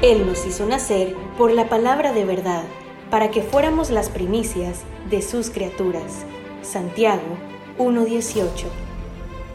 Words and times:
Él 0.00 0.28
nos 0.28 0.46
hizo 0.46 0.64
nacer 0.64 1.16
por 1.36 1.50
la 1.50 1.68
palabra 1.68 2.12
de 2.12 2.24
verdad, 2.24 2.62
para 3.10 3.32
que 3.32 3.42
fuéramos 3.42 3.90
las 3.90 4.10
primicias 4.10 4.84
de 5.10 5.22
sus 5.22 5.50
criaturas. 5.50 6.24
Santiago 6.62 7.36
1.18. 7.78 8.66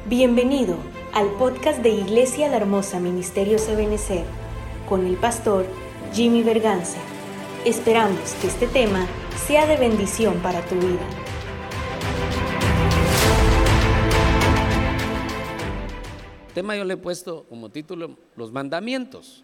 Bienvenido 0.09 0.75
al 1.13 1.29
podcast 1.35 1.79
de 1.81 1.91
Iglesia 1.91 2.49
La 2.49 2.57
Hermosa 2.57 2.99
Ministerio 2.99 3.57
Sabenecer, 3.57 4.25
con 4.89 5.05
el 5.07 5.15
pastor 5.15 5.65
Jimmy 6.11 6.43
Berganza. 6.43 6.99
Esperamos 7.63 8.33
que 8.41 8.47
este 8.47 8.67
tema 8.67 9.07
sea 9.47 9.65
de 9.65 9.77
bendición 9.77 10.39
para 10.39 10.59
tu 10.65 10.75
vida. 10.75 11.07
tema 16.53 16.75
yo 16.75 16.83
le 16.83 16.93
he 16.93 16.97
puesto 16.97 17.45
como 17.49 17.69
título 17.69 18.17
Los 18.35 18.51
mandamientos, 18.51 19.42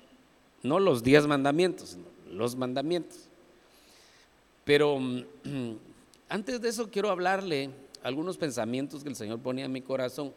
no 0.63 0.79
los 0.79 1.03
diez 1.03 1.25
mandamientos, 1.27 1.97
los 2.31 2.55
mandamientos. 2.55 3.17
Pero 4.63 5.00
mm, 5.00 5.23
antes 6.29 6.61
de 6.61 6.69
eso 6.69 6.89
quiero 6.89 7.09
hablarle 7.09 7.69
algunos 8.04 8.37
pensamientos 8.37 9.03
que 9.03 9.09
el 9.09 9.15
Señor 9.15 9.39
ponía 9.39 9.65
en 9.65 9.71
mi 9.71 9.81
corazón. 9.81 10.33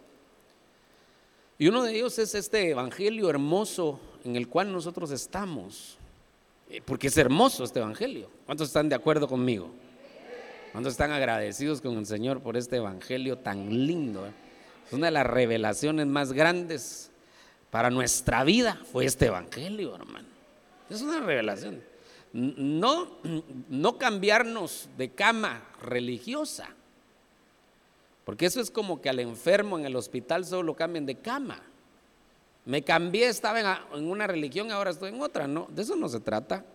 Y 1.59 1.69
uno 1.69 1.83
de 1.83 1.95
ellos 1.95 2.19
es 2.19 2.35
este 2.35 2.71
evangelio 2.71 3.31
hermoso 3.31 4.01
en 4.25 4.37
el 4.37 4.49
cual 4.49 4.73
nosotros 4.73 5.11
estamos. 5.11 5.97
Eh, 6.71 6.81
porque 6.85 7.09
es 7.09 7.17
hermoso 7.17 7.65
este 7.65 7.81
evangelio. 7.81 8.29
¿Cuántos 8.47 8.69
están 8.69 8.89
de 8.89 8.95
acuerdo 8.95 9.29
conmigo? 9.29 9.71
¿Cuántos 10.73 10.95
están 10.95 11.13
agradecidos 11.13 11.81
con 11.81 11.99
el 11.99 12.07
Señor 12.07 12.41
por 12.41 12.57
este 12.57 12.77
evangelio 12.77 13.39
tan 13.39 13.87
lindo? 13.87 14.27
Eh? 14.27 14.33
una 14.93 15.07
de 15.07 15.13
las 15.13 15.27
revelaciones 15.27 16.07
más 16.07 16.33
grandes 16.33 17.11
para 17.73 17.89
nuestra 17.89 18.45
vida 18.45 18.79
fue 18.93 19.07
este 19.07 19.29
evangelio, 19.29 19.95
hermano. 19.95 20.29
Es 20.91 21.01
una 21.01 21.21
revelación. 21.21 21.83
No, 22.35 23.09
no 23.71 23.97
cambiarnos 23.97 24.91
de 24.99 25.09
cama 25.09 25.63
religiosa, 25.81 26.69
porque 28.27 28.45
eso 28.45 28.61
es 28.61 28.71
como 28.71 29.01
que 29.01 29.09
al 29.09 29.21
enfermo 29.21 29.79
en 29.79 29.87
el 29.87 29.97
hospital 29.97 30.45
solo 30.45 30.65
lo 30.65 30.77
cambian 30.77 31.07
de 31.07 31.15
cama. 31.15 31.63
Me 32.67 32.83
cambié, 32.83 33.29
estaba 33.29 33.87
en, 33.95 34.05
una 34.05 34.27
religión, 34.27 34.71
ahora 34.71 34.91
estoy 34.91 35.09
en 35.09 35.23
otra. 35.23 35.49
No, 35.49 35.67
de 35.71 35.81
eso 35.81 35.97
no 35.97 36.11
se 36.11 36.21
trata, 36.21 36.67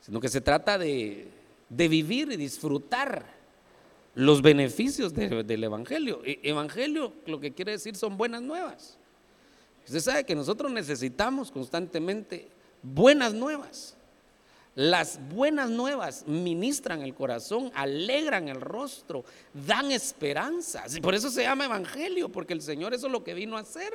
sino 0.00 0.18
que 0.18 0.28
se 0.28 0.40
trata 0.40 0.76
de, 0.76 1.28
de 1.68 1.86
vivir 1.86 2.32
y 2.32 2.36
disfrutar 2.36 3.24
los 4.16 4.42
beneficios 4.42 5.14
del 5.14 5.62
Evangelio. 5.62 6.20
E, 6.24 6.40
evangelio 6.42 7.12
lo 7.26 7.38
que 7.38 7.52
quiere 7.52 7.70
decir 7.70 7.94
son 7.94 8.16
buenas 8.16 8.42
nuevas. 8.42 8.98
Usted 9.86 10.00
sabe 10.00 10.24
que 10.24 10.34
nosotros 10.34 10.70
necesitamos 10.70 11.50
constantemente 11.50 12.48
buenas 12.82 13.34
nuevas. 13.34 13.96
Las 14.74 15.18
buenas 15.28 15.68
nuevas 15.68 16.24
ministran 16.26 17.02
el 17.02 17.14
corazón, 17.14 17.72
alegran 17.74 18.48
el 18.48 18.60
rostro, 18.60 19.24
dan 19.52 19.90
esperanza. 19.90 20.84
Por 21.02 21.14
eso 21.14 21.28
se 21.28 21.42
llama 21.42 21.64
Evangelio, 21.64 22.28
porque 22.28 22.52
el 22.52 22.62
Señor 22.62 22.94
eso 22.94 23.06
es 23.06 23.12
lo 23.12 23.24
que 23.24 23.34
vino 23.34 23.56
a 23.56 23.60
hacer. 23.60 23.92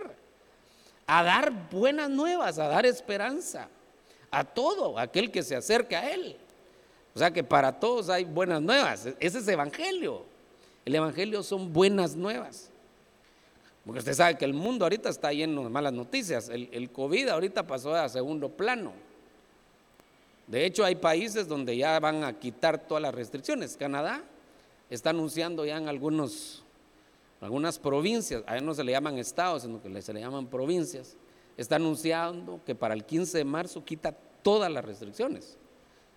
A 1.07 1.23
dar 1.23 1.69
buenas 1.71 2.09
nuevas, 2.09 2.59
a 2.59 2.67
dar 2.67 2.85
esperanza 2.85 3.69
a 4.31 4.43
todo 4.43 4.99
aquel 4.99 5.31
que 5.31 5.43
se 5.43 5.55
acerca 5.55 5.99
a 5.99 6.11
Él. 6.11 6.35
O 7.13 7.19
sea 7.19 7.31
que 7.31 7.43
para 7.43 7.79
todos 7.79 8.09
hay 8.09 8.25
buenas 8.25 8.61
nuevas. 8.61 9.07
Ese 9.19 9.39
es 9.39 9.47
evangelio. 9.47 10.25
El 10.83 10.95
evangelio 10.95 11.41
son 11.41 11.71
buenas 11.71 12.15
nuevas. 12.15 12.69
Porque 13.85 13.99
usted 13.99 14.13
sabe 14.13 14.37
que 14.37 14.45
el 14.45 14.53
mundo 14.53 14.85
ahorita 14.85 15.09
está 15.09 15.31
lleno 15.31 15.63
de 15.63 15.69
malas 15.69 15.93
noticias. 15.93 16.49
El, 16.49 16.89
COVID 16.91 17.29
ahorita 17.29 17.67
pasó 17.67 17.93
a 17.93 18.09
segundo 18.09 18.49
plano. 18.49 18.93
De 20.47 20.65
hecho, 20.65 20.83
hay 20.83 20.95
países 20.95 21.47
donde 21.47 21.77
ya 21.77 21.99
van 21.99 22.23
a 22.23 22.33
quitar 22.33 22.87
todas 22.87 23.01
las 23.01 23.13
restricciones. 23.13 23.77
Canadá 23.77 24.23
está 24.89 25.11
anunciando 25.11 25.65
ya 25.65 25.77
en 25.77 25.87
algunos, 25.87 26.63
algunas 27.41 27.79
provincias, 27.79 28.43
a 28.47 28.59
no 28.59 28.73
se 28.73 28.83
le 28.83 28.91
llaman 28.91 29.17
estados, 29.17 29.63
sino 29.63 29.81
que 29.81 30.01
se 30.01 30.13
le 30.13 30.19
llaman 30.19 30.47
provincias, 30.47 31.15
está 31.57 31.75
anunciando 31.77 32.59
que 32.65 32.75
para 32.75 32.93
el 32.93 33.05
15 33.05 33.39
de 33.39 33.45
marzo 33.45 33.83
quita 33.83 34.15
todas 34.41 34.71
las 34.71 34.85
restricciones 34.85 35.57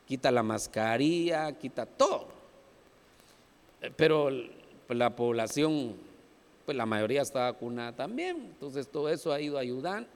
quita 0.08 0.30
la 0.30 0.42
mascarilla, 0.42 1.52
quita 1.52 1.84
todo. 1.84 2.28
Pero 3.94 4.30
pues, 4.86 4.98
la 4.98 5.14
población, 5.14 5.96
pues 6.68 6.76
la 6.76 6.84
mayoría 6.84 7.22
está 7.22 7.50
vacunada 7.50 7.96
también, 7.96 8.36
entonces 8.36 8.88
todo 8.88 9.08
eso 9.08 9.32
ha 9.32 9.40
ido 9.40 9.56
ayudando. 9.56 10.08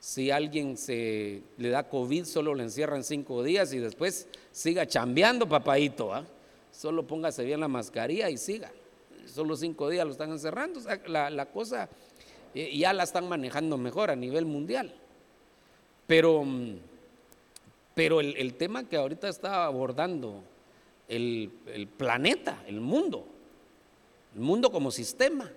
Si 0.00 0.30
alguien 0.30 0.76
se 0.76 1.42
le 1.56 1.68
da 1.70 1.88
COVID, 1.88 2.24
solo 2.24 2.54
le 2.54 2.64
encierran 2.64 3.04
cinco 3.04 3.42
días 3.44 3.72
y 3.72 3.78
después 3.78 4.26
siga 4.50 4.86
chambeando, 4.86 5.48
papadito. 5.48 6.12
¿ah? 6.12 6.24
Solo 6.72 7.06
póngase 7.06 7.44
bien 7.44 7.60
la 7.60 7.68
mascarilla 7.68 8.28
y 8.28 8.38
siga. 8.38 8.72
Solo 9.26 9.56
cinco 9.56 9.88
días 9.88 10.04
lo 10.04 10.12
están 10.12 10.30
encerrando. 10.30 10.80
la, 11.06 11.30
la 11.30 11.46
cosa 11.46 11.88
eh, 12.54 12.76
ya 12.76 12.92
la 12.92 13.04
están 13.04 13.28
manejando 13.28 13.76
mejor 13.76 14.10
a 14.10 14.16
nivel 14.16 14.46
mundial. 14.46 14.92
Pero 16.06 16.44
mm, 16.44 16.76
pero 17.98 18.20
el, 18.20 18.54
tema 18.54 18.88
que 18.88 18.96
ahorita 18.96 19.28
está 19.28 19.64
abordando 19.64 20.44
el, 21.08 21.50
planeta, 21.96 22.62
el 22.68 22.80
mundo, 22.80 23.26
el 24.36 24.40
mundo 24.40 24.70
como 24.70 24.92
sistema, 24.92 25.50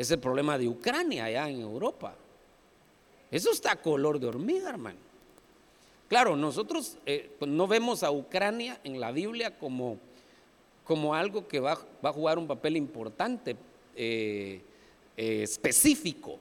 es 0.00 0.10
el 0.10 0.18
problema 0.18 0.56
de 0.56 0.66
Ucrania 0.66 1.26
allá 1.26 1.50
en 1.50 1.60
Europa. 1.60 2.14
Eso 3.30 3.52
está 3.52 3.76
color 3.76 4.18
de 4.18 4.28
hormiga, 4.28 4.70
hermano. 4.70 4.98
Claro, 6.08 6.36
nosotros 6.36 6.96
eh, 7.04 7.30
pues, 7.38 7.50
no 7.50 7.68
vemos 7.68 8.02
a 8.02 8.10
Ucrania 8.10 8.80
en 8.82 8.98
la 8.98 9.12
Biblia 9.12 9.58
como, 9.58 9.98
como 10.84 11.14
algo 11.14 11.46
que 11.46 11.60
va, 11.60 11.78
a 12.02 12.12
jugar 12.12 12.38
un 12.38 12.46
papel 12.46 12.78
importante, 12.78 13.56
eh, 13.94 14.62
eh, 15.18 15.42
específico, 15.42 16.38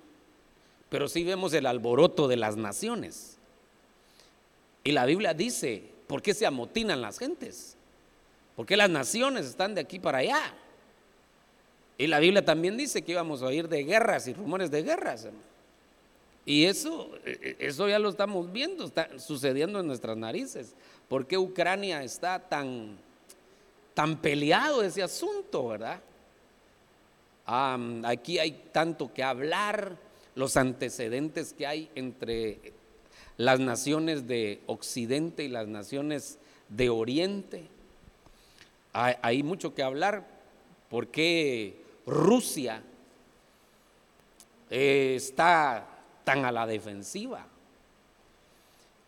pero 0.88 1.10
sí 1.10 1.26
vemos 1.26 1.52
el 1.52 1.66
alboroto 1.66 2.30
de 2.30 2.38
las 2.38 2.56
naciones. 2.56 3.40
Y 4.86 4.94
la 4.94 5.06
Biblia 5.06 5.34
dice, 5.34 5.84
¿por 6.08 6.22
qué 6.22 6.34
se 6.34 6.46
amotinan 6.46 7.02
las 7.02 7.20
gentes? 7.20 7.76
¿Por 8.56 8.66
qué 8.66 8.78
las 8.78 8.90
naciones 8.90 9.48
están 9.48 9.76
de 9.76 9.82
aquí 9.82 10.00
para 10.00 10.20
allá? 10.20 10.54
Y 12.00 12.08
la 12.08 12.20
Biblia 12.20 12.44
también 12.44 12.78
dice 12.78 13.04
que 13.04 13.12
íbamos 13.12 13.44
a 13.44 13.48
oír 13.48 13.68
de 13.68 13.84
guerras 13.84 14.28
y 14.28 14.34
rumores 14.34 14.72
de 14.72 14.82
guerras. 14.82 15.28
Y 16.46 16.66
eso, 16.66 17.12
e, 17.26 17.56
e, 17.60 17.68
eso 17.68 17.88
ya 17.88 18.00
lo 18.00 18.10
estamos 18.10 18.52
viendo, 18.52 18.86
está 18.86 19.20
sucediendo 19.20 19.80
en 19.82 19.86
nuestras 19.86 20.18
narices. 20.18 20.74
¿Por 21.08 21.28
qué 21.28 21.38
Ucrania 21.38 22.02
está 22.04 22.40
tan, 22.40 22.98
tan 23.94 24.18
peleado 24.20 24.82
ese 24.82 25.04
asunto, 25.04 25.68
verdad? 25.68 26.02
aquí 28.04 28.38
hay 28.38 28.52
tanto 28.72 29.12
que 29.12 29.24
hablar, 29.24 29.98
los 30.36 30.56
antecedentes 30.56 31.52
que 31.54 31.66
hay 31.66 31.90
entre 31.96 32.74
las 33.38 33.60
naciones 33.60 34.28
de 34.28 34.62
Occidente 34.68 35.44
y 35.44 35.48
las 35.48 35.68
naciones 35.68 36.38
de 36.68 36.90
Oriente. 36.90 37.68
Hay, 38.94 39.44
mucho 39.44 39.74
que 39.74 39.82
hablar 39.82 40.28
porque 40.90 41.79
Rusia 42.10 42.82
eh, 44.70 45.14
está 45.16 45.88
tan 46.24 46.44
a 46.44 46.52
la 46.52 46.66
defensiva 46.66 47.46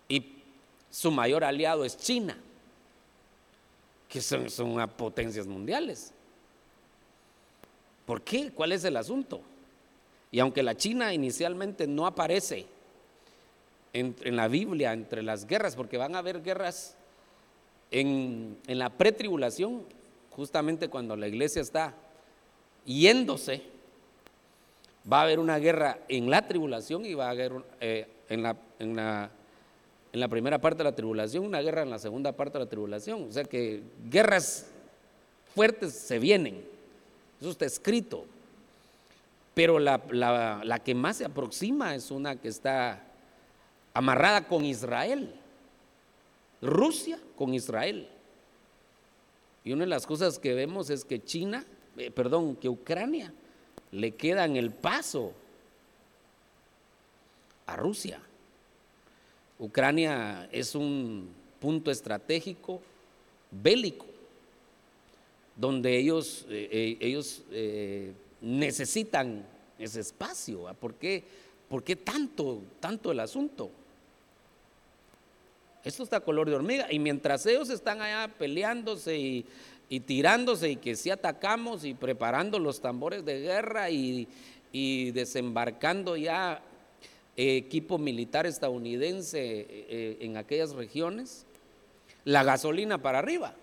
y 0.08 0.44
su 0.90 1.12
mayor 1.12 1.44
aliado 1.44 1.84
es 1.84 1.98
China, 1.98 2.38
que 4.08 4.22
son, 4.22 4.50
son 4.50 4.88
potencias 4.90 5.48
mundiales. 5.48 6.14
¿Por 8.06 8.22
qué? 8.22 8.52
¿Cuál 8.52 8.72
es 8.72 8.84
el 8.84 8.98
asunto? 8.98 9.42
Y 10.32 10.40
aunque 10.40 10.64
la 10.64 10.76
China 10.76 11.14
inicialmente 11.14 11.88
no 11.88 12.06
aparece 12.06 12.68
en, 13.94 14.16
la 14.36 14.48
Biblia 14.48 14.94
entre 14.94 15.24
las 15.24 15.46
guerras, 15.46 15.76
porque 15.76 15.98
van 15.98 16.16
a 16.16 16.20
haber 16.20 16.42
guerras 16.42 16.96
en, 17.90 18.58
en 18.68 18.80
la 18.80 18.90
pretribulación, 18.90 19.84
justamente 20.30 20.90
cuando 20.90 21.16
la 21.16 21.28
iglesia 21.28 21.62
está 21.62 21.96
yéndose, 22.86 23.62
va 25.12 25.20
a 25.20 25.24
haber 25.24 25.40
una 25.40 25.58
guerra 25.58 26.00
en 26.08 26.30
la 26.30 26.48
tribulación 26.48 27.06
y 27.06 27.14
va 27.14 27.28
a 27.28 27.32
haber 27.32 27.54
eh, 27.80 28.08
en, 28.30 28.44
la, 28.44 28.56
en, 28.80 28.96
la, 28.96 29.30
en 30.14 30.20
la 30.20 30.28
primera 30.28 30.60
parte 30.60 30.80
de 30.80 30.84
la 30.86 30.96
tribulación, 30.96 31.46
una 31.46 31.62
guerra 31.62 31.82
en 31.84 31.90
la 31.90 32.00
segunda 32.00 32.32
parte 32.32 32.58
de 32.58 32.66
la 32.66 32.70
tribulación. 32.70 33.24
O 33.24 33.32
sea 33.32 33.44
que 33.44 33.82
guerras 34.10 34.68
fuertes 35.54 35.94
se 35.94 36.20
vienen. 36.20 36.64
Eso 37.40 37.52
está 37.52 37.66
escrito. 37.66 38.26
Pero 39.54 39.80
la, 39.80 40.02
la, 40.12 40.62
la 40.64 40.80
que 40.80 40.96
más 40.96 41.18
se 41.18 41.26
aproxima 41.26 41.96
es 41.96 42.10
una 42.12 42.36
que 42.36 42.48
está 42.48 43.04
amarrada 43.94 44.48
con 44.48 44.64
Israel. 44.64 45.36
Rusia 46.62 47.20
con 47.36 47.54
Israel. 47.54 48.08
Y 49.64 49.74
una 49.74 49.82
de 49.82 49.90
las 49.90 50.06
cosas 50.06 50.40
que 50.40 50.54
vemos 50.54 50.90
es 50.90 51.04
que 51.04 51.24
China, 51.24 51.66
eh, 51.98 52.12
perdón, 52.12 52.56
que 52.56 52.70
Ucrania 52.70 53.34
le 53.92 54.16
queda 54.16 54.46
en 54.46 54.56
el 54.56 54.72
paso 54.72 55.34
a 57.66 57.76
Rusia. 57.76 58.22
Ucrania 59.60 60.48
es 60.52 60.76
un 60.76 61.30
punto 61.60 61.92
estratégico 61.92 62.82
bélico, 63.52 64.06
donde 65.56 65.98
ellos, 65.98 66.46
eh, 66.50 66.70
eh, 66.72 66.98
ellos 67.00 67.44
necesitan 68.42 69.46
ese 69.78 70.00
espacio. 70.00 70.74
¿Por 70.80 70.96
qué, 70.96 71.24
¿Por 71.70 71.84
qué 71.84 71.96
tanto, 71.96 72.62
tanto 72.80 73.12
el 73.12 73.20
asunto? 73.20 73.70
Esto 75.84 76.04
está 76.04 76.20
color 76.20 76.50
de 76.50 76.56
hormiga. 76.56 76.92
Y 76.92 77.00
mientras 77.00 77.46
ellos 77.46 77.70
están 77.70 78.02
allá 78.02 78.32
peleándose 78.38 79.18
y, 79.18 79.46
y 79.92 80.00
tirándose 80.00 80.70
y 80.70 80.76
que 80.78 80.96
si 80.96 81.10
atacamos 81.10 81.84
y 81.84 81.94
preparando 81.94 82.60
los 82.60 82.80
tambores 82.80 83.26
de 83.26 83.42
guerra 83.42 83.90
y, 83.90 84.26
y 84.72 85.12
desembarcando 85.12 86.16
ya 86.16 86.62
equipo 87.36 87.98
militar 87.98 88.46
estadounidense 88.46 89.66
eh, 89.70 90.18
en 90.22 90.38
aquellas 90.38 90.72
regiones, 90.72 91.46
la 92.24 92.42
gasolina 92.42 93.00
para 93.00 93.20
arriba. 93.20 93.54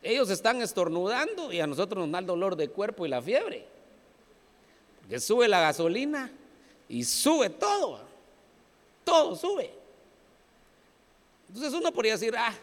Ellos 0.00 0.30
están 0.30 0.62
estornudando 0.62 1.52
y 1.52 1.58
a 1.58 1.66
nosotros 1.66 2.04
nos 2.04 2.12
da 2.12 2.20
el 2.20 2.26
dolor 2.26 2.54
de 2.54 2.68
cuerpo 2.68 3.04
y 3.04 3.08
la 3.08 3.20
fiebre. 3.20 3.66
Que 5.08 5.18
sube 5.18 5.48
la 5.48 5.60
gasolina 5.60 6.30
y 6.88 7.02
sube 7.02 7.50
todo. 7.50 7.98
Todo 9.02 9.34
sube. 9.34 9.74
Entonces 11.48 11.74
uno 11.74 11.90
podría 11.90 12.12
decir, 12.12 12.32
ah, 12.38 12.54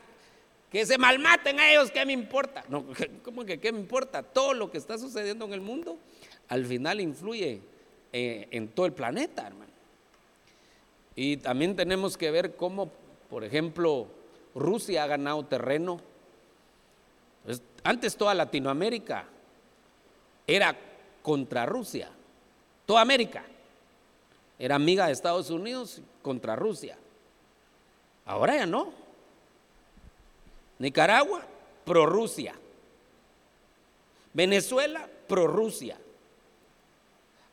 que 0.72 0.86
se 0.86 0.98
malmaten 0.98 1.60
a 1.60 1.72
ellos, 1.72 1.92
¿qué 1.92 2.06
me 2.06 2.14
importa? 2.14 2.64
¿cómo 3.24 3.46
que 3.46 3.60
qué 3.60 3.72
me 3.72 3.80
importa? 3.80 4.24
Todo 4.24 4.54
lo 4.54 4.72
que 4.72 4.78
está 4.78 4.98
sucediendo 4.98 5.46
en 5.46 5.54
el 5.54 5.62
mundo 5.62 5.98
al 6.48 6.66
final 6.66 7.00
influye 7.00 7.62
eh, 8.12 8.48
en 8.52 8.68
todo 8.70 8.86
el 8.86 8.94
planeta, 8.94 9.48
hermano. 9.48 9.72
Y 11.16 11.38
también 11.38 11.76
tenemos 11.76 12.18
que 12.18 12.32
ver 12.32 12.56
cómo, 12.56 12.92
por 13.30 13.44
ejemplo, 13.44 14.08
Rusia 14.56 15.04
ha 15.04 15.08
ganado 15.08 15.46
terreno. 15.46 16.02
Antes 17.84 18.16
toda 18.16 18.34
Latinoamérica 18.34 19.26
era 20.48 20.76
contra 21.22 21.66
Rusia. 21.66 22.10
Toda 22.86 23.02
América 23.02 23.44
era 24.58 24.76
amiga 24.76 25.08
de 25.08 25.14
Estados 25.14 25.50
Unidos 25.50 26.02
contra 26.22 26.56
Rusia. 26.56 26.98
Ahora 28.26 28.56
ya 28.56 28.66
no. 28.66 28.92
Nicaragua, 30.80 31.46
pro 31.86 32.06
Rusia. 32.06 32.56
Venezuela, 34.34 35.08
pro 35.28 35.48
Rusia. 35.48 35.98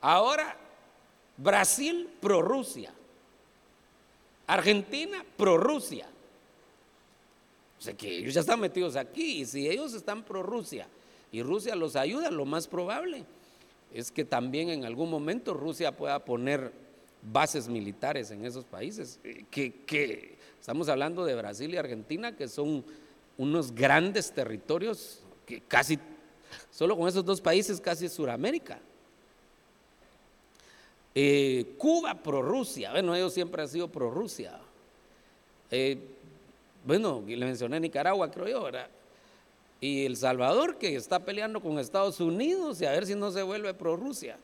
Ahora, 0.00 0.56
Brasil 1.36 2.08
pro 2.20 2.40
Rusia. 2.40 2.92
Argentina 4.46 5.24
pro 5.36 5.58
Rusia. 5.58 6.06
O 7.78 7.82
sea 7.82 7.94
que 7.94 8.18
ellos 8.18 8.34
ya 8.34 8.40
están 8.40 8.60
metidos 8.60 8.96
aquí. 8.96 9.40
Y 9.40 9.46
si 9.46 9.68
ellos 9.68 9.92
están 9.94 10.22
pro 10.22 10.42
Rusia 10.42 10.86
y 11.32 11.42
Rusia 11.42 11.74
los 11.74 11.96
ayuda, 11.96 12.30
lo 12.30 12.44
más 12.44 12.68
probable 12.68 13.24
es 13.92 14.10
que 14.10 14.24
también 14.24 14.70
en 14.70 14.84
algún 14.84 15.10
momento 15.10 15.54
Rusia 15.54 15.92
pueda 15.92 16.24
poner 16.24 16.72
bases 17.22 17.68
militares 17.68 18.30
en 18.30 18.44
esos 18.44 18.64
países. 18.64 19.18
Que, 19.50 19.72
que 19.84 20.36
estamos 20.60 20.88
hablando 20.88 21.24
de 21.24 21.34
Brasil 21.34 21.72
y 21.74 21.76
Argentina, 21.76 22.36
que 22.36 22.48
son 22.48 22.84
unos 23.38 23.74
grandes 23.74 24.30
territorios 24.32 25.20
que 25.44 25.60
casi, 25.60 25.98
solo 26.70 26.96
con 26.96 27.08
esos 27.08 27.24
dos 27.24 27.40
países, 27.40 27.80
casi 27.80 28.06
es 28.06 28.12
Suramérica. 28.12 28.78
Eh, 31.14 31.74
Cuba 31.78 32.14
pro 32.14 32.42
Rusia, 32.42 32.90
bueno, 32.92 33.14
ellos 33.14 33.32
siempre 33.32 33.62
han 33.62 33.68
sido 33.68 33.88
pro 33.88 34.10
Rusia. 34.10 34.58
Eh, 35.70 35.98
bueno, 36.84 37.24
le 37.26 37.44
mencioné 37.44 37.80
Nicaragua, 37.80 38.30
creo 38.30 38.48
yo, 38.48 38.62
¿verdad? 38.64 38.88
Y 39.80 40.06
El 40.06 40.16
Salvador, 40.16 40.78
que 40.78 40.94
está 40.94 41.24
peleando 41.24 41.60
con 41.60 41.78
Estados 41.78 42.20
Unidos 42.20 42.80
y 42.80 42.86
a 42.86 42.92
ver 42.92 43.06
si 43.06 43.14
no 43.14 43.30
se 43.30 43.42
vuelve 43.42 43.74
pro 43.74 43.96
Rusia. 43.96 44.38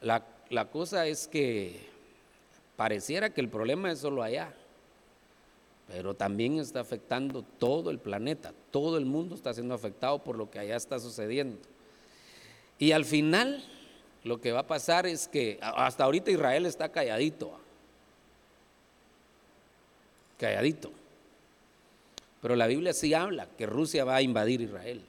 La, 0.00 0.24
la 0.50 0.66
cosa 0.70 1.06
es 1.06 1.26
que 1.26 1.88
pareciera 2.76 3.30
que 3.30 3.40
el 3.40 3.48
problema 3.48 3.90
es 3.90 3.98
solo 3.98 4.22
allá, 4.22 4.54
pero 5.88 6.14
también 6.14 6.58
está 6.58 6.80
afectando 6.80 7.42
todo 7.42 7.90
el 7.90 7.98
planeta, 7.98 8.52
todo 8.70 8.98
el 8.98 9.06
mundo 9.06 9.34
está 9.34 9.54
siendo 9.54 9.74
afectado 9.74 10.22
por 10.22 10.36
lo 10.36 10.50
que 10.50 10.58
allá 10.58 10.76
está 10.76 11.00
sucediendo. 11.00 11.58
Y 12.78 12.92
al 12.92 13.06
final 13.06 13.64
lo 14.22 14.40
que 14.40 14.52
va 14.52 14.60
a 14.60 14.66
pasar 14.66 15.06
es 15.06 15.26
que 15.26 15.58
hasta 15.62 16.04
ahorita 16.04 16.30
Israel 16.30 16.66
está 16.66 16.90
calladito. 16.90 17.58
Calladito. 20.38 20.92
Pero 22.42 22.54
la 22.54 22.66
Biblia 22.66 22.92
sí 22.92 23.14
habla 23.14 23.48
que 23.56 23.66
Rusia 23.66 24.04
va 24.04 24.16
a 24.16 24.22
invadir 24.22 24.60
Israel. 24.60 25.02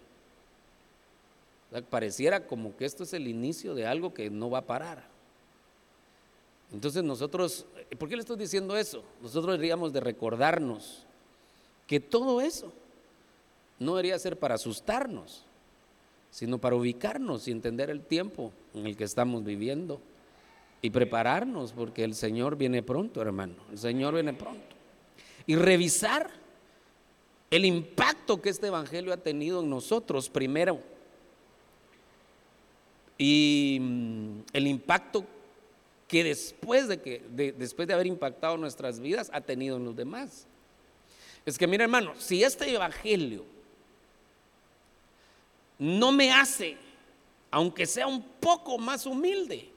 pareciera 1.90 2.48
como 2.48 2.76
que 2.78 2.86
esto 2.86 3.04
es 3.04 3.14
el 3.14 3.28
inicio 3.28 3.76
de 3.76 3.86
algo 3.86 4.14
que 4.14 4.30
no 4.30 4.50
va 4.50 4.60
a 4.60 4.66
parar. 4.66 5.19
Entonces 6.72 7.04
nosotros, 7.04 7.66
¿por 7.98 8.08
qué 8.08 8.16
le 8.16 8.22
estoy 8.22 8.38
diciendo 8.38 8.78
eso? 8.78 9.04
Nosotros 9.22 9.54
deberíamos 9.54 9.92
de 9.92 10.00
recordarnos 10.00 11.06
que 11.88 12.00
todo 12.00 12.42
eso 12.42 12.72
no 13.80 13.96
debería 13.96 14.20
ser 14.20 14.38
para 14.38 14.56
asustarnos, 14.56 15.44
sino 16.30 16.60
para 16.60 16.76
ubicarnos 16.76 17.48
y 17.48 17.52
entender 17.52 17.90
el 17.90 18.02
tiempo 18.02 18.52
en 18.76 18.86
el 18.86 18.96
que 18.96 19.06
estamos 19.06 19.44
viviendo 19.44 20.00
y 20.82 20.92
prepararnos 20.92 21.74
porque 21.74 22.04
el 22.04 22.14
Señor 22.14 22.56
viene 22.56 22.84
pronto, 22.84 23.22
hermano. 23.22 23.56
El 23.72 23.80
Señor 23.80 24.14
viene 24.14 24.34
pronto. 24.34 24.76
Y 25.48 25.56
revisar 25.56 26.30
el 27.50 27.66
impacto 27.66 28.42
que 28.42 28.50
este 28.50 28.68
Evangelio 28.68 29.12
ha 29.12 29.18
tenido 29.18 29.62
en 29.62 29.70
nosotros 29.70 30.30
primero. 30.30 30.80
Y 33.18 33.80
mm, 33.82 34.40
el 34.54 34.68
impacto 34.68 35.26
que 36.10 36.26
después 36.26 36.90
de, 36.90 37.00
que, 37.02 37.24
después 37.58 37.88
de 37.88 37.94
haber 37.94 38.08
impactado 38.08 38.58
nuestras 38.58 39.00
vidas 39.00 39.30
ha 39.32 39.40
tenido 39.40 39.78
en 39.78 39.86
los 39.86 39.96
demás. 39.96 40.48
Es 41.46 41.58
que 41.58 41.68
mira 41.68 41.86
hermano, 41.86 42.14
si 42.18 42.44
este 42.44 42.74
Evangelio 42.74 43.46
no 45.78 46.12
me 46.12 46.34
hace, 46.34 46.76
aunque 47.52 47.86
sea 47.86 48.08
un 48.08 48.22
poco 48.22 48.78
más 48.78 49.06
humilde, 49.06 49.70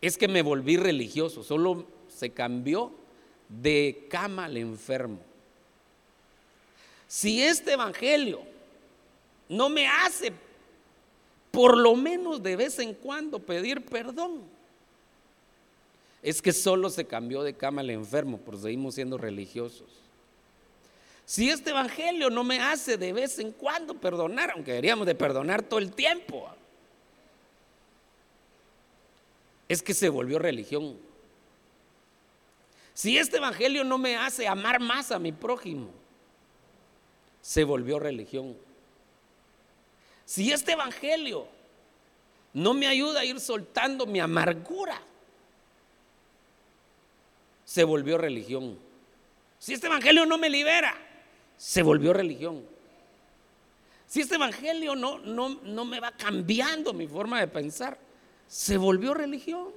es 0.00 0.16
que 0.16 0.28
me 0.28 0.42
volví 0.42 0.76
religioso, 0.76 1.42
solo 1.42 1.86
se 2.08 2.30
cambió 2.30 2.92
de 3.48 4.06
cama 4.08 4.44
al 4.44 4.56
enfermo. 4.56 5.18
Si 7.06 7.42
este 7.42 7.72
evangelio 7.72 8.40
no 9.48 9.68
me 9.68 9.88
hace 9.88 10.32
por 11.50 11.76
lo 11.76 11.94
menos 11.96 12.42
de 12.42 12.56
vez 12.56 12.78
en 12.78 12.94
cuando 12.94 13.38
pedir 13.38 13.84
perdón, 13.84 14.42
es 16.22 16.42
que 16.42 16.52
solo 16.52 16.90
se 16.90 17.06
cambió 17.06 17.42
de 17.42 17.54
cama 17.54 17.80
al 17.80 17.90
enfermo, 17.90 18.38
porque 18.38 18.60
seguimos 18.60 18.94
siendo 18.94 19.16
religiosos. 19.16 19.88
Si 21.24 21.48
este 21.48 21.70
evangelio 21.70 22.28
no 22.28 22.44
me 22.44 22.60
hace 22.60 22.96
de 22.96 23.12
vez 23.12 23.38
en 23.38 23.52
cuando 23.52 23.94
perdonar, 23.94 24.50
aunque 24.50 24.72
deberíamos 24.72 25.06
de 25.06 25.14
perdonar 25.14 25.62
todo 25.62 25.78
el 25.78 25.92
tiempo, 25.92 26.48
es 29.68 29.82
que 29.82 29.94
se 29.94 30.08
volvió 30.08 30.38
religión. 30.40 30.96
Si 32.92 33.16
este 33.16 33.36
evangelio 33.36 33.84
no 33.84 33.96
me 33.96 34.16
hace 34.16 34.48
amar 34.48 34.80
más 34.80 35.12
a 35.12 35.18
mi 35.18 35.30
prójimo, 35.30 35.90
se 37.40 37.64
volvió 37.64 37.98
religión. 37.98 38.56
Si 40.30 40.52
este 40.52 40.74
evangelio 40.74 41.44
no 42.52 42.72
me 42.72 42.86
ayuda 42.86 43.18
a 43.18 43.24
ir 43.24 43.40
soltando 43.40 44.06
mi 44.06 44.20
amargura, 44.20 45.02
se 47.64 47.82
volvió 47.82 48.16
religión. 48.16 48.78
Si 49.58 49.74
este 49.74 49.88
evangelio 49.88 50.24
no 50.26 50.38
me 50.38 50.48
libera, 50.48 50.96
se 51.56 51.82
volvió 51.82 52.12
religión. 52.12 52.64
Si 54.06 54.20
este 54.20 54.36
evangelio 54.36 54.94
no, 54.94 55.18
no, 55.18 55.48
no 55.64 55.84
me 55.84 55.98
va 55.98 56.12
cambiando 56.12 56.92
mi 56.92 57.08
forma 57.08 57.40
de 57.40 57.48
pensar, 57.48 57.98
se 58.46 58.76
volvió 58.76 59.14
religión. 59.14 59.72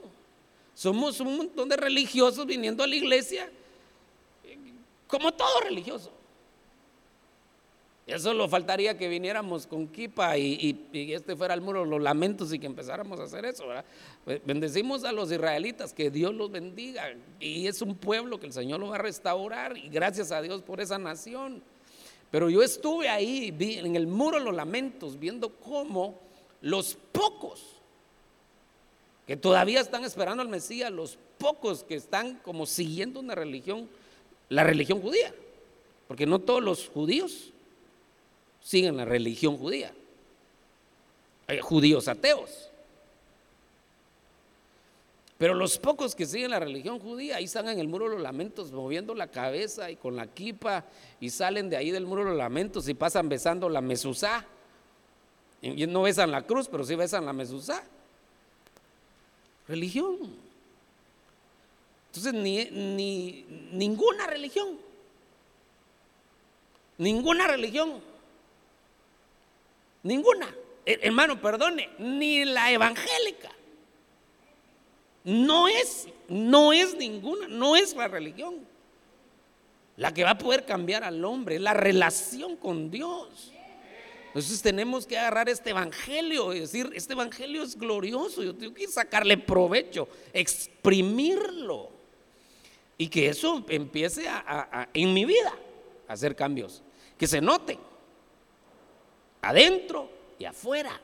Somos 0.76 1.20
un 1.20 1.36
montón 1.36 1.68
de 1.68 1.78
religiosos 1.78 2.46
viniendo 2.46 2.84
a 2.84 2.88
la 2.88 2.96
iglesia, 2.96 3.50
como 5.08 5.34
todo 5.34 5.62
religioso. 5.62 6.12
Ya 8.06 8.20
solo 8.20 8.50
faltaría 8.50 8.98
que 8.98 9.08
viniéramos 9.08 9.66
con 9.66 9.88
kipa 9.88 10.38
y, 10.38 10.78
este 10.92 11.38
fuera 11.38 11.54
el 11.54 11.62
muro 11.62 11.86
los 11.86 12.02
lamentos 12.02 12.52
y 12.52 12.60
que 12.60 12.66
empezáramos 12.66 13.18
a 13.20 13.24
hacer 13.24 13.46
eso. 13.46 13.64
Bendecimos 14.46 15.06
a 15.06 15.14
los 15.14 15.32
israelitas, 15.32 15.94
que 15.94 16.12
Dios 16.12 16.34
los 16.34 16.52
bendiga. 16.52 17.14
Y 17.40 17.66
es 17.68 17.82
un 17.82 17.96
pueblo 17.96 18.42
que 18.42 18.48
el 18.48 18.54
Señor 18.54 18.82
lo 18.82 18.90
va 18.90 18.96
a 18.96 19.00
restaurar. 19.00 19.78
Y 19.78 19.88
gracias 19.88 20.34
a 20.34 20.42
Dios 20.42 20.62
por 20.62 20.82
esa 20.82 20.98
nación. 20.98 21.64
Pero 22.30 22.50
yo 22.50 22.62
estuve 22.62 23.08
ahí 23.08 23.52
vi 23.52 23.78
en 23.78 23.96
el 23.96 24.08
muro 24.08 24.40
los 24.40 24.54
lamentos 24.54 25.18
viendo 25.18 25.50
cómo 25.50 26.20
los 26.62 26.98
pocos 27.12 27.78
que 29.26 29.38
todavía 29.38 29.80
están 29.80 30.04
esperando 30.04 30.42
al 30.42 30.50
Mesías, 30.50 30.92
los 30.92 31.18
pocos 31.38 31.84
que 31.84 31.96
están 31.96 32.36
como 32.40 32.66
siguiendo 32.66 33.22
una 33.22 33.36
religión, 33.36 33.88
la 34.50 34.64
religión 34.64 35.02
judía, 35.02 35.34
porque 36.08 36.26
no 36.26 36.40
todos 36.40 36.62
los 36.62 36.90
judíos 36.90 37.53
siguen 38.64 38.98
la 38.98 39.06
religión 39.06 39.58
judía, 39.58 39.94
hay 41.48 41.60
judíos 41.60 42.08
ateos. 42.08 42.70
Pero 45.38 45.56
los 45.56 45.78
pocos 45.78 46.16
que 46.16 46.26
siguen 46.26 46.52
la 46.52 46.60
religión 46.60 47.00
judía, 47.00 47.36
ahí 47.36 47.44
están 47.44 47.68
en 47.68 47.78
el 47.78 47.90
muro 47.90 48.06
de 48.06 48.12
los 48.12 48.22
lamentos 48.22 48.72
moviendo 48.72 49.14
la 49.14 49.28
cabeza 49.28 49.92
y 49.92 49.98
con 49.98 50.16
la 50.16 50.28
kipa 50.28 50.86
y 51.20 51.30
salen 51.30 51.70
de 51.70 51.76
ahí 51.76 51.92
del 51.92 52.06
muro 52.06 52.24
de 52.24 52.30
los 52.30 52.38
lamentos 52.38 52.88
y 52.88 52.94
pasan 52.94 53.28
besando 53.28 53.68
la 53.68 53.82
mesuzá. 53.82 54.46
Y 55.62 55.86
no 55.88 56.04
besan 56.04 56.32
la 56.32 56.44
cruz, 56.44 56.70
pero 56.70 56.86
sí 56.86 56.96
besan 56.96 57.26
la 57.26 57.34
mesuzá. 57.34 57.84
Religión. 59.68 60.18
Entonces, 62.08 62.34
ni, 62.34 62.66
ni 62.66 63.46
ninguna 63.72 64.28
religión. 64.28 64.78
Ninguna 66.98 67.48
religión. 67.48 68.13
Ninguna. 70.04 70.54
Hermano, 70.86 71.42
perdone, 71.42 71.90
ni 71.98 72.44
la 72.44 72.72
evangélica. 72.72 73.50
No 75.24 75.70
es, 75.70 76.08
no 76.28 76.74
es 76.74 76.96
ninguna, 76.96 77.48
no 77.48 77.78
es 77.78 77.96
la 77.96 78.10
religión. 78.10 78.56
La 79.96 80.14
que 80.14 80.24
va 80.24 80.32
a 80.32 80.38
poder 80.38 80.66
cambiar 80.66 81.04
al 81.06 81.24
hombre, 81.24 81.60
la 81.60 81.74
relación 81.74 82.58
con 82.58 82.92
Dios. 82.92 83.54
Entonces 84.28 84.62
tenemos 84.62 85.06
que 85.06 85.18
agarrar 85.18 85.48
este 85.48 85.70
evangelio 85.70 86.54
y 86.54 86.62
decir, 86.62 86.92
este 86.96 87.14
evangelio 87.14 87.64
es 87.64 87.78
glorioso, 87.78 88.44
yo 88.44 88.56
tengo 88.56 88.74
que 88.74 88.88
sacarle 88.88 89.38
provecho, 89.38 90.10
exprimirlo. 90.34 91.92
Y 92.98 93.08
que 93.08 93.30
eso 93.30 93.64
empiece 93.70 94.28
a, 94.28 94.90
en 94.94 95.14
mi 95.14 95.24
vida 95.26 95.54
a 96.08 96.14
hacer 96.14 96.36
cambios, 96.36 96.82
que 97.18 97.28
se 97.28 97.42
noten 97.42 97.80
adentro 99.44 100.10
y 100.40 100.46
afuera 100.46 101.00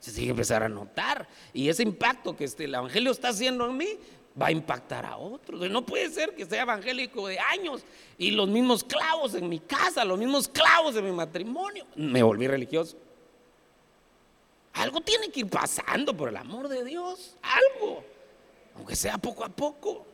se 0.00 0.12
tiene 0.12 0.26
que 0.26 0.30
empezar 0.30 0.62
a 0.62 0.68
notar. 0.68 1.26
Y 1.52 1.68
ese 1.68 1.82
impacto 1.82 2.36
que 2.36 2.44
este, 2.44 2.64
el 2.64 2.74
Evangelio 2.74 3.10
está 3.10 3.28
haciendo 3.28 3.66
en 3.66 3.76
mí 3.76 3.88
va 4.40 4.48
a 4.48 4.52
impactar 4.52 5.06
a 5.06 5.16
otros. 5.16 5.68
No 5.70 5.84
puede 5.84 6.10
ser 6.10 6.34
que 6.34 6.44
sea 6.44 6.62
evangélico 6.62 7.26
de 7.26 7.38
años 7.38 7.82
y 8.18 8.30
los 8.30 8.48
mismos 8.48 8.84
clavos 8.84 9.34
en 9.34 9.48
mi 9.48 9.58
casa, 9.58 10.04
los 10.04 10.18
mismos 10.18 10.48
clavos 10.48 10.94
en 10.96 11.06
mi 11.06 11.12
matrimonio. 11.12 11.86
Me 11.96 12.22
volví 12.22 12.46
religioso. 12.46 12.96
Algo 14.74 15.00
tiene 15.00 15.30
que 15.30 15.40
ir 15.40 15.48
pasando, 15.48 16.14
por 16.14 16.28
el 16.28 16.36
amor 16.36 16.68
de 16.68 16.84
Dios. 16.84 17.34
Algo. 17.42 18.04
Aunque 18.76 18.94
sea 18.94 19.16
poco 19.16 19.42
a 19.42 19.48
poco. 19.48 20.06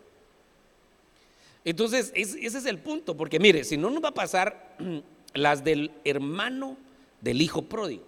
Entonces, 1.65 2.13
ese 2.15 2.47
es 2.47 2.67
el 2.67 2.79
punto. 2.79 3.17
Porque 3.17 3.41
mire, 3.41 3.65
si 3.65 3.77
no 3.77 3.91
nos 3.91 4.03
va 4.03 4.11
a 4.11 4.15
pasar 4.15 4.77
las 5.35 5.65
del 5.65 5.91
hermano 6.05 6.77
del 7.23 7.41
hijo 7.41 7.63
pródigo. 7.63 8.05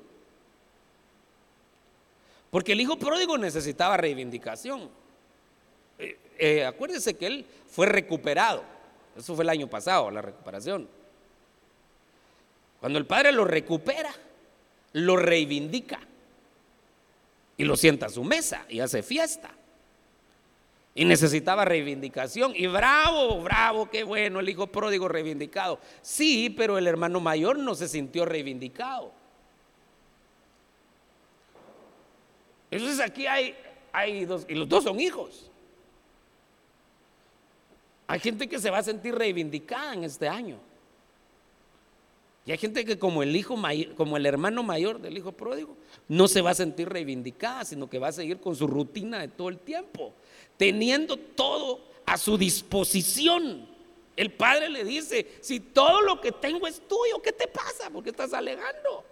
Porque 2.51 2.73
el 2.73 2.81
hijo 2.81 2.99
pródigo 2.99 3.39
necesitaba 3.39 3.97
reivindicación. 3.97 4.91
Eh, 5.99 6.19
eh, 6.39 6.65
acuérdese 6.65 7.15
que 7.15 7.27
él 7.27 7.47
fue 7.69 7.87
recuperado. 7.87 8.63
Eso 9.17 9.35
fue 9.35 9.45
el 9.45 9.51
año 9.51 9.69
pasado, 9.69 10.11
la 10.11 10.21
recuperación. 10.21 10.89
Cuando 12.81 12.99
el 12.99 13.07
padre 13.07 13.33
lo 13.33 13.45
recupera, 13.45 14.15
lo 14.93 15.17
reivindica 15.17 16.01
y 17.57 17.65
lo 17.65 17.77
sienta 17.77 18.07
a 18.07 18.11
su 18.11 18.23
mesa 18.25 18.67
y 18.69 18.81
hace 18.81 19.03
fiesta. 19.03 19.51
Y 20.95 21.05
necesitaba 21.05 21.65
reivindicación. 21.65 22.53
Y 22.55 22.67
bravo, 22.69 23.43
bravo, 23.43 23.91
qué 23.91 24.05
bueno, 24.05 24.41
el 24.41 24.49
hijo 24.49 24.69
pródigo 24.69 25.09
reivindicado. 25.09 25.81
Sí, 26.03 26.51
pero 26.51 26.79
el 26.79 26.87
hermano 26.87 27.19
mayor 27.21 27.59
no 27.59 27.75
se 27.75 27.89
sintió 27.89 28.25
reivindicado. 28.25 29.13
Entonces 32.71 33.01
aquí 33.01 33.27
hay, 33.27 33.55
hay 33.93 34.25
dos, 34.25 34.47
y 34.49 34.55
los 34.55 34.69
dos 34.69 34.85
son 34.85 35.01
hijos. 35.01 35.51
Hay 38.07 38.21
gente 38.21 38.49
que 38.49 38.59
se 38.59 38.71
va 38.71 38.79
a 38.79 38.83
sentir 38.83 39.15
reivindicada 39.15 39.95
en 39.95 40.05
este 40.05 40.29
año. 40.29 40.59
Y 42.47 42.53
hay 42.53 42.59
gente 42.59 42.85
que 42.85 42.99
como 42.99 43.23
el 43.23 43.35
hijo 43.35 43.57
como 43.97 44.17
el 44.17 44.27
hermano 44.27 44.63
mayor 44.63 45.01
del 45.01 45.17
hijo 45.17 45.33
pródigo, 45.33 45.77
no 46.09 46.29
se 46.29 46.43
va 46.43 46.51
a 46.51 46.55
sentir 46.55 46.89
reivindicada, 46.89 47.65
sino 47.65 47.89
que 47.89 47.99
va 47.99 48.09
a 48.09 48.13
seguir 48.13 48.39
con 48.39 48.55
su 48.55 48.67
rutina 48.67 49.21
de 49.21 49.29
todo 49.29 49.49
el 49.49 49.59
tiempo, 49.59 50.13
teniendo 50.57 51.17
todo 51.17 51.81
a 52.07 52.19
su 52.19 52.39
disposición. 52.39 53.67
El 54.17 54.33
padre 54.33 54.69
le 54.69 54.85
dice, 54.85 55.27
si 55.41 55.59
todo 55.61 56.01
lo 56.03 56.21
que 56.21 56.33
tengo 56.33 56.67
es 56.67 56.81
tuyo, 56.87 57.21
¿qué 57.23 57.33
te 57.33 57.49
pasa? 57.49 57.91
¿Por 57.91 58.05
qué 58.05 58.11
estás 58.11 58.33
alegando? 58.33 59.05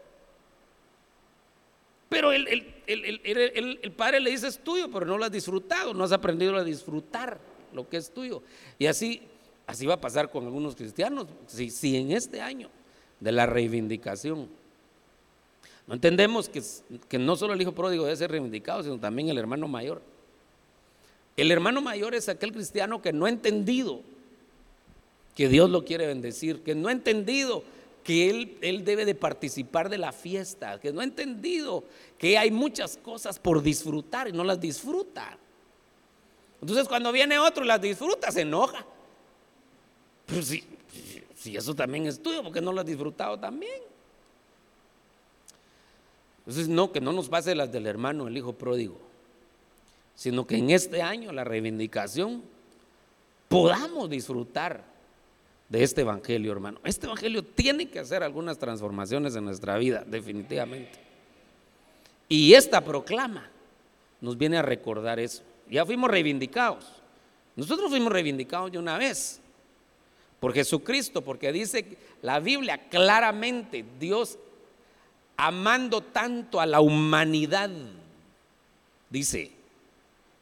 Pero 2.08 2.30
el, 2.30 3.92
padre 3.96 4.20
le 4.20 4.30
dice 4.30 4.46
es 4.46 4.58
tuyo, 4.58 4.90
pero 4.90 5.06
no 5.06 5.16
lo 5.16 5.25
has 5.25 5.32
disfrutado, 5.32 5.94
no 5.94 6.04
has 6.04 6.12
aprendido 6.12 6.56
a 6.56 6.62
disfrutar 6.62 7.40
lo 7.72 7.88
que 7.88 7.96
es 7.96 8.12
tuyo. 8.12 8.42
Y 8.78 8.87
así, 8.87 9.22
así 9.66 9.87
va 9.87 9.94
a 9.94 10.00
pasar 10.00 10.30
con 10.30 10.44
algunos 10.44 10.76
cristianos. 10.76 11.26
Si, 11.46 11.96
en 11.96 12.12
este 12.12 12.40
año 12.40 12.68
de 13.18 13.32
la 13.32 13.46
reivindicación 13.46 14.49
no 15.87 15.94
entendemos 15.94 16.49
que 16.49 17.18
no 17.18 17.34
solo 17.34 17.54
el 17.54 17.62
hijo 17.62 17.72
pródigo 17.72 18.04
debe 18.04 18.16
ser 18.16 18.30
reivindicado, 18.30 18.82
sino 18.82 18.99
también 19.00 19.28
el 19.30 19.38
hermano 19.38 19.66
mayor. 19.66 20.02
El 21.37 21.51
hermano 21.51 21.81
mayor 21.81 22.15
es 22.15 22.29
aquel 22.29 22.53
cristiano 22.53 23.01
que 23.01 23.12
no 23.12 23.27
ha 23.27 23.29
entendido 23.29 24.01
que 25.35 25.49
Dios 25.49 25.71
lo 25.71 25.85
quiere 25.85 26.07
bendecir, 26.07 26.62
que 26.62 26.75
no 26.75 26.89
ha 26.89 26.93
entendido 26.93 27.65
que 28.05 28.29
él, 28.29 28.59
él 28.61 28.85
debe 28.85 29.05
de 29.05 29.15
participar 29.15 29.89
de 29.89 29.97
la 29.99 30.12
fiesta, 30.12 30.79
que 30.79 30.93
no 30.93 31.01
ha 31.01 31.05
entendido 31.05 31.85
que 32.19 32.37
hay 32.37 32.51
muchas 32.51 32.97
cosas 32.97 33.39
por 33.39 33.62
disfrutar 33.62 34.29
y 34.29 34.33
no 34.33 34.45
las 34.45 34.61
disfruta. 34.61 35.39
Entonces 36.61 36.87
cuando 36.87 37.12
viene 37.12 37.39
otro 37.39 37.65
y 37.65 37.69
las 37.69 37.81
disfruta, 37.81 38.31
se 38.31 38.43
enoja. 38.43 38.85
Si, 40.43 40.65
si 41.35 41.57
eso 41.57 41.75
también 41.75 42.07
es 42.07 42.23
tuyo, 42.23 42.43
porque 42.43 42.61
no 42.61 42.73
lo 42.73 42.81
has 42.81 42.87
disfrutado 42.87 43.39
también? 43.39 43.83
Entonces 46.41 46.69
no, 46.69 46.93
que 46.93 47.01
no 47.01 47.12
nos 47.12 47.29
pase 47.29 47.55
las 47.55 47.71
del 47.71 47.87
hermano, 47.87 48.29
el 48.29 48.37
hijo 48.37 48.53
pródigo, 48.53 48.99
sino 50.14 50.47
que 50.47 50.57
en 50.57 50.71
este 50.71 51.02
año 51.02 51.33
la 51.33 51.45
reivindicación 51.45 52.42
podamos 53.49 54.09
disfrutar 54.09 54.85
de 55.69 55.83
este 55.83 56.02
evangelio, 56.02 56.52
hermano. 56.52 56.78
Este 56.85 57.07
evangelio 57.07 57.42
tiene 57.42 57.88
que 57.88 57.99
hacer 57.99 58.23
algunas 58.23 58.59
transformaciones 58.59 59.35
en 59.37 59.45
nuestra 59.45 59.78
vida, 59.78 60.04
definitivamente. 60.07 60.99
Y 62.28 62.54
esta 62.54 62.83
proclama 62.83 63.49
nos 64.21 64.37
viene 64.37 64.59
a 64.59 64.62
recordar 64.62 65.19
eso. 65.19 65.42
Ya 65.71 65.85
fuimos 65.87 66.11
reivindicados. 66.11 66.85
Nosotros 67.57 67.90
fuimos 67.90 68.12
reivindicados 68.12 68.73
de 68.73 68.78
una 68.78 68.99
vez 68.99 69.40
por 70.40 70.52
Jesucristo, 70.52 71.23
porque 71.23 71.52
dice 71.52 71.97
la 72.21 72.40
Biblia 72.40 72.88
claramente, 72.88 73.85
Dios 74.00 74.38
amando 75.37 76.00
tanto 76.00 76.61
a 76.61 76.66
la 76.66 76.81
humanidad, 76.81 77.71
dice, 79.09 79.52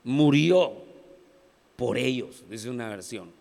murió 0.05 0.73
por 1.77 1.97
ellos, 1.99 2.45
dice 2.49 2.71
una 2.71 2.89
versión. 2.89 3.33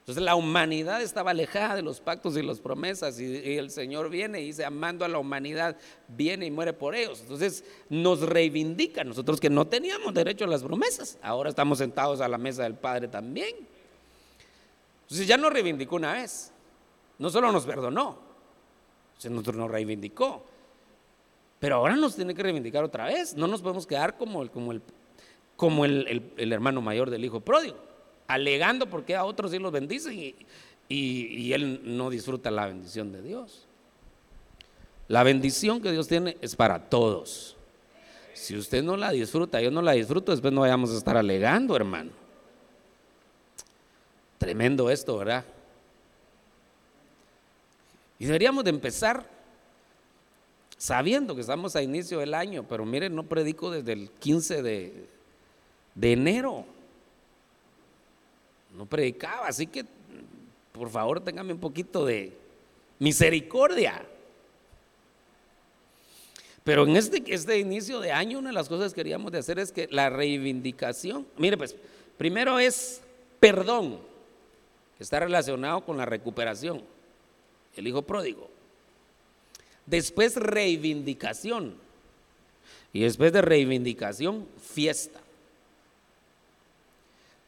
Entonces 0.00 0.22
la 0.22 0.34
humanidad 0.34 1.00
estaba 1.00 1.30
alejada 1.30 1.76
de 1.76 1.82
los 1.82 1.98
pactos 1.98 2.36
y 2.36 2.42
las 2.42 2.60
promesas 2.60 3.18
y, 3.18 3.56
el 3.56 3.70
Señor 3.70 4.10
viene 4.10 4.38
y 4.42 4.46
dice, 4.46 4.62
amando 4.62 5.02
a 5.06 5.08
la 5.08 5.18
humanidad, 5.18 5.78
viene 6.08 6.44
y 6.44 6.50
muere 6.50 6.74
por 6.74 6.94
ellos. 6.94 7.20
Entonces 7.22 7.64
nos 7.88 8.20
reivindica 8.20 9.02
nosotros 9.02 9.40
que 9.40 9.48
no 9.48 9.66
teníamos 9.66 10.12
derecho 10.12 10.44
a 10.44 10.48
las 10.48 10.62
promesas. 10.62 11.18
Ahora 11.22 11.48
estamos 11.48 11.78
sentados 11.78 12.20
a 12.20 12.28
la 12.28 12.36
mesa 12.36 12.64
del 12.64 12.74
Padre 12.74 13.08
también. 13.08 13.56
Entonces 15.04 15.26
ya 15.26 15.38
nos 15.38 15.50
reivindicó 15.50 15.96
una 15.96 16.12
vez. 16.12 16.52
No 17.18 17.30
solo 17.30 17.50
nos 17.50 17.64
perdonó, 17.64 18.18
sino 19.16 19.40
nos 19.40 19.70
reivindicó. 19.70 20.44
Pero 21.60 21.76
ahora 21.76 21.96
nos 21.96 22.14
tiene 22.14 22.34
que 22.34 22.42
reivindicar 22.42 22.84
otra 22.84 23.06
vez. 23.06 23.34
No 23.36 23.46
nos 23.46 23.62
podemos 23.62 23.86
quedar 23.86 24.18
como 24.18 24.42
el, 24.42 24.50
como 24.50 24.72
el, 24.72 24.82
como 25.56 25.84
el 25.84 26.52
hermano 26.52 26.80
mayor 26.80 27.10
del 27.10 27.24
hijo 27.24 27.40
pródigo 27.40 27.84
alegando 28.26 28.86
porque 28.88 29.16
a 29.16 29.24
otros 29.24 29.50
sí 29.50 29.58
los 29.58 29.72
bendicen 29.72 30.18
y, 30.18 30.34
y, 30.88 31.52
él 31.52 31.80
no 31.84 32.10
disfruta 32.10 32.50
la 32.50 32.66
bendición 32.66 33.12
de 33.12 33.22
Dios. 33.22 33.66
La 35.08 35.22
bendición 35.22 35.80
que 35.80 35.92
Dios 35.92 36.08
tiene 36.08 36.36
es 36.40 36.56
para 36.56 36.88
todos. 36.88 37.56
Si 38.32 38.56
usted 38.56 38.82
no 38.82 38.96
la 38.96 39.10
disfruta, 39.10 39.60
yo 39.60 39.70
no 39.70 39.82
la 39.82 39.92
disfruto, 39.92 40.32
después 40.32 40.52
no 40.52 40.62
vayamos 40.62 40.90
a 40.90 40.96
estar 40.96 41.16
alegando, 41.16 41.76
hermano. 41.76 42.10
Tremendo 44.38 44.90
esto, 44.90 45.16
¿verdad? 45.18 45.44
Y 48.18 48.26
deberíamos 48.26 48.64
de 48.64 48.70
empezar 48.70 49.28
sabiendo 50.76 51.34
que 51.34 51.42
estamos 51.42 51.76
a 51.76 51.82
inicio 51.82 52.18
del 52.18 52.34
año, 52.34 52.66
pero 52.68 52.84
miren, 52.84 53.14
no 53.14 53.24
predico 53.24 53.70
desde 53.70 53.92
el 53.92 54.10
15 54.10 54.62
de, 54.62 55.08
de 55.94 56.12
enero. 56.12 56.64
No 58.76 58.86
predicaba, 58.86 59.46
así 59.46 59.66
que 59.66 59.84
por 60.72 60.90
favor 60.90 61.20
téngame 61.20 61.52
un 61.52 61.60
poquito 61.60 62.04
de 62.04 62.32
misericordia. 62.98 64.04
Pero 66.64 66.86
en 66.86 66.96
este, 66.96 67.22
este 67.26 67.58
inicio 67.58 68.00
de 68.00 68.10
año, 68.10 68.38
una 68.38 68.48
de 68.48 68.54
las 68.54 68.68
cosas 68.68 68.92
que 68.92 69.00
queríamos 69.00 69.30
de 69.30 69.38
hacer 69.38 69.58
es 69.58 69.70
que 69.70 69.86
la 69.90 70.08
reivindicación, 70.08 71.26
mire 71.36 71.58
pues, 71.58 71.76
primero 72.16 72.58
es 72.58 73.02
perdón, 73.38 73.98
que 74.96 75.04
está 75.04 75.20
relacionado 75.20 75.84
con 75.84 75.98
la 75.98 76.06
recuperación, 76.06 76.82
el 77.76 77.86
hijo 77.86 78.02
pródigo. 78.02 78.48
Después 79.86 80.36
reivindicación. 80.36 81.74
Y 82.92 83.00
después 83.00 83.32
de 83.32 83.42
reivindicación, 83.42 84.46
fiesta. 84.58 85.20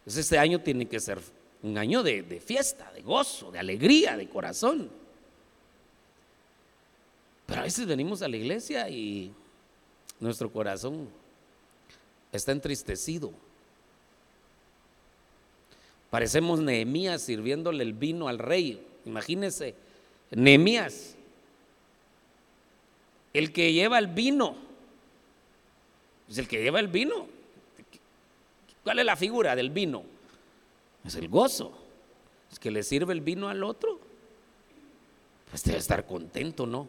Este 0.07 0.39
año 0.39 0.61
tiene 0.61 0.87
que 0.87 1.01
ser 1.01 1.21
un 1.63 1.77
año 1.77 2.03
de, 2.03 2.23
de 2.23 2.41
fiesta, 2.41 2.93
de 2.93 3.03
gozo, 3.03 3.51
de 3.51 3.59
alegría, 3.59 4.17
de 4.17 4.29
corazón. 4.29 4.89
Pero 7.47 7.61
a 7.61 7.65
veces 7.65 7.87
venimos 7.87 8.23
a 8.23 8.29
la 8.29 8.37
iglesia 8.37 8.89
y 8.89 9.33
nuestro 10.21 10.51
corazón 10.51 11.09
está 12.33 12.53
entristecido. 12.53 13.33
Parecemos 16.11 16.61
Nehemías 16.61 17.23
sirviéndole 17.23 17.83
el 17.83 17.93
vino 17.93 18.29
al 18.29 18.39
rey. 18.39 18.85
Imagínense, 19.05 19.75
Nehemías, 20.31 21.17
el 23.33 23.53
que 23.53 23.73
lleva 23.73 23.99
el 23.99 24.07
vino, 24.07 24.57
es 26.29 26.39
el 26.39 26.49
que 26.49 26.63
lleva 26.63 26.81
el 26.81 26.89
vino. 26.89 27.29
¿Cuál 28.87 29.00
es 29.00 29.05
la 29.05 29.16
figura 29.16 29.57
del 29.57 29.71
vino? 29.71 30.05
Es 31.05 31.16
el 31.16 31.28
gozo. 31.28 31.73
Es 32.52 32.61
que 32.61 32.71
le 32.71 32.85
sirve 32.85 33.12
el 33.14 33.21
vino 33.21 33.49
al 33.49 33.64
otro. 33.64 33.99
Pues 35.50 35.64
debe 35.64 35.78
estar 35.78 36.07
contento, 36.07 36.66
¿no? 36.66 36.88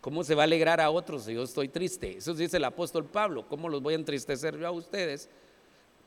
¿Cómo 0.00 0.24
se 0.24 0.34
va 0.34 0.44
a 0.44 0.44
alegrar 0.44 0.80
a 0.80 0.88
otros 0.88 1.24
si 1.24 1.34
yo 1.34 1.42
estoy 1.42 1.68
triste? 1.68 2.16
Eso 2.16 2.32
dice 2.32 2.56
el 2.56 2.64
apóstol 2.64 3.04
Pablo. 3.04 3.46
¿Cómo 3.46 3.68
los 3.68 3.82
voy 3.82 3.92
a 3.92 3.98
entristecer 3.98 4.58
yo 4.58 4.66
a 4.66 4.70
ustedes? 4.70 5.28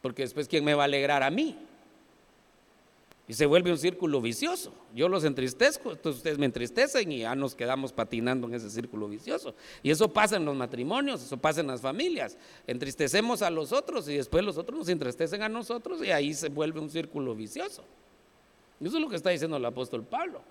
Porque 0.01 0.23
después, 0.23 0.47
¿quién 0.47 0.65
me 0.65 0.73
va 0.73 0.81
a 0.81 0.85
alegrar 0.85 1.21
a 1.21 1.29
mí? 1.29 1.55
Y 3.25 3.33
se 3.33 3.45
vuelve 3.45 3.71
un 3.71 3.77
círculo 3.77 4.19
vicioso. 4.19 4.73
Yo 4.93 5.07
los 5.07 5.23
entristezco, 5.23 5.91
entonces 5.91 6.17
ustedes 6.17 6.37
me 6.37 6.45
entristecen 6.45 7.09
y 7.11 7.19
ya 7.19 7.35
nos 7.35 7.55
quedamos 7.55 7.93
patinando 7.93 8.47
en 8.47 8.55
ese 8.55 8.69
círculo 8.69 9.07
vicioso. 9.07 9.55
Y 9.81 9.91
eso 9.91 10.11
pasa 10.11 10.35
en 10.35 10.43
los 10.43 10.55
matrimonios, 10.55 11.23
eso 11.23 11.37
pasa 11.37 11.61
en 11.61 11.67
las 11.67 11.79
familias. 11.79 12.37
Entristecemos 12.67 13.41
a 13.41 13.49
los 13.49 13.71
otros 13.71 14.09
y 14.09 14.17
después 14.17 14.43
los 14.43 14.57
otros 14.57 14.77
nos 14.77 14.89
entristecen 14.89 15.41
a 15.41 15.47
nosotros 15.47 16.03
y 16.03 16.11
ahí 16.11 16.33
se 16.33 16.49
vuelve 16.49 16.81
un 16.81 16.89
círculo 16.89 17.33
vicioso. 17.33 17.85
Eso 18.81 18.97
es 18.97 19.01
lo 19.01 19.07
que 19.07 19.15
está 19.15 19.29
diciendo 19.29 19.55
el 19.55 19.65
apóstol 19.65 20.03
Pablo. 20.03 20.41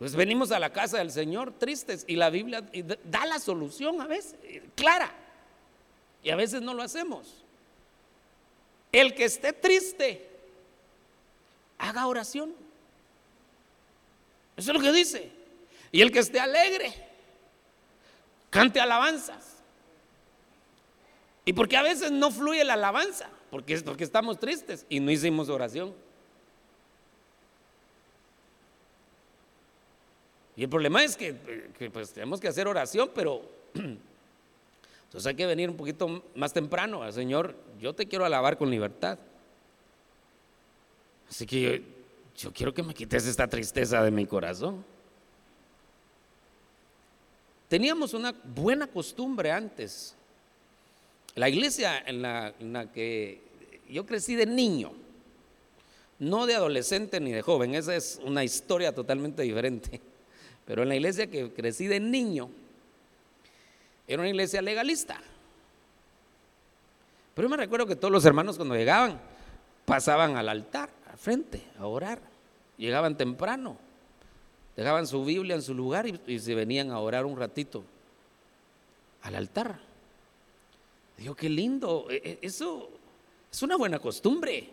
Pues 0.00 0.16
venimos 0.16 0.50
a 0.50 0.58
la 0.58 0.72
casa 0.72 0.96
del 0.98 1.12
Señor 1.12 1.52
tristes 1.52 2.04
y 2.08 2.16
la 2.16 2.30
Biblia 2.30 2.68
da 3.04 3.26
la 3.26 3.38
solución 3.38 4.00
a 4.00 4.06
veces, 4.06 4.34
clara. 4.74 5.12
Y 6.22 6.30
a 6.30 6.36
veces 6.36 6.62
no 6.62 6.74
lo 6.74 6.82
hacemos. 6.82 7.44
El 8.92 9.14
que 9.14 9.24
esté 9.24 9.52
triste, 9.52 10.29
haga 11.80 12.06
oración. 12.06 12.54
Eso 14.56 14.70
es 14.70 14.76
lo 14.76 14.82
que 14.82 14.92
dice. 14.92 15.30
Y 15.90 16.02
el 16.02 16.12
que 16.12 16.20
esté 16.20 16.38
alegre, 16.38 16.94
cante 18.50 18.80
alabanzas. 18.80 19.56
Y 21.44 21.52
porque 21.52 21.76
a 21.76 21.82
veces 21.82 22.12
no 22.12 22.30
fluye 22.30 22.62
la 22.64 22.74
alabanza, 22.74 23.28
porque 23.50 23.74
es 23.74 23.82
porque 23.82 24.04
estamos 24.04 24.38
tristes 24.38 24.86
y 24.88 25.00
no 25.00 25.10
hicimos 25.10 25.48
oración. 25.48 25.94
Y 30.56 30.64
el 30.64 30.68
problema 30.68 31.02
es 31.02 31.16
que, 31.16 31.32
pues, 31.90 32.12
tenemos 32.12 32.38
que 32.38 32.48
hacer 32.48 32.68
oración, 32.68 33.10
pero 33.14 33.40
entonces 33.74 35.26
hay 35.26 35.34
que 35.34 35.46
venir 35.46 35.70
un 35.70 35.76
poquito 35.76 36.22
más 36.34 36.52
temprano. 36.52 37.10
Señor, 37.10 37.56
yo 37.80 37.94
te 37.94 38.06
quiero 38.06 38.26
alabar 38.26 38.58
con 38.58 38.70
libertad. 38.70 39.18
Así 41.30 41.46
que 41.46 41.82
yo, 42.36 42.52
quiero 42.52 42.74
que 42.74 42.82
me 42.82 42.92
quites 42.92 43.26
esta 43.26 43.46
tristeza 43.46 44.02
de 44.02 44.10
mi 44.10 44.26
corazón. 44.26 44.84
Teníamos 47.68 48.14
una 48.14 48.32
buena 48.32 48.88
costumbre 48.88 49.52
antes. 49.52 50.16
La 51.36 51.48
iglesia 51.48 51.98
en 52.04 52.20
la, 52.20 52.52
en 52.58 52.72
la, 52.72 52.90
que 52.90 53.40
yo 53.88 54.04
crecí 54.04 54.34
de 54.34 54.46
niño, 54.46 54.92
no 56.18 56.46
de 56.46 56.56
adolescente 56.56 57.20
ni 57.20 57.30
de 57.30 57.42
joven, 57.42 57.76
esa 57.76 57.94
es 57.94 58.20
una 58.24 58.42
historia 58.42 58.92
totalmente 58.92 59.42
diferente. 59.42 60.00
Pero 60.66 60.82
en 60.82 60.88
la 60.88 60.96
iglesia 60.96 61.30
que 61.30 61.52
crecí 61.52 61.86
de 61.86 62.00
niño, 62.00 62.50
era 64.08 64.20
una 64.20 64.28
iglesia 64.28 64.60
legalista. 64.60 65.20
Pero 67.34 67.46
yo 67.46 67.50
me 67.50 67.56
recuerdo 67.56 67.86
que 67.86 67.94
todos 67.94 68.10
los 68.10 68.24
hermanos 68.24 68.56
cuando 68.56 68.74
llegaban, 68.74 69.20
pasaban 69.84 70.36
al 70.36 70.48
altar, 70.48 70.90
al 70.90 70.99
frente, 71.20 71.62
a 71.78 71.86
orar. 71.86 72.20
Llegaban 72.78 73.16
temprano, 73.16 73.76
dejaban 74.76 75.06
su 75.06 75.24
Biblia 75.24 75.54
en 75.54 75.62
su 75.62 75.74
lugar 75.74 76.06
y, 76.06 76.38
se 76.38 76.54
venían 76.54 76.90
a 76.90 76.98
orar 76.98 77.26
un 77.26 77.36
ratito 77.36 77.84
al 79.22 79.34
altar. 79.34 79.78
Digo, 81.18 81.34
qué 81.34 81.50
lindo, 81.50 82.06
e, 82.10 82.16
e, 82.16 82.38
eso 82.40 82.88
es 83.52 83.62
una 83.62 83.76
buena 83.76 83.98
costumbre. 83.98 84.70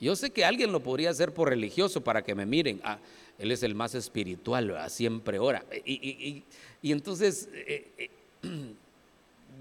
Yo 0.00 0.16
sé 0.16 0.30
que 0.30 0.44
alguien 0.44 0.72
lo 0.72 0.80
podría 0.80 1.10
hacer 1.10 1.34
por 1.34 1.48
religioso 1.48 2.00
para 2.02 2.22
que 2.22 2.34
me 2.34 2.46
miren. 2.46 2.80
Ah, 2.84 2.98
él 3.38 3.52
es 3.52 3.62
el 3.62 3.74
más 3.74 3.94
espiritual, 3.94 4.74
siempre 4.88 5.38
ora. 5.38 5.64
Y, 5.84 6.44
entonces 6.82 7.48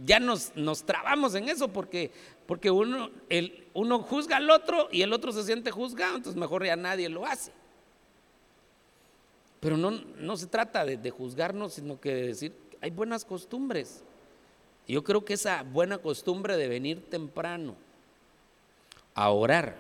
ya 0.05 0.19
nos, 0.19 0.55
nos, 0.55 0.83
trabamos 0.83 1.33
en 1.35 1.49
eso 1.49 1.69
porque, 1.69 2.11
porque 2.45 2.69
uno, 2.69 3.09
el, 3.29 3.67
uno 3.73 3.99
juzga 3.99 4.37
al 4.37 4.49
otro 4.49 4.89
y 4.91 5.01
el 5.01 5.13
otro 5.13 5.31
se 5.31 5.43
siente 5.43 5.71
juzgado, 5.71 6.17
entonces 6.17 6.39
mejor 6.39 6.65
ya 6.65 6.75
nadie 6.75 7.09
lo 7.09 7.25
hace. 7.25 7.51
Pero 9.59 9.77
no, 9.77 9.91
no 9.91 10.37
se 10.37 10.47
trata 10.47 10.85
de, 10.85 11.09
juzgarnos, 11.09 11.73
sino 11.73 11.99
que 11.99 12.13
de 12.13 12.27
decir, 12.27 12.53
hay 12.79 12.91
buenas 12.91 13.25
costumbres. 13.25 14.03
Yo 14.87 15.03
creo 15.03 15.25
que 15.25 15.33
esa 15.33 15.63
buena 15.63 15.97
costumbre 15.97 16.57
de 16.57 16.67
venir 16.67 17.09
temprano 17.09 17.75
a 19.15 19.29
orar 19.31 19.75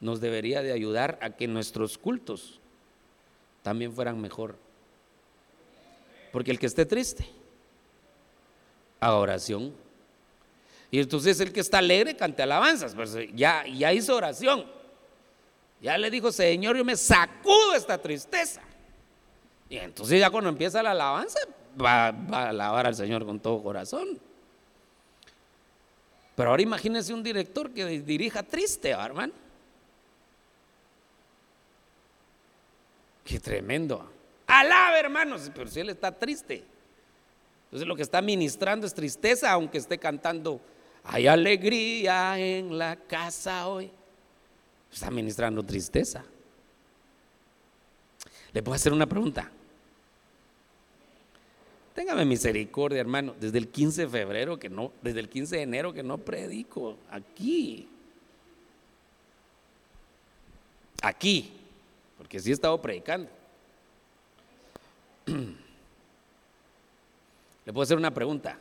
nos 0.00 0.20
debería 0.20 0.62
de 0.62 0.72
ayudar 0.72 1.18
a 1.20 1.30
que 1.30 1.46
nuestros 1.46 1.98
cultos 1.98 2.58
también 3.62 3.92
fueran 3.92 4.20
mejor. 4.20 4.56
Porque 6.32 6.50
el 6.50 6.58
que 6.58 6.66
esté 6.66 6.86
triste, 6.86 7.28
a 9.00 9.14
oración. 9.14 9.74
Y 10.90 11.00
entonces 11.00 11.40
el 11.40 11.52
que 11.52 11.60
está 11.60 11.78
alegre 11.78 12.16
cante 12.16 12.42
alabanzas, 12.42 12.94
pues 12.94 13.16
ya, 13.34 13.64
ya 13.66 13.92
hizo 13.92 14.16
oración. 14.16 14.66
Ya 15.80 15.96
le 15.96 16.10
dijo, 16.10 16.30
Señor, 16.30 16.76
yo 16.76 16.84
me 16.84 16.96
sacudo 16.96 17.74
esta 17.74 17.96
tristeza. 17.96 18.60
Y 19.68 19.76
entonces 19.76 20.20
ya 20.20 20.30
cuando 20.30 20.50
empieza 20.50 20.82
la 20.82 20.90
alabanza, 20.90 21.38
va, 21.80 22.10
va 22.10 22.44
a 22.44 22.48
alabar 22.50 22.86
al 22.86 22.94
Señor 22.94 23.24
con 23.24 23.40
todo 23.40 23.62
corazón. 23.62 24.18
Pero 26.34 26.50
ahora 26.50 26.62
imagínense 26.62 27.14
un 27.14 27.22
director 27.22 27.70
que 27.70 27.84
dirija 28.00 28.42
triste, 28.42 28.90
hermano. 28.90 29.32
Qué 33.24 33.38
tremendo. 33.38 34.10
Alaba, 34.46 34.98
hermanos, 34.98 35.50
pero 35.54 35.70
si 35.70 35.80
él 35.80 35.90
está 35.90 36.10
triste. 36.10 36.64
Entonces 37.70 37.86
lo 37.86 37.94
que 37.94 38.02
está 38.02 38.20
ministrando 38.20 38.86
es 38.86 38.92
tristeza, 38.92 39.52
aunque 39.52 39.78
esté 39.78 39.98
cantando, 39.98 40.60
hay 41.04 41.26
alegría 41.26 42.38
en 42.38 42.76
la 42.76 42.96
casa 42.96 43.68
hoy. 43.68 43.90
Está 44.92 45.10
ministrando 45.10 45.62
tristeza. 45.62 46.24
Le 48.52 48.62
puedo 48.62 48.74
hacer 48.74 48.92
una 48.92 49.06
pregunta. 49.06 49.48
Téngame 51.94 52.24
misericordia, 52.24 53.00
hermano, 53.00 53.34
desde 53.38 53.58
el 53.58 53.68
15 53.68 54.02
de 54.02 54.08
febrero 54.08 54.58
que 54.58 54.68
no, 54.68 54.92
desde 55.02 55.20
el 55.20 55.28
15 55.28 55.56
de 55.56 55.62
enero 55.62 55.92
que 55.92 56.02
no 56.02 56.18
predico 56.18 56.96
aquí. 57.10 57.88
Aquí 61.02 61.60
porque 62.20 62.38
sí 62.38 62.50
he 62.50 62.52
estado 62.52 62.80
predicando. 62.82 63.30
Le 67.70 67.72
puedo 67.72 67.84
hacer 67.84 67.98
una 67.98 68.12
pregunta. 68.12 68.58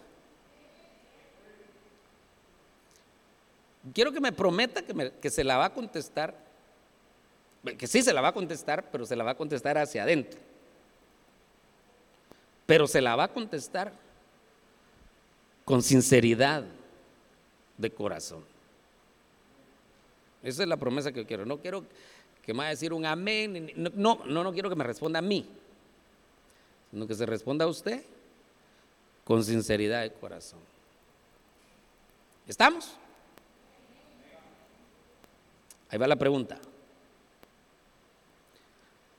Quiero 3.92 4.12
que 4.12 4.20
me 4.20 4.32
prometa 4.32 4.84
que, 4.84 5.30
se 5.32 5.44
la 5.44 5.58
va 5.58 5.66
a 5.66 5.74
contestar, 5.74 6.36
que 7.76 7.88
sí 7.88 8.04
se 8.04 8.14
la 8.14 8.22
va 8.22 8.28
a 8.28 8.34
contestar, 8.34 8.92
pero 8.92 9.08
se 9.08 9.16
la 9.16 9.24
va 9.24 9.32
a 9.32 9.36
contestar 9.36 9.80
hacia 9.80 10.04
adentro. 10.04 10.40
pero 12.68 12.86
se 12.86 13.02
la 13.02 13.16
va 13.16 13.24
a 13.24 13.28
contestar 13.30 13.92
con 15.66 15.82
sinceridad 15.82 16.66
de 17.80 17.90
corazón. 17.90 18.46
Esa 20.44 20.62
es 20.62 20.70
la 20.70 20.78
promesa 20.78 21.12
que 21.12 21.26
quiero. 21.26 21.48
No 21.48 21.58
quiero 21.58 21.84
que 22.46 22.54
me 22.54 22.60
vaya 22.60 22.68
a 22.68 22.74
decir 22.74 22.94
un 22.94 23.08
amén. 23.08 23.72
No, 23.76 24.22
no, 24.24 24.44
no 24.44 24.54
quiero 24.54 24.70
que 24.70 24.76
me 24.76 24.84
responda 24.84 25.18
a 25.18 25.24
mí, 25.24 25.50
sino 26.92 27.08
que 27.08 27.16
se 27.16 27.26
responda 27.26 27.66
a 27.66 27.70
usted 27.70 28.06
con 29.30 29.44
sinceridad 29.44 30.02
de 30.02 30.12
corazón. 30.12 30.58
¿Estamos? 32.48 32.96
Ahí 35.88 36.00
va 36.00 36.08
la 36.08 36.16
pregunta. 36.16 36.58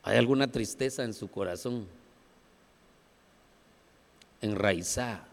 ¿Hay 0.03 0.19
alguna 0.19 0.51
tristeza 0.51 1.05
en 1.05 1.15
su 1.15 1.31
corazón? 1.31 1.87
Enraizada. 4.41 5.29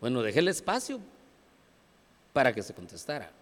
Bueno, 0.00 0.22
dejé 0.22 0.38
el 0.38 0.46
espacio 0.46 1.00
para 2.32 2.54
que 2.54 2.62
se 2.62 2.72
contestara. 2.72 3.41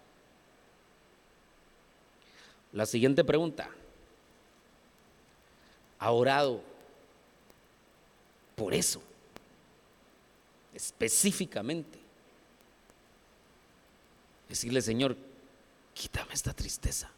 La 2.73 2.85
siguiente 2.85 3.23
pregunta. 3.23 3.69
¿Ha 5.99 6.11
orado 6.11 6.61
por 8.55 8.73
eso? 8.73 9.01
Específicamente. 10.73 11.99
Decirle, 14.47 14.81
Señor, 14.81 15.15
quítame 15.93 16.33
esta 16.33 16.53
tristeza. 16.53 17.09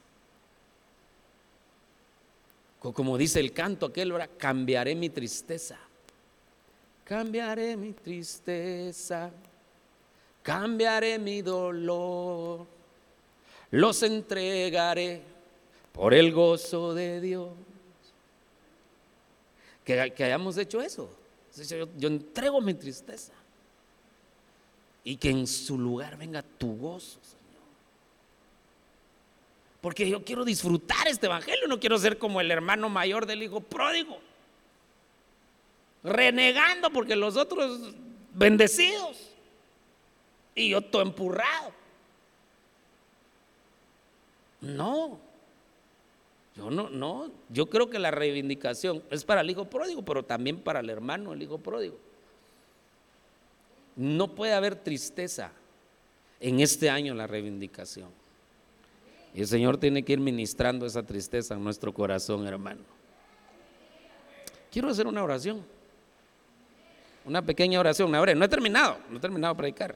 Como 2.79 3.17
dice 3.17 3.39
el 3.39 3.53
canto 3.53 3.85
aquel, 3.85 4.11
ahora 4.11 4.27
cambiaré 4.27 4.93
mi 4.95 5.09
tristeza. 5.09 5.77
Cambiaré 7.05 7.75
mi 7.75 7.91
tristeza, 7.91 9.29
cambiaré 10.41 11.19
mi 11.19 11.41
dolor, 11.41 12.65
los 13.71 14.03
entregaré 14.03 15.21
por 15.93 16.13
el 16.13 16.34
gozo 16.34 16.93
de 16.93 17.21
Dios. 17.21 17.49
Que, 19.86 19.99
hayamos 19.99 20.58
hecho 20.58 20.82
eso. 20.82 21.10
yo 21.97 22.08
entrego 22.08 22.60
mi 22.60 22.73
tristeza 22.73 23.34
y 25.03 25.17
que 25.17 25.29
en 25.29 25.47
su 25.47 25.77
lugar 25.77 26.17
venga 26.17 26.41
tu 26.41 26.77
gozo, 26.77 27.19
Señor. 27.21 27.43
Porque 29.82 30.10
yo 30.10 30.23
quiero 30.23 30.45
disfrutar 30.45 31.08
este 31.08 31.25
evangelio, 31.25 31.67
no 31.67 31.79
quiero 31.79 31.97
ser 31.97 32.17
como 32.17 32.39
el 32.39 32.49
hermano 32.51 32.88
mayor 32.89 33.25
del 33.25 33.43
hijo 33.43 33.60
pródigo, 33.60 34.19
renegando 36.03 36.89
porque 36.89 37.15
los 37.15 37.36
otros 37.36 37.93
bendecidos 38.34 39.32
y 40.56 40.69
yo 40.69 40.82
todo 40.82 41.01
empurrado. 41.01 41.73
No, 44.62 45.19
yo 46.55 46.69
no, 46.69 46.89
no, 46.89 47.31
yo 47.49 47.65
creo 47.67 47.89
que 47.89 47.97
la 47.97 48.11
reivindicación 48.11 49.03
es 49.09 49.23
para 49.23 49.41
el 49.41 49.49
hijo 49.49 49.65
pródigo, 49.65 50.03
pero 50.03 50.23
también 50.23 50.59
para 50.59 50.81
el 50.81 50.89
hermano, 50.89 51.33
el 51.33 51.41
hijo 51.41 51.57
pródigo. 51.57 51.97
No 53.95 54.35
puede 54.35 54.53
haber 54.53 54.75
tristeza 54.75 55.51
en 56.39 56.59
este 56.59 56.89
año 56.89 57.15
la 57.15 57.25
reivindicación. 57.25 58.09
Y 59.33 59.41
el 59.41 59.47
Señor 59.47 59.77
tiene 59.77 60.03
que 60.03 60.13
ir 60.13 60.19
ministrando 60.19 60.85
esa 60.85 61.01
tristeza 61.01 61.55
en 61.55 61.63
nuestro 61.63 61.91
corazón, 61.91 62.45
hermano. 62.45 62.81
Quiero 64.71 64.89
hacer 64.89 65.07
una 65.07 65.23
oración. 65.23 65.63
Una 67.25 67.41
pequeña 67.41 67.79
oración. 67.79 68.11
No 68.11 68.45
he 68.45 68.49
terminado, 68.49 68.97
no 69.09 69.17
he 69.17 69.19
terminado 69.19 69.55
de 69.55 69.57
predicar. 69.57 69.95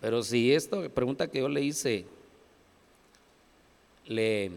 Pero 0.00 0.22
si 0.22 0.52
esto, 0.52 0.88
pregunta 0.90 1.26
que 1.26 1.40
yo 1.40 1.48
le 1.48 1.62
hice, 1.62 2.06
le, 4.06 4.50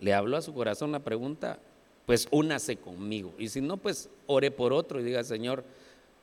le 0.00 0.14
habló 0.14 0.36
a 0.36 0.42
su 0.42 0.54
corazón 0.54 0.92
la 0.92 1.00
pregunta, 1.00 1.58
pues 2.06 2.28
únase 2.30 2.76
conmigo. 2.76 3.34
Y 3.38 3.48
si 3.48 3.60
no, 3.60 3.76
pues 3.76 4.08
ore 4.26 4.50
por 4.50 4.72
otro 4.72 5.00
y 5.00 5.04
diga, 5.04 5.24
Señor, 5.24 5.64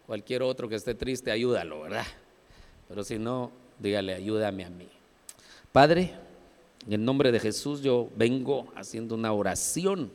cualquier 0.05 0.43
otro 0.43 0.67
que 0.69 0.75
esté 0.75 0.95
triste, 0.95 1.31
ayúdalo, 1.31 1.81
¿verdad? 1.81 2.05
Pero 2.87 3.03
si 3.03 3.17
no, 3.17 3.51
dígale, 3.79 4.13
ayúdame 4.13 4.65
a 4.65 4.69
mí. 4.69 4.87
Padre, 5.71 6.13
en 6.85 6.93
el 6.93 7.05
nombre 7.05 7.31
de 7.31 7.39
Jesús 7.39 7.81
yo 7.81 8.09
vengo 8.15 8.71
haciendo 8.75 9.15
una 9.15 9.31
oración, 9.33 10.11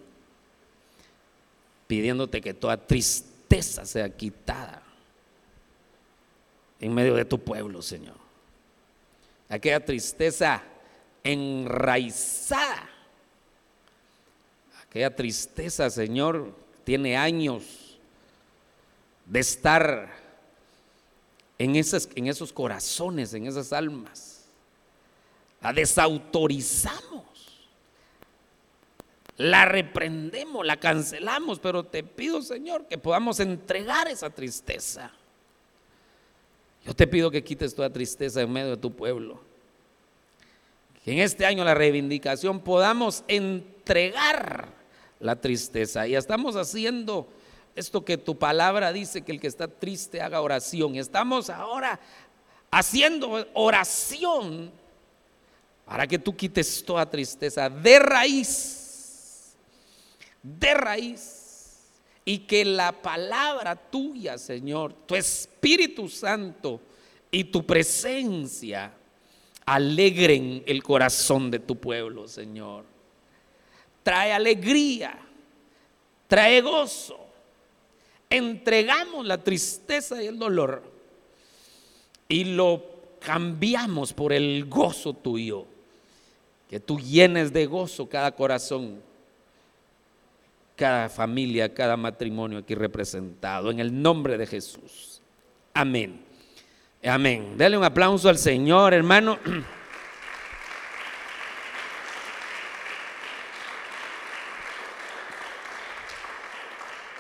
pidiéndote 1.87 2.41
que 2.41 2.55
toda 2.55 2.77
tristeza 2.77 3.87
sea 3.87 4.09
quitada 4.09 4.83
en 6.81 6.93
medio 6.93 7.15
de 7.15 7.25
tu 7.25 7.39
pueblo, 7.39 7.81
Señor. 7.83 8.17
Aquella 9.49 9.85
tristeza 9.85 10.63
enraizada 11.27 12.91
Aquella 14.97 15.15
tristeza, 15.15 15.91
Señor, 15.91 16.55
tiene 16.85 17.19
años 17.19 17.99
de 19.27 19.41
estar 19.41 20.11
en, 21.59 21.77
en 21.77 22.27
esos 22.27 22.53
corazones, 22.53 23.35
en 23.35 23.47
esas 23.47 23.75
almas. 23.75 24.47
La 25.61 25.75
desautorizamos. 25.75 27.25
La 29.37 29.67
reprendemos, 29.67 30.65
la 30.65 30.79
cancelamos, 30.79 31.59
pero 31.59 31.85
te 31.85 32.03
pido, 32.03 32.41
Señor, 32.41 32.87
que 32.87 32.97
podamos 32.97 33.39
entregar 33.39 34.09
esa 34.09 34.31
tristeza. 34.31 35.11
Yo 36.87 36.95
te 36.95 37.07
pido 37.07 37.31
que 37.31 37.45
quites 37.45 37.75
toda 37.75 37.93
tristeza 37.93 38.41
en 38.41 38.51
medio 38.51 38.71
de 38.71 38.77
tu 38.79 38.97
pueblo. 38.97 39.46
Que 41.07 41.13
en 41.13 41.21
este 41.21 41.47
año 41.47 41.63
la 41.63 41.73
reivindicación 41.73 42.59
podamos 42.59 43.23
entregar 43.29 44.67
la 45.21 45.41
tristeza. 45.41 46.05
Y 46.09 46.17
estamos 46.17 46.57
haciendo 46.57 47.29
esto 47.77 48.05
que 48.05 48.19
tu 48.19 48.37
palabra 48.37 48.93
dice, 48.93 49.23
que 49.23 49.31
el 49.31 49.39
que 49.39 49.47
está 49.47 49.69
triste 49.69 50.21
haga 50.21 50.41
oración. 50.41 50.97
Estamos 50.97 51.49
ahora 51.49 52.01
haciendo 52.73 53.47
oración 53.55 54.73
para 55.85 56.09
que 56.09 56.19
tú 56.19 56.35
quites 56.37 56.85
toda 56.85 57.09
tristeza 57.09 57.71
de 57.71 58.01
raíz, 58.01 59.55
de 60.43 60.75
raíz. 60.75 61.93
Y 62.25 62.39
que 62.39 62.65
la 62.65 62.91
palabra 62.91 63.77
tuya, 63.77 64.39
Señor, 64.39 64.93
tu 65.07 65.15
Espíritu 65.15 66.09
Santo 66.09 66.81
y 67.31 67.45
tu 67.45 67.65
presencia 67.65 68.93
alegren 69.67 70.63
el 70.67 70.83
corazón 70.83 71.51
de 71.51 71.59
tu 71.59 71.77
pueblo, 71.77 72.27
Señor 72.27 72.97
trae 74.07 74.33
alegría, 74.33 75.19
trae 76.29 76.61
gozo. 76.61 77.19
Entregamos 78.31 79.27
la 79.27 79.43
tristeza 79.43 80.23
y 80.23 80.29
el 80.29 80.39
dolor 80.39 80.81
y 82.29 82.45
lo 82.45 82.85
cambiamos 83.19 84.13
por 84.13 84.33
el 84.33 84.67
gozo 84.67 85.13
tuyo. 85.13 85.65
Que 86.71 86.79
tú 86.79 87.01
llenes 87.01 87.53
de 87.53 87.67
gozo 87.67 88.09
cada 88.09 88.31
corazón, 88.31 89.01
cada 90.77 91.09
familia, 91.09 91.75
cada 91.75 91.97
matrimonio 91.97 92.59
aquí 92.59 92.77
representado. 92.77 93.73
En 93.73 93.81
el 93.81 94.01
nombre 94.03 94.39
de 94.39 94.47
Jesús. 94.47 95.21
Amén. 95.75 96.26
Amén. 97.05 97.57
Dale 97.57 97.77
un 97.77 97.85
aplauso 97.85 98.29
al 98.29 98.39
Señor, 98.39 98.95
hermano. 98.95 99.39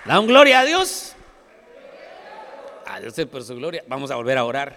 ¿Da 0.04 0.20
un 0.20 0.26
gloria 0.26 0.60
a 0.60 0.64
Dios? 0.64 1.14
A 2.86 3.00
Dios 3.00 3.14
por 3.30 3.42
su 3.42 3.56
gloria. 3.56 3.84
Vamos 3.88 4.10
a 4.10 4.16
volver 4.16 4.38
a 4.38 4.44
orar. 4.44 4.76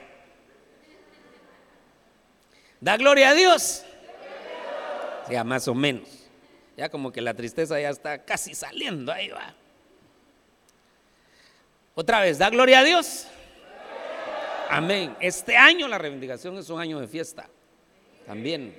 ¿Da 2.82 2.98
gloria 2.98 3.30
a 3.30 3.34
Dios? 3.34 3.84
Ya 5.30 5.44
más 5.44 5.68
o 5.68 5.76
menos. 5.76 6.10
Ya 6.76 6.90
como 6.90 7.12
que 7.12 7.22
la 7.22 7.34
tristeza 7.34 7.80
ya 7.80 7.90
está 7.90 8.26
casi 8.26 8.56
saliendo. 8.56 9.12
Ahí 9.12 9.30
va. 9.30 9.54
Otra 11.94 12.22
vez, 12.22 12.38
¿da 12.38 12.50
gloria 12.50 12.80
a 12.80 12.84
Dios? 12.84 13.28
Amén. 14.70 15.16
Este 15.20 15.58
año 15.58 15.88
la 15.88 15.98
reivindicación 15.98 16.58
es 16.58 16.70
un 16.70 16.80
año 16.80 17.00
de 17.00 17.08
fiesta. 17.08 17.50
También. 18.26 18.76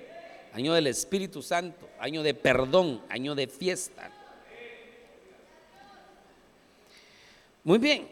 Año 0.52 0.72
del 0.72 0.86
Espíritu 0.86 1.42
Santo. 1.42 1.88
Año 1.98 2.22
de 2.22 2.32
perdón. 2.32 3.02
Año 3.08 3.34
de 3.34 3.48
fiesta. 3.48 4.10
Muy 7.62 7.78
bien, 7.78 8.08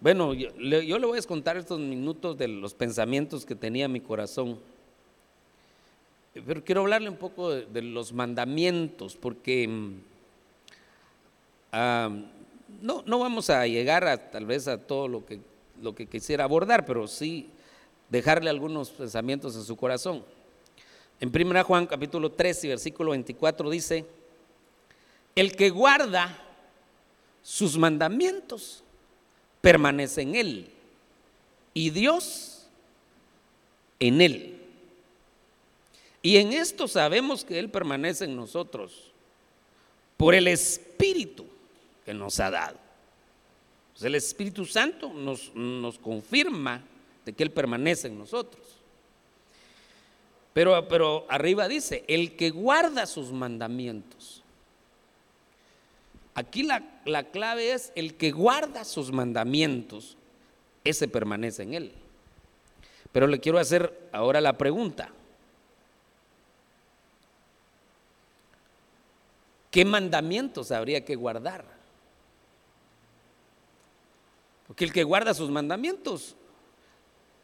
bueno, 0.00 0.32
yo 0.32 0.48
le, 0.56 1.06
voy 1.06 1.18
a 1.18 1.22
contar 1.22 1.58
estos 1.58 1.78
minutos 1.78 2.38
de 2.38 2.48
los 2.48 2.72
pensamientos 2.72 3.44
que 3.44 3.54
tenía 3.54 3.86
mi 3.86 4.00
corazón. 4.00 4.58
Pero 6.32 6.64
quiero 6.64 6.80
hablarle 6.82 7.10
un 7.10 7.16
poco 7.16 7.50
de, 7.50 7.82
los 7.82 8.12
mandamientos, 8.12 9.16
porque 9.16 9.68
mm, 9.68 9.94
no, 12.80 13.02
no 13.04 13.18
vamos 13.18 13.50
a 13.50 13.66
llegar 13.66 14.04
a, 14.04 14.30
tal 14.30 14.46
vez 14.46 14.68
a 14.68 14.78
todo 14.78 15.06
lo 15.06 15.26
que, 15.26 15.40
lo 15.82 15.94
que 15.94 16.06
quisiera 16.06 16.44
abordar, 16.44 16.84
pero 16.86 17.06
sí 17.06 17.50
dejarle 18.08 18.50
algunos 18.50 18.90
pensamientos 18.90 19.54
en 19.56 19.64
su 19.64 19.76
corazón. 19.76 20.24
En 21.20 21.32
1 21.34 21.64
Juan 21.64 21.86
capítulo 21.86 22.30
3 22.32 22.64
y 22.64 22.68
versículo 22.68 23.10
24 23.10 23.70
dice, 23.70 24.06
el 25.34 25.54
que 25.56 25.70
guarda 25.70 26.36
sus 27.42 27.76
mandamientos 27.76 28.82
permanece 29.60 30.22
en 30.22 30.34
él 30.34 30.70
y 31.74 31.90
Dios 31.90 32.66
en 34.00 34.20
él. 34.20 34.58
Y 36.22 36.36
en 36.38 36.52
esto 36.52 36.88
sabemos 36.88 37.44
que 37.44 37.58
Él 37.58 37.70
permanece 37.70 38.24
en 38.24 38.36
nosotros 38.36 39.12
por 40.16 40.34
el 40.34 40.48
Espíritu 40.48 41.46
que 42.04 42.12
nos 42.12 42.40
ha 42.40 42.50
dado. 42.50 42.87
Pues 43.98 44.06
el 44.06 44.14
Espíritu 44.14 44.64
Santo 44.64 45.12
nos, 45.12 45.52
nos 45.56 45.98
confirma 45.98 46.80
de 47.24 47.32
que 47.32 47.42
Él 47.42 47.50
permanece 47.50 48.06
en 48.06 48.16
nosotros. 48.16 48.64
Pero, 50.52 50.86
pero 50.86 51.26
arriba 51.28 51.66
dice, 51.66 52.04
el 52.06 52.36
que 52.36 52.50
guarda 52.50 53.06
sus 53.06 53.32
mandamientos. 53.32 54.44
Aquí 56.36 56.62
la, 56.62 57.00
la 57.06 57.24
clave 57.24 57.72
es 57.72 57.90
el 57.96 58.14
que 58.14 58.30
guarda 58.30 58.84
sus 58.84 59.10
mandamientos, 59.10 60.16
ese 60.84 61.08
permanece 61.08 61.64
en 61.64 61.74
Él. 61.74 61.92
Pero 63.10 63.26
le 63.26 63.40
quiero 63.40 63.58
hacer 63.58 64.10
ahora 64.12 64.40
la 64.40 64.56
pregunta. 64.56 65.10
¿Qué 69.72 69.84
mandamientos 69.84 70.70
habría 70.70 71.04
que 71.04 71.16
guardar? 71.16 71.77
Porque 74.68 74.84
el 74.84 74.92
que 74.92 75.02
guarda 75.02 75.34
sus 75.34 75.50
mandamientos, 75.50 76.36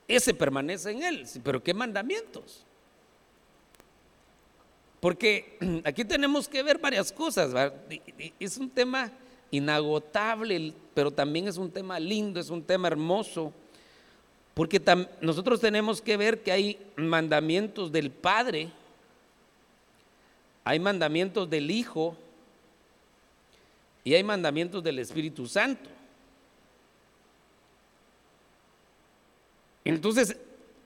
ese 0.07 0.33
permanece 0.33 0.93
en 0.93 1.03
él. 1.03 1.27
Pero 1.43 1.61
¿qué 1.61 1.75
mandamientos? 1.75 2.65
Porque 5.01 5.59
aquí 5.85 6.05
tenemos 6.05 6.47
que 6.47 6.63
ver 6.63 6.79
varias 6.79 7.11
cosas. 7.11 7.73
Es 8.39 8.57
un 8.57 8.71
tema 8.71 9.11
inagotable, 9.51 10.73
pero 10.95 11.11
también 11.11 11.49
es 11.49 11.57
un 11.57 11.71
tema 11.71 11.99
lindo, 11.99 12.39
es 12.39 12.51
un 12.51 12.63
tema 12.63 12.87
hermoso. 12.87 13.53
Porque 14.53 14.81
nosotros 15.21 15.61
tenemos 15.61 16.01
que 16.01 16.17
ver 16.17 16.43
que 16.43 16.53
hay 16.53 16.79
mandamientos 16.97 17.91
del 17.91 18.13
Padre 18.13 18.71
hay 20.65 20.81
mandamientos 20.81 21.49
del 21.49 21.71
Hijo 21.71 22.17
y 24.03 24.15
hay 24.15 24.25
mandamientos 24.25 24.83
del 24.83 24.99
Espíritu 24.99 25.47
Santo. 25.47 25.91
Entonces, 29.85 30.37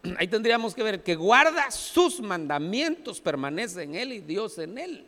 ahí 0.19 0.29
tendríamos 0.29 0.75
que 0.75 0.83
ver 0.83 1.03
que 1.03 1.15
guarda 1.15 1.71
sus 1.71 2.21
mandamientos, 2.21 3.21
permanece 3.21 3.83
en 3.83 3.95
Él 3.95 4.13
y 4.13 4.21
Dios 4.21 4.59
en 4.59 4.79
Él. 4.79 5.07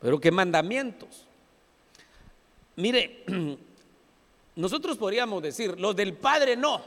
Pero 0.00 0.20
¿qué 0.20 0.30
mandamientos? 0.30 1.26
Mire, 2.76 3.24
nosotros 4.56 4.96
podríamos 4.96 5.42
decir, 5.42 5.78
los 5.78 5.96
del 5.96 6.14
Padre 6.14 6.56
no, 6.56 6.82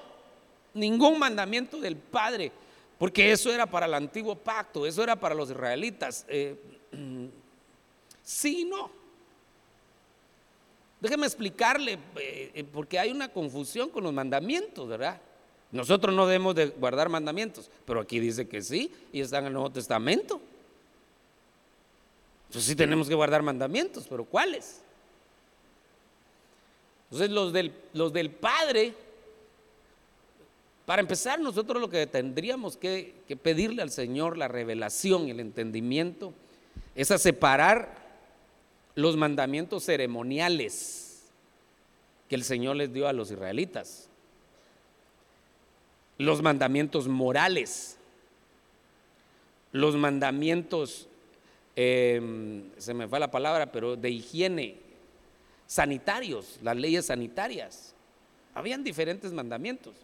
ningún 0.73 1.17
mandamiento 1.17 1.79
del 1.79 1.95
Padre 1.95 2.51
porque 2.97 3.31
eso 3.31 3.51
era 3.51 3.65
para 3.65 3.85
el 3.85 3.93
antiguo 3.93 4.35
pacto, 4.35 4.85
eso 4.85 5.03
era 5.03 5.15
para 5.15 5.35
los 5.35 5.49
israelitas. 5.49 6.25
Eh, 6.27 6.55
sí, 8.23 8.65
no. 8.65 8.89
Déjeme 10.99 11.27
explicarle, 11.27 11.93
eh, 12.15 12.51
eh, 12.55 12.63
porque 12.63 12.97
hay 12.97 13.11
una 13.11 13.29
confusión 13.29 13.89
con 13.89 14.03
los 14.03 14.13
mandamientos, 14.13 14.87
¿verdad? 14.87 15.21
Nosotros 15.71 16.15
no 16.15 16.25
debemos 16.27 16.55
de 16.55 16.67
guardar 16.67 17.09
mandamientos, 17.09 17.69
pero 17.85 17.99
aquí 17.99 18.19
dice 18.19 18.47
que 18.47 18.61
sí, 18.61 18.91
y 19.11 19.21
está 19.21 19.39
en 19.39 19.47
el 19.47 19.53
Nuevo 19.53 19.69
Testamento. 19.71 20.39
Entonces 22.47 22.69
sí 22.69 22.75
tenemos 22.75 23.09
que 23.09 23.15
guardar 23.15 23.43
mandamientos, 23.43 24.05
pero 24.09 24.23
¿cuáles? 24.23 24.81
Entonces 27.05 27.29
los 27.29 27.51
del, 27.51 27.73
los 27.93 28.13
del 28.13 28.31
Padre 28.31 28.93
para 30.87 31.01
empezar, 31.01 31.37
nosotros 31.41 31.81
lo 31.81 31.89
que 31.89 32.07
tendríamos 32.07 32.77
que, 32.77 33.13
pedirle 33.43 33.81
al 33.81 33.91
Señor 33.91 34.37
la 34.37 34.47
revelación 34.47 35.27
el 35.27 35.41
entendimiento 35.41 36.33
es 36.95 37.11
a 37.11 37.17
separar 37.17 38.07
los 38.95 39.17
mandamientos 39.17 39.83
ceremoniales 39.83 41.25
que 42.29 42.35
el 42.35 42.45
Señor 42.45 42.77
les 42.77 42.93
dio 42.93 43.05
a 43.09 43.11
los 43.11 43.31
israelitas, 43.31 44.07
los 46.17 46.41
mandamientos 46.41 47.07
morales, 47.07 47.97
los 49.71 49.95
mandamientos, 49.95 51.07
em, 51.75 52.63
se 52.77 52.93
me 52.93 53.07
fue 53.07 53.19
la 53.19 53.29
palabra, 53.29 53.71
pero 53.71 53.95
de 53.95 54.09
higiene, 54.09 54.77
sanitarios, 55.67 56.59
las 56.63 56.75
leyes 56.75 57.05
sanitarias. 57.05 57.93
Habían 58.55 58.83
diferentes 58.83 59.31
mandamientos. 59.33 59.95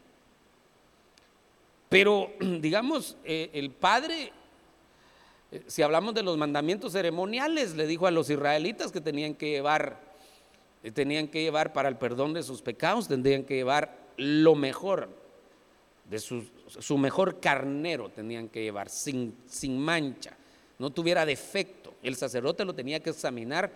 Pero, 1.90 2.32
digamos, 2.40 3.18
eh, 3.24 3.50
el 3.54 3.72
Padre, 3.72 4.32
eh, 5.52 5.64
si 5.68 5.82
hablamos 5.82 6.14
de 6.14 6.24
los 6.24 6.38
mandamientos 6.38 6.92
ceremoniales, 6.92 7.76
le 7.76 7.88
dijo 7.88 8.06
a 8.06 8.12
los 8.12 8.30
israelitas 8.30 8.92
que 8.92 9.02
tenían 9.02 9.34
que 9.34 9.50
llevar, 9.50 10.00
eh, 10.84 10.92
tenían 10.92 11.28
que 11.28 11.42
llevar 11.42 11.74
para 11.74 11.90
el 11.90 11.98
perdón 11.98 12.34
de 12.34 12.44
sus 12.44 12.62
pecados, 12.62 13.08
tendrían 13.08 13.44
que 13.44 13.56
llevar 13.56 13.98
lo 14.18 14.54
mejor, 14.54 15.10
su, 16.20 16.98
mejor 16.98 17.40
carnero 17.40 18.10
tenían 18.10 18.50
que 18.50 18.64
llevar, 18.64 18.90
sin, 18.90 19.36
sin 19.48 19.78
mancha, 19.78 20.36
no 20.80 20.90
tuviera 20.90 21.26
defecto. 21.26 21.94
El 22.02 22.16
sacerdote 22.16 22.66
lo 22.66 22.74
tenía 22.74 23.00
que 23.00 23.10
examinar, 23.10 23.72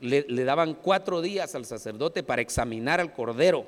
le, 0.00 0.24
le 0.28 0.44
daban 0.44 0.74
cuatro 0.74 1.20
días 1.20 1.54
al 1.54 1.64
sacerdote 1.64 2.22
para 2.22 2.42
examinar 2.42 3.00
al 3.00 3.12
cordero, 3.12 3.66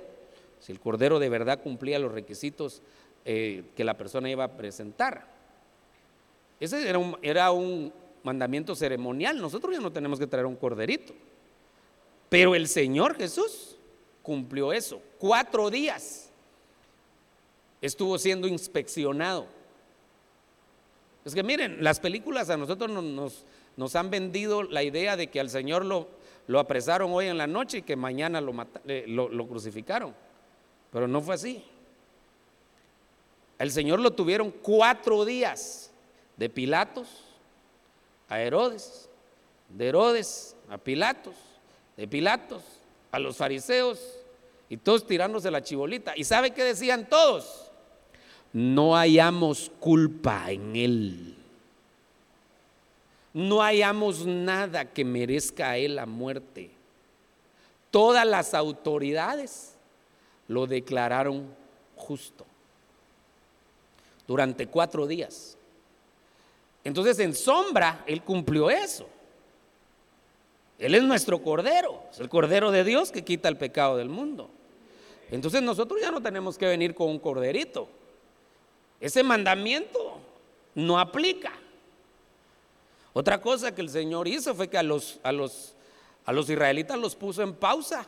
si 0.61 0.73
el 0.73 0.81
cordero 0.81 1.19
de 1.19 1.29
verdad 1.29 1.61
cumplía 1.63 1.99
los 1.99 2.13
requisitos 2.13 2.83
eh, 3.25 3.63
que 3.77 3.85
la 3.85 3.97
persona 3.97 4.29
iba 4.29 4.43
a 4.43 4.57
presentar. 4.57 5.27
Ese 6.59 6.89
era 6.89 6.99
un, 6.99 7.17
era 7.23 7.53
un 7.53 7.93
mandamiento 8.25 8.75
ceremonial. 8.75 9.41
Nosotros 9.41 9.75
ya 9.75 9.81
no 9.81 9.93
tenemos 9.93 10.19
que 10.19 10.27
traer 10.27 10.47
un 10.47 10.57
corderito. 10.57 11.15
Pero 12.29 12.57
el 12.57 12.67
Señor 12.67 13.17
Jesús 13.17 13.77
cumplió 14.23 14.73
eso. 14.73 15.01
Cuatro 15.19 15.71
días 15.71 16.32
estuvo 17.83 18.17
siendo 18.19 18.47
inspeccionado. 18.47 19.47
Es 21.25 21.35
que 21.35 21.43
miren, 21.43 21.83
las 21.83 22.01
películas 22.01 22.49
a 22.49 22.57
nosotros 22.57 22.91
nos, 22.91 23.45
nos, 23.77 23.97
han 23.97 24.11
vendido 24.11 24.63
la 24.63 24.83
idea 24.83 25.17
de 25.17 25.29
que 25.29 25.41
al 25.41 25.51
Señor 25.51 25.85
lo, 25.85 26.09
lo, 26.47 26.59
apresaron 26.59 27.13
hoy 27.13 27.27
en 27.27 27.39
la 27.39 27.47
noche 27.47 27.79
y 27.79 27.83
que 27.83 27.97
mañana 27.97 28.41
lo, 28.41 28.53
lo, 29.07 29.29
lo 29.29 29.47
crucificaron. 29.47 30.15
Pero 30.91 31.07
no 31.07 31.21
fue 31.21 31.35
así. 31.35 31.65
El 33.59 33.71
Señor 33.71 34.01
lo 34.01 34.13
tuvieron 34.13 34.51
cuatro 34.51 35.25
días 35.25 35.93
de 36.37 36.49
Pilatos 36.49 37.09
a 38.29 38.41
Herodes, 38.41 39.09
de 39.69 39.89
Herodes 39.89 40.57
a 40.69 40.79
Pilatos, 40.79 41.35
de 41.97 42.09
Pilatos 42.09 42.63
a 43.13 43.19
los 43.19 43.37
fariseos 43.37 44.01
y 44.69 44.77
todos 44.79 45.07
tirándose 45.07 45.51
la 45.51 45.63
chibolita. 45.63 46.15
¿Y 46.17 46.25
sabe 46.25 46.53
qué 46.53 46.65
decían 46.65 47.09
todos? 47.09 47.72
No 48.53 48.95
hallamos 48.95 49.71
culpa 49.81 50.51
en 50.51 50.77
él. 50.77 51.37
No 53.33 53.63
hallamos 53.63 54.27
nada 54.27 54.85
que 54.85 55.05
merezca 55.05 55.71
a 55.71 55.79
él 55.79 55.97
la 55.97 56.07
muerte. 56.07 56.71
Todas 57.91 58.27
las 58.27 58.55
autoridades 58.55 59.75
lo 60.49 60.67
declararon 60.67 61.47
justo 61.97 62.45
durante 64.27 64.67
cuatro 64.67 65.07
días. 65.07 65.57
Entonces 66.85 67.19
en 67.19 67.35
sombra 67.35 68.03
Él 68.07 68.23
cumplió 68.23 68.71
eso. 68.71 69.07
Él 70.79 70.95
es 70.95 71.03
nuestro 71.05 71.43
Cordero, 71.43 72.03
es 72.11 72.19
el 72.19 72.29
Cordero 72.29 72.71
de 72.71 72.83
Dios 72.83 73.13
que 73.13 73.23
quita 73.23 73.49
el 73.49 73.57
pecado 73.57 73.97
del 73.97 74.09
mundo. 74.09 74.51
Entonces 75.31 75.63
nosotros 75.63 76.01
ya 76.01 76.11
no 76.11 76.21
tenemos 76.21 76.59
que 76.59 76.67
venir 76.67 76.95
con 76.95 77.09
un 77.09 77.19
corderito. 77.19 77.89
Ese 79.03 79.25
mandamiento 79.25 80.21
no 80.77 81.01
aplica. 81.01 81.53
Otra 83.13 83.41
cosa 83.41 83.75
que 83.75 83.83
el 83.83 83.89
Señor 83.89 84.29
hizo 84.29 84.55
fue 84.55 84.69
que 84.69 84.79
a 84.79 84.83
los, 84.85 85.19
a 85.25 85.33
los, 85.33 85.75
a 86.25 86.33
los 86.33 86.49
israelitas 86.49 86.97
los 86.97 87.17
puso 87.17 87.43
en 87.43 87.53
pausa 87.53 88.07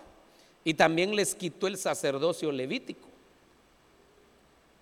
y 0.62 0.72
también 0.74 1.16
les 1.16 1.34
quitó 1.34 1.66
el 1.66 1.76
sacerdocio 1.78 2.52
levítico. 2.52 3.08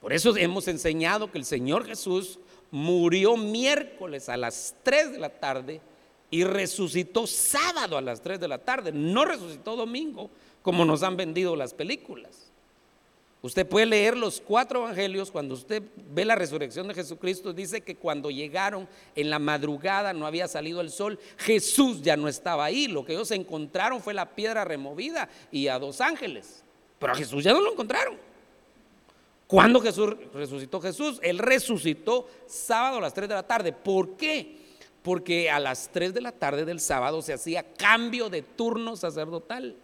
Por 0.02 0.12
eso 0.12 0.36
hemos 0.36 0.68
enseñado 0.68 1.32
que 1.32 1.38
el 1.38 1.46
Señor 1.46 1.86
Jesús 1.86 2.38
murió 2.70 3.38
miércoles 3.38 4.28
a 4.28 4.36
las 4.36 4.74
3 4.82 5.12
de 5.12 5.18
la 5.18 5.30
tarde 5.30 5.80
y 6.30 6.44
resucitó 6.44 7.26
sábado 7.26 7.96
a 7.96 8.02
las 8.02 8.20
3 8.20 8.38
de 8.38 8.48
la 8.48 8.58
tarde. 8.58 8.92
No 8.92 9.24
resucitó 9.24 9.76
domingo 9.76 10.28
como 10.60 10.84
nos 10.84 11.02
han 11.02 11.16
vendido 11.16 11.56
las 11.56 11.72
películas. 11.72 12.51
Usted 13.42 13.66
puede 13.66 13.86
leer 13.86 14.16
los 14.16 14.40
cuatro 14.40 14.84
evangelios, 14.84 15.32
cuando 15.32 15.54
usted 15.54 15.82
ve 16.10 16.24
la 16.24 16.36
resurrección 16.36 16.86
de 16.86 16.94
Jesucristo, 16.94 17.52
dice 17.52 17.80
que 17.80 17.96
cuando 17.96 18.30
llegaron 18.30 18.88
en 19.16 19.30
la 19.30 19.40
madrugada 19.40 20.12
no 20.12 20.26
había 20.26 20.46
salido 20.46 20.80
el 20.80 20.90
sol, 20.90 21.18
Jesús 21.38 22.02
ya 22.02 22.16
no 22.16 22.28
estaba 22.28 22.64
ahí, 22.64 22.86
lo 22.86 23.04
que 23.04 23.14
ellos 23.14 23.32
encontraron 23.32 24.00
fue 24.00 24.14
la 24.14 24.36
piedra 24.36 24.64
removida 24.64 25.28
y 25.50 25.66
a 25.66 25.80
dos 25.80 26.00
ángeles, 26.00 26.62
pero 27.00 27.14
a 27.14 27.16
Jesús 27.16 27.42
ya 27.42 27.52
no 27.52 27.60
lo 27.60 27.72
encontraron. 27.72 28.16
¿Cuándo 29.48 29.80
Jesús 29.80 30.14
resucitó 30.32 30.80
Jesús? 30.80 31.18
Él 31.20 31.38
resucitó 31.38 32.28
sábado 32.46 32.98
a 32.98 33.00
las 33.02 33.12
3 33.12 33.28
de 33.28 33.34
la 33.34 33.42
tarde. 33.42 33.72
¿Por 33.72 34.16
qué? 34.16 34.56
Porque 35.02 35.50
a 35.50 35.58
las 35.58 35.90
3 35.92 36.14
de 36.14 36.22
la 36.22 36.32
tarde 36.32 36.64
del 36.64 36.80
sábado 36.80 37.20
se 37.20 37.34
hacía 37.34 37.74
cambio 37.74 38.30
de 38.30 38.40
turno 38.40 38.96
sacerdotal. 38.96 39.76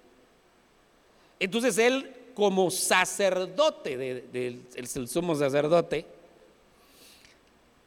Entonces 1.39 1.77
él 1.77 2.18
como 2.39 2.71
sacerdote, 2.71 3.99
del 3.99 4.63
el 4.77 5.09
sumo 5.09 5.35
sacerdote, 5.35 6.07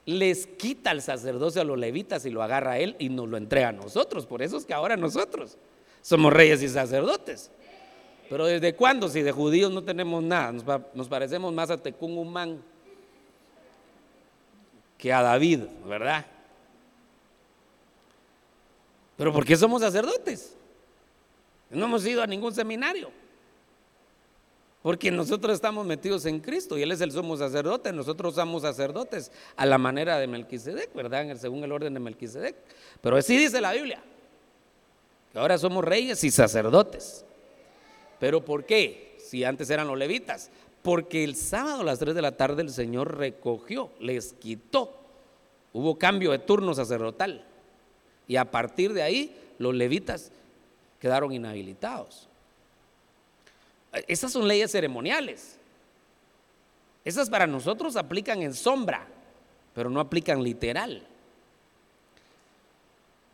les 0.05 0.45
quita 0.45 0.91
el 0.91 1.01
sacerdocio 1.01 1.61
a 1.61 1.63
los 1.63 1.79
levitas 1.79 2.25
y 2.25 2.31
lo 2.31 2.43
agarra 2.43 2.71
a 2.71 2.79
él 2.79 2.97
y 2.99 3.07
nos 3.07 3.29
lo 3.29 3.37
entrega 3.37 3.69
a 3.69 3.71
nosotros. 3.71 4.25
Por 4.25 4.41
eso 4.41 4.57
es 4.57 4.65
que 4.65 4.73
ahora 4.73 4.97
nosotros 4.97 5.55
somos 6.01 6.33
reyes 6.33 6.61
y 6.63 6.67
sacerdotes. 6.67 7.49
Pero 8.29 8.45
¿desde 8.45 8.75
cuándo? 8.75 9.07
Si 9.07 9.21
de 9.21 9.31
judíos 9.31 9.71
no 9.71 9.85
tenemos 9.85 10.21
nada, 10.21 10.51
nos, 10.93 11.07
parecemos 11.07 11.53
más 11.53 11.69
a 11.69 11.77
Tecún 11.77 12.17
Humán 12.17 12.61
que 14.97 15.13
a 15.13 15.21
David, 15.21 15.61
¿verdad? 15.87 16.25
Pero 19.15 19.31
¿por 19.31 19.45
qué 19.45 19.55
somos 19.55 19.81
sacerdotes? 19.81 20.57
No 21.69 21.85
hemos 21.85 22.05
ido 22.05 22.21
a 22.21 22.27
ningún 22.27 22.53
seminario. 22.53 23.20
Porque 24.81 25.11
nosotros 25.11 25.53
estamos 25.53 25.85
metidos 25.85 26.25
en 26.25 26.39
Cristo 26.39 26.77
y 26.77 26.81
Él 26.81 26.91
es 26.91 27.01
el 27.01 27.11
sumo 27.11 27.37
sacerdote, 27.37 27.93
nosotros 27.93 28.35
somos 28.35 28.63
sacerdotes 28.63 29.31
a 29.55 29.65
la 29.65 29.77
manera 29.77 30.17
de 30.17 30.25
Melquisedec, 30.25 30.93
¿verdad? 30.95 31.35
Según 31.37 31.63
el 31.63 31.71
orden 31.71 31.93
de 31.93 31.99
Melquisedec. 31.99 32.55
Pero 32.99 33.15
así 33.15 33.37
dice 33.37 33.61
la 33.61 33.73
Biblia, 33.73 34.01
que 35.31 35.37
ahora 35.37 35.57
somos 35.59 35.85
reyes 35.85 36.23
y 36.23 36.31
sacerdotes. 36.31 37.23
¿Pero 38.19 38.43
por 38.43 38.65
qué? 38.65 39.15
Si 39.19 39.43
antes 39.43 39.69
eran 39.69 39.87
los 39.87 39.97
levitas. 39.97 40.49
Porque 40.81 41.23
el 41.23 41.35
sábado 41.35 41.81
a 41.81 41.83
las 41.83 41.99
3 41.99 42.15
de 42.15 42.21
la 42.23 42.35
tarde 42.37 42.63
el 42.63 42.71
Señor 42.71 43.17
recogió, 43.17 43.91
les 43.99 44.33
quitó. 44.33 44.95
Hubo 45.73 45.97
cambio 45.97 46.31
de 46.31 46.39
turno 46.39 46.73
sacerdotal. 46.73 47.45
Y 48.27 48.35
a 48.35 48.49
partir 48.49 48.93
de 48.93 49.03
ahí 49.03 49.35
los 49.59 49.75
levitas 49.75 50.31
quedaron 50.99 51.31
inhabilitados. 51.31 52.27
Esas 54.07 54.31
son 54.31 54.47
leyes 54.47 54.71
ceremoniales. 54.71 55.57
Esas 57.03 57.29
para 57.29 57.47
nosotros 57.47 57.95
aplican 57.95 58.41
en 58.41 58.53
sombra, 58.53 59.07
pero 59.73 59.89
no 59.89 59.99
aplican 59.99 60.43
literal. 60.43 61.05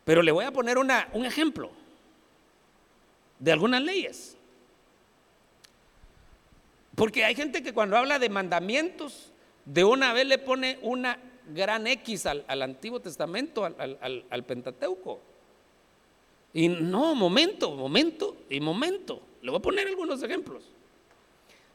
Pero 0.04 0.22
le 0.22 0.32
voy 0.32 0.44
a 0.44 0.52
poner 0.52 0.78
una, 0.78 1.08
un 1.12 1.26
ejemplo 1.26 1.70
de 3.38 3.52
algunas 3.52 3.82
leyes. 3.82 4.36
Porque 6.94 7.24
hay 7.24 7.34
gente 7.34 7.62
que 7.62 7.72
cuando 7.72 7.96
habla 7.96 8.18
de 8.18 8.28
mandamientos, 8.28 9.30
de 9.64 9.84
una 9.84 10.12
vez 10.12 10.26
le 10.26 10.38
pone 10.38 10.78
una 10.82 11.18
gran 11.54 11.86
X 11.86 12.26
al, 12.26 12.62
Antiguo 12.62 13.00
Testamento, 13.00 13.64
al, 13.64 14.44
Pentateuco. 14.44 15.20
Y 16.54 16.68
no, 16.68 17.14
momento, 17.14 17.70
momento 17.72 18.36
y 18.48 18.60
momento. 18.60 19.22
Le 19.42 19.50
voy 19.50 19.58
a 19.58 19.62
poner 19.62 19.86
algunos 19.86 20.22
ejemplos. 20.22 20.64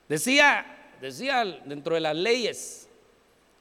Decía, 0.09 0.65
decía 1.01 1.43
dentro 1.65 1.95
de 1.95 2.01
las 2.01 2.15
leyes 2.15 2.87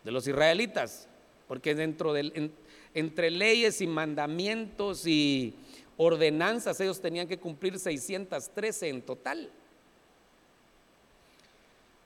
de 0.04 0.10
los 0.10 0.26
israelitas, 0.26 1.08
porque 1.46 1.74
dentro 1.74 2.12
del, 2.12 2.52
entre 2.94 3.30
leyes 3.30 3.80
y 3.80 3.86
mandamientos 3.86 5.06
y 5.06 5.54
ordenanzas 5.96 6.80
ellos 6.80 7.00
tenían 7.00 7.28
que 7.28 7.38
cumplir 7.38 7.78
613 7.78 8.88
en 8.88 9.02
total. 9.02 9.50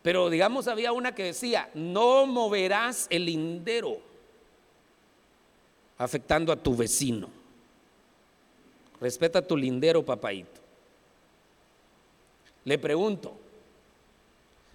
Pero 0.02 0.30
digamos, 0.30 0.68
había 0.68 0.92
una 0.92 1.14
que 1.14 1.24
decía, 1.24 1.70
no 1.74 2.26
moverás 2.26 3.06
el 3.10 3.26
lindero 3.26 3.98
afectando 5.98 6.52
a 6.52 6.56
tu 6.56 6.76
vecino. 6.76 7.28
Respeta 9.00 9.42
tu 9.42 9.56
lindero, 9.56 10.04
papaito. 10.04 10.65
Le 12.66 12.78
pregunto, 12.78 13.32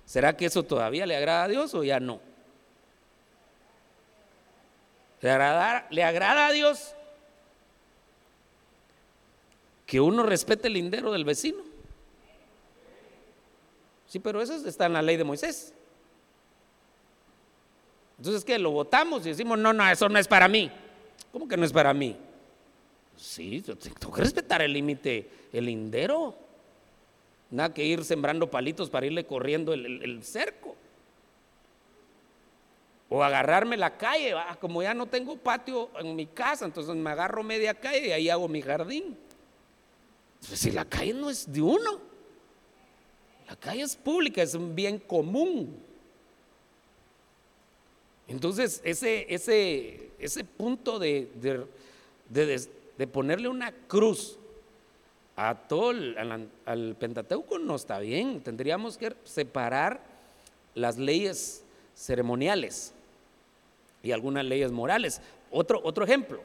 ¿será 0.05 0.37
que 0.37 0.45
eso 0.45 0.63
todavía 0.63 1.05
le 1.05 1.17
agrada 1.17 1.43
a 1.43 1.47
Dios 1.49 1.73
o 1.73 1.83
ya 1.83 1.99
no? 1.99 2.21
¿Le 5.19 5.29
agrada, 5.29 5.87
¿Le 5.91 6.01
agrada 6.01 6.47
a 6.47 6.51
Dios 6.53 6.95
que 9.85 9.99
uno 9.99 10.23
respete 10.23 10.69
el 10.69 10.75
lindero 10.75 11.11
del 11.11 11.25
vecino? 11.25 11.63
Sí, 14.07 14.19
pero 14.19 14.41
eso 14.41 14.55
está 14.65 14.85
en 14.85 14.93
la 14.93 15.01
ley 15.01 15.17
de 15.17 15.25
Moisés. 15.25 15.73
Entonces, 18.17 18.45
¿qué? 18.45 18.57
Lo 18.57 18.71
votamos 18.71 19.25
y 19.25 19.29
decimos, 19.29 19.59
no, 19.59 19.73
no, 19.73 19.85
eso 19.89 20.07
no 20.07 20.17
es 20.17 20.29
para 20.29 20.47
mí. 20.47 20.71
¿Cómo 21.33 21.45
que 21.45 21.57
no 21.57 21.65
es 21.65 21.73
para 21.73 21.93
mí? 21.93 22.15
Sí, 23.17 23.61
tengo 23.61 24.13
que 24.13 24.21
respetar 24.21 24.61
el 24.61 24.71
límite, 24.71 25.29
el 25.51 25.65
lindero. 25.65 26.40
Nada 27.51 27.73
que 27.73 27.83
ir 27.83 28.03
sembrando 28.05 28.49
palitos 28.49 28.89
para 28.89 29.05
irle 29.05 29.25
corriendo 29.25 29.73
el, 29.73 30.23
cerco. 30.23 30.75
O 33.09 33.21
agarrarme 33.21 33.75
la 33.75 33.97
calle, 33.97 34.33
como 34.61 34.81
ya 34.81 34.93
no 34.93 35.05
tengo 35.05 35.35
patio 35.35 35.89
en 35.99 36.15
mi 36.15 36.27
casa, 36.27 36.63
entonces 36.63 36.95
me 36.95 37.09
agarro 37.09 37.43
media 37.43 37.73
calle 37.73 38.07
y 38.07 38.11
ahí 38.13 38.29
hago 38.29 38.47
mi 38.47 38.61
jardín. 38.61 39.17
Pues 40.47 40.59
si 40.59 40.71
la 40.71 40.85
calle 40.85 41.13
no 41.13 41.29
es 41.29 41.51
de 41.51 41.61
uno. 41.61 41.99
La 43.49 43.57
calle 43.57 43.81
es 43.81 43.97
pública, 43.97 44.41
es 44.41 44.55
un 44.55 44.73
bien 44.73 44.97
común. 44.97 45.77
Entonces, 48.31 48.79
ese, 48.85 49.25
ese, 49.27 50.11
ese 50.17 50.45
punto 50.45 50.99
de, 50.99 51.29
de, 52.29 53.07
ponerle 53.07 53.49
una 53.49 53.73
cruz 53.73 54.39
a 55.35 55.55
todo 55.55 55.89
al, 55.89 56.49
al, 56.65 56.95
Pentateuco 56.95 57.57
no 57.59 57.75
está 57.75 57.99
bien. 57.99 58.41
Tendríamos 58.41 58.97
que 58.97 59.15
separar 59.23 60.01
las 60.75 60.97
leyes 60.97 61.63
ceremoniales 61.95 62.93
y 64.03 64.11
algunas 64.11 64.45
leyes 64.45 64.71
morales. 64.71 65.21
Otro, 65.49 65.81
otro 65.83 66.03
ejemplo. 66.03 66.41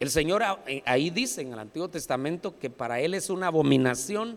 El 0.00 0.10
Señor 0.10 0.42
ahí 0.84 1.10
dice 1.10 1.42
en 1.42 1.52
el 1.52 1.58
Antiguo 1.58 1.88
Testamento 1.88 2.58
que 2.58 2.70
para 2.70 3.00
Él 3.00 3.14
es 3.14 3.30
una 3.30 3.46
abominación 3.46 4.36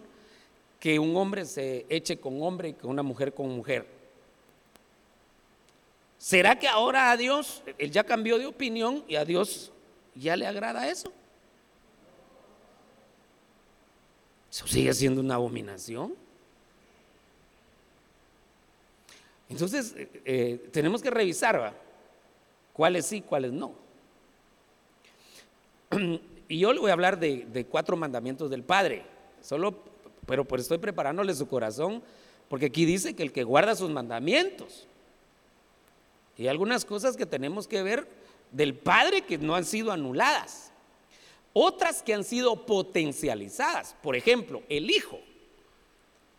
que 0.79 0.99
un 0.99 1.17
hombre 1.17 1.45
se 1.45 1.85
eche 1.89 2.19
con 2.19 2.41
hombre 2.43 2.69
y 2.69 2.73
que 2.73 2.85
una 2.85 3.01
mujer 3.01 3.33
con 3.33 3.49
mujer. 3.49 3.87
¿Será 6.19 6.57
que 6.57 6.67
ahora 6.67 7.11
a 7.11 7.17
Dios, 7.17 7.63
él 7.77 7.91
ya 7.91 8.03
cambió 8.03 8.37
de 8.37 8.45
opinión 8.45 9.03
y 9.07 9.15
a 9.15 9.25
Dios 9.25 9.71
ya 10.13 10.35
le 10.35 10.45
agrada 10.45 10.87
eso? 10.89 11.11
Eso 14.55 14.67
sigue 14.67 14.93
siendo 14.93 15.19
una 15.19 15.35
abominación. 15.35 16.15
Entonces, 19.49 19.93
eh, 19.97 20.21
eh, 20.23 20.69
tenemos 20.71 21.01
que 21.01 21.09
revisar 21.09 21.73
cuáles 22.71 23.05
sí, 23.05 23.19
cuáles 23.19 23.51
no. 23.51 23.73
Y 26.47 26.59
yo 26.59 26.71
le 26.71 26.79
voy 26.79 26.89
a 26.91 26.93
hablar 26.93 27.19
de, 27.19 27.67
cuatro 27.69 27.97
mandamientos 27.97 28.49
del 28.51 28.63
Padre, 28.63 29.03
solo 29.41 29.77
pero 30.25 30.45
pues 30.45 30.61
estoy 30.61 30.77
preparándole 30.77 31.33
su 31.33 31.47
corazón, 31.47 32.01
porque 32.47 32.67
aquí 32.67 32.85
dice 32.85 33.13
que 33.13 33.23
el 33.23 33.33
que 33.33 33.43
guarda 33.43 33.75
sus 33.75 33.89
mandamientos. 33.89 34.87
Y 36.37 36.47
algunas 36.47 36.85
cosas 36.85 37.17
que 37.17 37.25
tenemos 37.25 37.67
que 37.67 37.83
ver 37.83 38.07
del 38.51 38.73
Padre 38.73 39.23
que 39.23 39.37
no 39.37 39.53
han 39.53 39.65
sido 39.65 39.91
anuladas. 39.91 40.71
Otras 41.57 42.03
que 42.03 42.13
han 42.13 42.25
sido 42.25 42.65
potencializadas. 42.65 43.95
Por 44.03 44.17
ejemplo, 44.17 44.61
el 44.67 44.91
Hijo. 44.91 45.21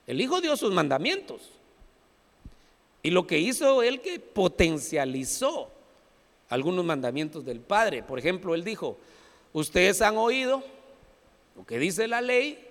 El 0.07 0.21
Hijo 0.21 0.43
dio 0.43 0.55
sus 0.59 0.75
mandamientos. 0.75 1.41
Y 3.03 3.09
lo 3.09 3.27
que 3.27 3.39
hizo 3.39 3.83
él 3.83 4.03
que 4.03 4.21
potencializó 4.21 5.71
algunos 6.51 6.85
mandamientos 6.85 7.47
del 7.47 7.61
Padre. 7.61 8.03
Por 8.03 8.19
ejemplo, 8.19 8.55
él 8.55 8.63
dijo, 8.63 8.99
ustedes 9.55 10.03
han 10.03 10.19
oído 10.19 10.63
lo 11.57 11.65
que 11.65 11.79
dice 11.79 12.07
la 12.07 12.21
ley, 12.21 12.63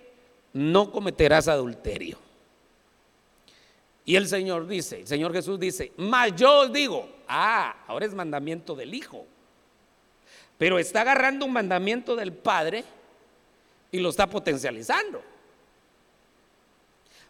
no 0.54 0.92
cometerás 0.92 1.48
adulterio. 1.48 2.20
Y 4.06 4.18
el 4.18 4.28
Señor 4.28 4.68
dice, 4.68 5.00
el 5.00 5.08
Señor 5.08 5.34
Jesús 5.34 5.60
dice, 5.60 5.94
mas 5.98 6.36
yo 6.36 6.60
os 6.60 6.72
digo, 6.72 7.10
ah, 7.28 7.76
ahora 7.88 8.06
es 8.06 8.14
mandamiento 8.14 8.76
del 8.76 8.94
Hijo. 8.94 9.26
Pero 10.58 10.80
está 10.80 11.02
agarrando 11.02 11.46
un 11.46 11.54
mandamiento 11.54 12.16
del 12.16 12.32
Padre 12.34 12.84
y 13.92 14.00
lo 14.00 14.10
está 14.10 14.28
potencializando. 14.28 15.22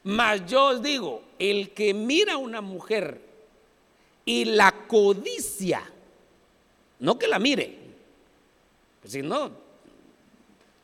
Mas 0.03 0.45
yo 0.45 0.65
os 0.67 0.81
digo, 0.83 1.23
el 1.39 1.71
que 1.71 1.93
mira 1.93 2.33
a 2.33 2.37
una 2.37 2.61
mujer 2.61 3.19
y 4.23 4.45
la 4.45 4.71
codicia, 4.87 5.81
no 6.99 7.17
que 7.17 7.27
la 7.27 7.39
mire, 7.39 7.75
pues 9.01 9.13
si 9.13 9.23
no, 9.23 9.51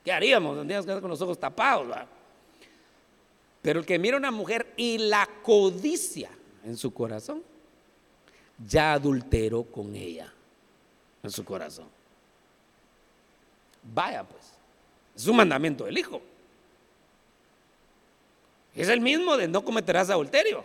¿qué 0.03 0.11
haríamos? 0.11 0.57
Tendríamos 0.57 0.85
que 0.85 0.91
estar 0.91 1.01
con 1.01 1.11
los 1.11 1.21
ojos 1.21 1.39
tapados. 1.39 1.87
Pero 3.61 3.79
el 3.79 3.85
que 3.85 3.99
mira 3.99 4.15
a 4.15 4.19
una 4.19 4.31
mujer 4.31 4.73
y 4.75 4.97
la 4.97 5.29
codicia 5.43 6.31
en 6.65 6.75
su 6.75 6.91
corazón, 6.91 7.43
ya 8.67 8.93
adulteró 8.93 9.63
con 9.63 9.95
ella 9.95 10.31
en 11.21 11.29
su 11.29 11.45
corazón. 11.45 12.00
Vaya 13.83 14.23
pues, 14.23 14.43
es 15.15 15.27
un 15.27 15.35
mandamiento 15.37 15.85
del 15.85 15.97
Hijo. 15.97 16.21
Es 18.75 18.87
el 18.87 19.01
mismo 19.01 19.35
de 19.37 19.47
no 19.47 19.63
cometerás 19.63 20.09
adulterio. 20.09 20.63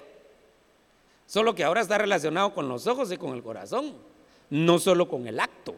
Solo 1.27 1.55
que 1.55 1.65
ahora 1.65 1.81
está 1.81 1.99
relacionado 1.99 2.55
con 2.55 2.69
los 2.69 2.87
ojos 2.87 3.11
y 3.11 3.17
con 3.17 3.35
el 3.35 3.43
corazón, 3.43 3.95
no 4.49 4.79
solo 4.79 5.09
con 5.09 5.27
el 5.27 5.41
acto. 5.41 5.75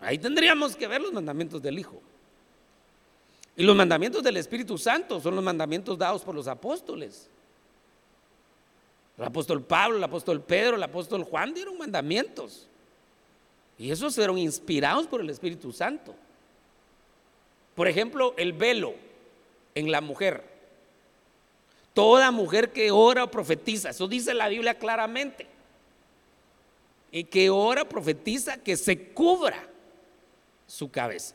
Ahí 0.00 0.18
tendríamos 0.18 0.76
que 0.76 0.86
ver 0.86 1.00
los 1.00 1.12
mandamientos 1.12 1.60
del 1.60 1.78
Hijo. 1.78 2.00
Y 3.56 3.64
los 3.64 3.74
mandamientos 3.74 4.22
del 4.22 4.36
Espíritu 4.36 4.76
Santo 4.76 5.18
son 5.18 5.34
los 5.34 5.42
mandamientos 5.42 5.98
dados 5.98 6.22
por 6.22 6.34
los 6.34 6.46
apóstoles. 6.46 7.28
El 9.18 9.24
apóstol 9.24 9.62
Pablo, 9.62 9.96
el 9.96 10.04
apóstol 10.04 10.42
Pedro, 10.42 10.76
el 10.76 10.82
apóstol 10.82 11.24
Juan 11.24 11.54
dieron 11.54 11.78
mandamientos. 11.78 12.68
Y 13.78 13.90
esos 13.90 14.14
fueron 14.14 14.38
inspirados 14.38 15.06
por 15.06 15.20
el 15.20 15.30
Espíritu 15.30 15.72
Santo. 15.72 16.14
Por 17.74 17.88
ejemplo, 17.88 18.34
el 18.36 18.52
velo 18.52 18.94
en 19.74 19.90
la 19.90 20.00
mujer. 20.00 20.42
Toda 21.92 22.30
mujer 22.30 22.72
que 22.72 22.90
ora 22.90 23.24
o 23.24 23.30
profetiza, 23.30 23.90
eso 23.90 24.08
dice 24.08 24.34
la 24.34 24.48
Biblia 24.48 24.78
claramente. 24.78 25.46
Y 27.10 27.24
que 27.24 27.50
ora, 27.50 27.88
profetiza, 27.88 28.58
que 28.58 28.76
se 28.76 29.10
cubra 29.12 29.68
su 30.66 30.90
cabeza. 30.90 31.34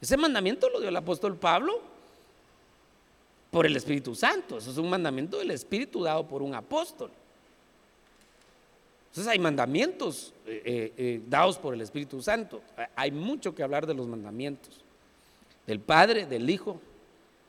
Ese 0.00 0.16
mandamiento 0.16 0.68
lo 0.68 0.80
dio 0.80 0.88
el 0.88 0.96
apóstol 0.96 1.36
Pablo 1.36 1.80
por 3.50 3.66
el 3.66 3.76
Espíritu 3.76 4.14
Santo. 4.14 4.58
Eso 4.58 4.70
es 4.70 4.76
un 4.78 4.90
mandamiento 4.90 5.38
del 5.38 5.50
Espíritu 5.50 6.02
dado 6.02 6.26
por 6.26 6.42
un 6.42 6.54
apóstol. 6.54 7.10
Entonces 9.18 9.32
hay 9.32 9.40
mandamientos 9.40 10.32
eh, 10.46 10.62
eh, 10.64 10.92
eh, 10.96 11.20
dados 11.28 11.58
por 11.58 11.74
el 11.74 11.80
Espíritu 11.80 12.22
Santo. 12.22 12.62
Hay 12.94 13.10
mucho 13.10 13.52
que 13.52 13.64
hablar 13.64 13.84
de 13.84 13.92
los 13.92 14.06
mandamientos. 14.06 14.80
Del 15.66 15.80
Padre, 15.80 16.24
del 16.24 16.48
Hijo 16.48 16.80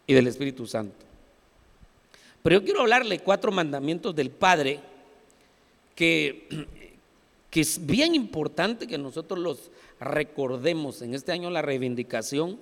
y 0.07 0.15
del 0.15 0.25
Espíritu 0.25 0.65
Santo. 0.65 1.05
Pero 2.41 2.57
yo 2.57 2.65
quiero 2.65 2.81
hablarle 2.81 3.19
cuatro 3.19 3.51
mandamientos 3.51 4.15
del 4.15 4.31
Padre 4.31 4.79
que, 5.93 6.47
que 7.51 7.61
es 7.61 7.85
bien 7.85 8.15
importante 8.15 8.87
que 8.87 8.97
nosotros 8.97 9.37
los 9.37 9.69
recordemos 9.99 11.03
en 11.03 11.13
este 11.13 11.33
año 11.33 11.51
la 11.51 11.61
reivindicación 11.61 12.57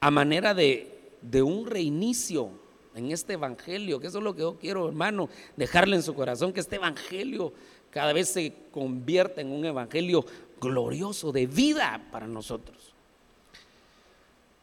a 0.00 0.10
manera 0.10 0.54
de, 0.54 0.90
de 1.20 1.42
un 1.42 1.66
reinicio 1.66 2.48
en 2.94 3.12
este 3.12 3.34
evangelio, 3.34 4.00
que 4.00 4.06
eso 4.06 4.18
es 4.18 4.24
lo 4.24 4.34
que 4.34 4.40
yo 4.40 4.56
quiero, 4.58 4.88
hermano, 4.88 5.28
dejarle 5.56 5.96
en 5.96 6.02
su 6.02 6.14
corazón, 6.14 6.54
que 6.54 6.60
este 6.60 6.76
evangelio 6.76 7.52
cada 7.90 8.12
vez 8.12 8.28
se 8.28 8.52
convierta 8.70 9.40
en 9.40 9.50
un 9.50 9.64
evangelio 9.64 10.24
glorioso 10.60 11.32
de 11.32 11.46
vida 11.46 12.00
para 12.10 12.26
nosotros. 12.26 12.76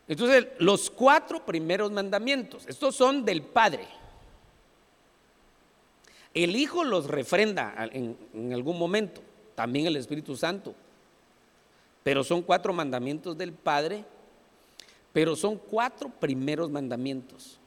Entonces, 0.08 0.48
los 0.60 0.90
cuatro 0.90 1.44
primeros 1.44 1.92
mandamientos, 1.92 2.66
estos 2.68 2.96
son 2.96 3.26
del 3.26 3.42
Padre. 3.42 3.88
El 6.34 6.56
Hijo 6.56 6.84
los 6.84 7.08
refrenda 7.08 7.90
en, 7.92 8.54
algún 8.54 8.78
momento, 8.78 9.22
también 9.56 9.88
el 9.88 9.96
Espíritu 9.96 10.36
Santo. 10.36 10.76
Pero 12.04 12.24
son 12.24 12.44
cuatro 12.44 12.72
mandamientos 12.72 13.36
del 13.36 13.52
Padre, 13.52 14.06
pero 15.12 15.36
son 15.36 15.58
cuatro 15.58 16.10
primeros 16.10 16.70
mandamientos. 16.70 17.58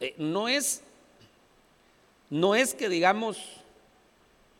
Eh, 0.00 0.14
no 0.18 0.48
es, 0.48 0.82
no 2.28 2.54
es 2.54 2.74
que 2.74 2.90
digamos 2.90 3.63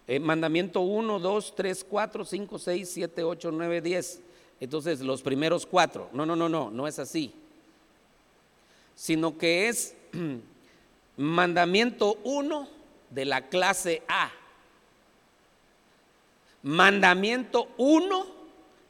eh, 0.07 0.20
mandamiento 0.20 0.80
1, 0.80 1.18
2, 1.18 1.55
3, 1.55 1.84
4, 1.84 2.24
5, 2.24 2.59
6, 2.59 2.90
7, 2.90 3.22
8, 3.24 3.50
9, 3.50 3.80
10. 3.80 4.20
Entonces 4.61 5.00
los 5.00 5.22
primeros 5.22 5.66
cuatro. 5.66 6.09
No, 6.12 6.26
no, 6.26 6.36
no, 6.36 6.48
no, 6.48 6.70
no 6.70 6.86
es 6.86 6.98
así. 6.98 7.32
Sino 8.94 9.36
que 9.38 9.68
es 9.68 9.94
mandamiento 11.16 12.18
1 12.24 12.68
de 13.11 13.24
la 13.24 13.48
clase 13.48 14.02
A. 14.09 14.30
Mandamiento 16.62 17.68
1 17.76 18.26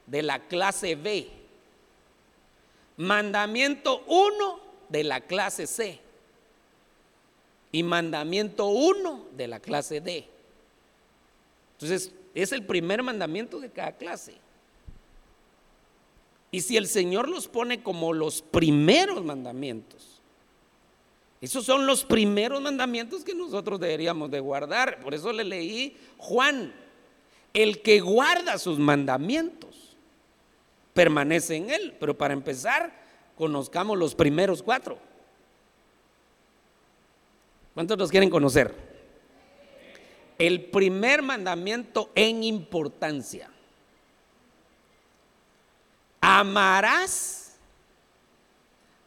de 0.07 0.23
la 0.23 0.39
clase 0.39 0.95
B. 0.95 1.29
Mandamiento 2.97 4.03
1 4.07 4.59
de 4.89 5.03
la 5.03 5.21
clase 5.21 5.67
C. 5.67 5.99
Y 7.71 7.83
mandamiento 7.83 8.67
1 8.67 9.25
de 9.35 9.47
la 9.47 9.59
clase 9.59 9.99
D. 9.99 10.34
Entonces, 11.75 12.13
es 12.33 12.51
el 12.51 12.65
primer 12.65 13.03
mandamiento 13.03 13.59
de 13.59 13.69
cada 13.69 13.93
clase. 13.93 14.35
Y 16.51 16.61
si 16.61 16.77
el 16.77 16.87
Señor 16.87 17.27
los 17.27 17.47
pone 17.47 17.83
como 17.83 18.13
los 18.13 18.41
primeros 18.41 19.23
mandamientos, 19.23 20.21
esos 21.41 21.65
son 21.65 21.85
los 21.85 22.05
primeros 22.05 22.61
mandamientos 22.61 23.23
que 23.23 23.35
nosotros 23.35 23.79
deberíamos 23.79 24.31
de 24.31 24.39
guardar. 24.39 24.99
Por 25.01 25.13
eso 25.13 25.33
le 25.33 25.43
leí 25.43 25.97
Juan, 26.17 26.73
el 27.53 27.81
que 27.81 27.99
guarda 27.99 28.57
sus 28.57 28.79
mandamientos 28.79 29.97
permanece 30.93 31.57
en 31.57 31.69
Él. 31.69 31.95
Pero 31.99 32.17
para 32.17 32.33
empezar, 32.33 32.93
conozcamos 33.37 33.97
los 33.97 34.15
primeros 34.15 34.63
cuatro. 34.63 34.97
¿Cuántos 37.73 37.97
los 37.97 38.09
quieren 38.09 38.29
conocer? 38.29 38.94
El 40.37 40.65
primer 40.65 41.21
mandamiento 41.21 42.09
en 42.15 42.43
importancia. 42.43 43.49
Amarás 46.21 47.55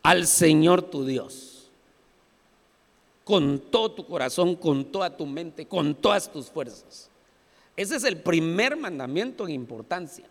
al 0.03 0.27
Señor 0.27 0.83
tu 0.83 1.05
Dios 1.05 1.71
con 3.25 3.59
todo 3.59 3.93
tu 3.93 4.07
corazón, 4.07 4.57
con 4.57 4.87
toda 4.87 5.15
tu 5.15 5.27
mente, 5.27 5.67
con 5.67 5.95
todas 5.95 6.33
tus 6.33 6.47
fuerzas. 6.49 7.11
Ese 7.77 7.97
es 7.97 8.05
el 8.05 8.23
primer 8.23 8.77
mandamiento 8.77 9.45
en 9.45 9.51
importancia 9.51 10.27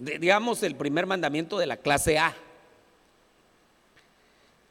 digamos, 0.00 0.62
el 0.62 0.76
primer 0.76 1.06
mandamiento 1.06 1.58
de 1.58 1.66
la 1.66 1.76
clase 1.76 2.18
A. 2.18 2.34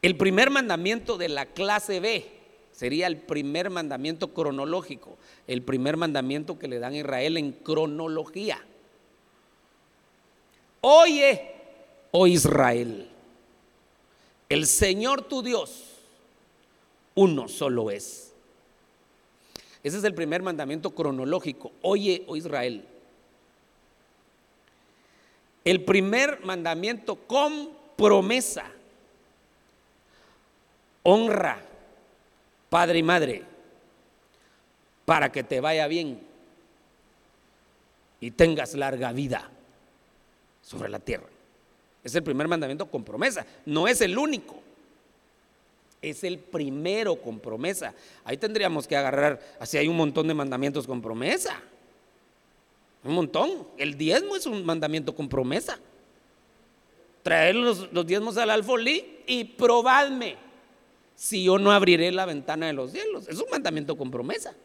El 0.01 0.17
primer 0.17 0.49
mandamiento 0.49 1.17
de 1.17 1.29
la 1.29 1.45
clase 1.45 1.99
B 1.99 2.38
sería 2.79 3.07
el 3.07 3.17
primer 3.17 3.69
mandamiento 3.69 4.29
cronológico, 4.33 5.17
el 5.47 5.61
primer 5.63 5.97
mandamiento 5.97 6.57
que 6.57 6.69
le 6.69 6.79
dan 6.79 6.93
a 6.93 6.99
Israel 6.99 7.35
en 7.35 7.51
cronología. 7.51 8.63
Oye, 10.79 11.55
oh 12.11 12.25
Israel, 12.25 13.09
el 14.47 14.65
Señor 14.65 15.23
tu 15.23 15.41
Dios, 15.41 15.89
uno 17.15 17.49
solo 17.49 17.91
es. 17.91 18.31
Ese 19.83 19.97
es 19.97 20.03
el 20.05 20.13
primer 20.13 20.41
mandamiento 20.41 20.91
cronológico. 20.91 21.73
Oye, 21.81 22.23
oh 22.27 22.37
Israel, 22.37 22.85
el 25.65 25.83
primer 25.83 26.45
mandamiento 26.45 27.15
con 27.17 27.71
promesa. 27.97 28.71
Honra, 31.03 31.65
padre 32.69 32.99
y 32.99 33.03
madre, 33.03 33.43
para 35.05 35.31
que 35.31 35.43
te 35.43 35.59
vaya 35.59 35.87
bien 35.87 36.21
y 38.21 38.31
tengas 38.31 38.75
larga 38.75 39.11
vida 39.11 39.49
sobre 40.61 40.89
la 40.89 40.99
tierra. 40.99 41.27
Es 42.03 42.15
el 42.15 42.23
primer 42.23 42.47
mandamiento 42.47 42.85
con 42.85 43.03
promesa. 43.03 43.45
No 43.65 43.87
es 43.87 44.01
el 44.01 44.17
único. 44.17 44.61
Es 46.01 46.23
el 46.23 46.39
primero 46.39 47.15
con 47.15 47.39
promesa. 47.39 47.93
Ahí 48.23 48.37
tendríamos 48.37 48.87
que 48.87 48.95
agarrar, 48.95 49.39
así 49.59 49.77
hay 49.77 49.87
un 49.87 49.97
montón 49.97 50.27
de 50.27 50.33
mandamientos 50.33 50.87
con 50.87 51.01
promesa. 51.01 51.59
Un 53.03 53.13
montón. 53.15 53.67
El 53.77 53.97
diezmo 53.97 54.35
es 54.35 54.45
un 54.45 54.65
mandamiento 54.65 55.13
con 55.15 55.27
promesa. 55.27 55.79
Traer 57.23 57.55
los, 57.55 57.91
los 57.91 58.05
diezmos 58.05 58.37
al 58.37 58.49
alfolí 58.49 59.19
y 59.27 59.43
probadme 59.43 60.37
si 61.19 61.43
yo 61.43 61.59
no 61.59 61.73
abriré 61.73 62.13
la 62.13 62.25
ventana 62.25 62.67
de 62.67 62.73
los 62.73 62.91
cielos. 62.91 63.27
Es 63.27 63.37
un 63.39 63.49
mandamiento 63.51 63.97
con 63.97 64.09
promesa. 64.09 64.55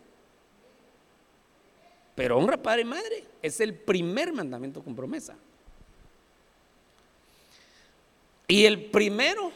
Pero 2.15 2.39
honra 2.39 2.63
padre 2.63 2.83
y 2.83 2.85
madre. 2.85 3.25
Es 3.43 3.59
el 3.59 3.75
primer 3.75 4.33
mandamiento 4.33 4.81
con 4.81 4.95
promesa. 4.95 5.37
Y 8.47 8.67
el 8.67 8.85
primero 8.85 9.51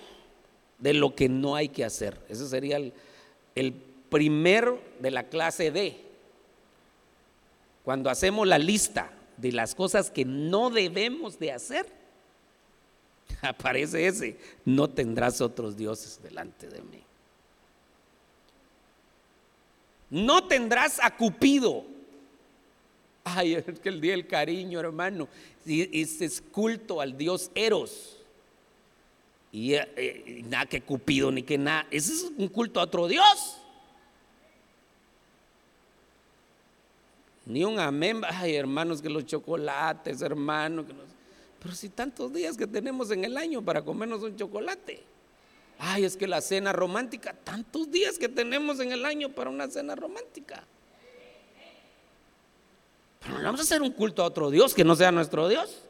de 0.78 0.92
lo 0.92 1.14
que 1.14 1.28
no 1.28 1.54
hay 1.54 1.68
que 1.68 1.84
hacer. 1.84 2.18
Ese 2.28 2.48
sería 2.48 2.78
el, 2.78 2.92
el 3.54 3.72
primero 4.10 4.82
de 4.98 5.12
la 5.12 5.28
clase 5.28 5.70
D. 5.70 6.00
Cuando 7.84 8.10
hacemos 8.10 8.44
la 8.44 8.58
lista 8.58 9.12
de 9.36 9.52
las 9.52 9.76
cosas 9.76 10.10
que 10.10 10.24
no 10.24 10.70
debemos 10.70 11.38
de 11.38 11.52
hacer, 11.52 11.86
aparece 13.42 14.06
ese, 14.06 14.38
no 14.64 14.88
tendrás 14.88 15.40
otros 15.40 15.76
dioses 15.76 16.20
delante 16.22 16.68
de 16.68 16.82
mí. 16.82 17.02
No 20.10 20.46
tendrás 20.46 20.98
a 21.02 21.14
Cupido. 21.14 21.84
Ay, 23.24 23.54
es 23.66 23.78
que 23.80 23.88
el 23.88 24.00
día 24.00 24.12
del 24.12 24.26
cariño, 24.26 24.80
hermano, 24.80 25.28
ese 25.66 26.24
es 26.24 26.40
culto 26.40 27.00
al 27.00 27.16
dios 27.16 27.50
Eros. 27.54 28.16
Y, 29.52 29.74
eh, 29.74 29.92
eh, 29.96 30.42
nada 30.46 30.66
que 30.66 30.80
Cupido 30.80 31.30
ni 31.30 31.42
que 31.42 31.58
nada. 31.58 31.86
Ese 31.90 32.12
es 32.12 32.32
un 32.36 32.48
culto 32.48 32.80
a 32.80 32.84
otro 32.84 33.06
dios. 33.06 33.58
Ni 37.46 37.64
un 37.64 37.78
amén. 37.78 38.20
Ay, 38.28 38.56
hermanos, 38.56 39.00
que 39.00 39.08
los 39.08 39.24
chocolates, 39.24 40.20
hermanos. 40.20 40.86
Que 40.86 40.92
Pero 41.60 41.74
si 41.74 41.88
tantos 41.88 42.32
días 42.32 42.56
que 42.56 42.66
tenemos 42.66 43.10
en 43.10 43.24
el 43.24 43.36
año 43.36 43.62
para 43.62 43.82
comernos 43.82 44.22
un 44.22 44.36
chocolate. 44.36 45.02
Ay, 45.78 46.04
es 46.04 46.16
que 46.16 46.26
la 46.26 46.40
cena 46.40 46.72
romántica, 46.72 47.32
tantos 47.32 47.90
días 47.90 48.18
que 48.18 48.28
tenemos 48.28 48.80
en 48.80 48.92
el 48.92 49.04
año 49.04 49.30
para 49.30 49.50
una 49.50 49.68
cena 49.68 49.94
romántica. 49.94 50.64
Pero 53.20 53.38
no 53.38 53.44
vamos 53.44 53.60
a 53.60 53.62
hacer 53.62 53.82
un 53.82 53.92
culto 53.92 54.22
a 54.22 54.26
otro 54.26 54.50
Dios 54.50 54.74
que 54.74 54.84
no 54.84 54.96
sea 54.96 55.12
nuestro 55.12 55.48
Dios. 55.48 55.82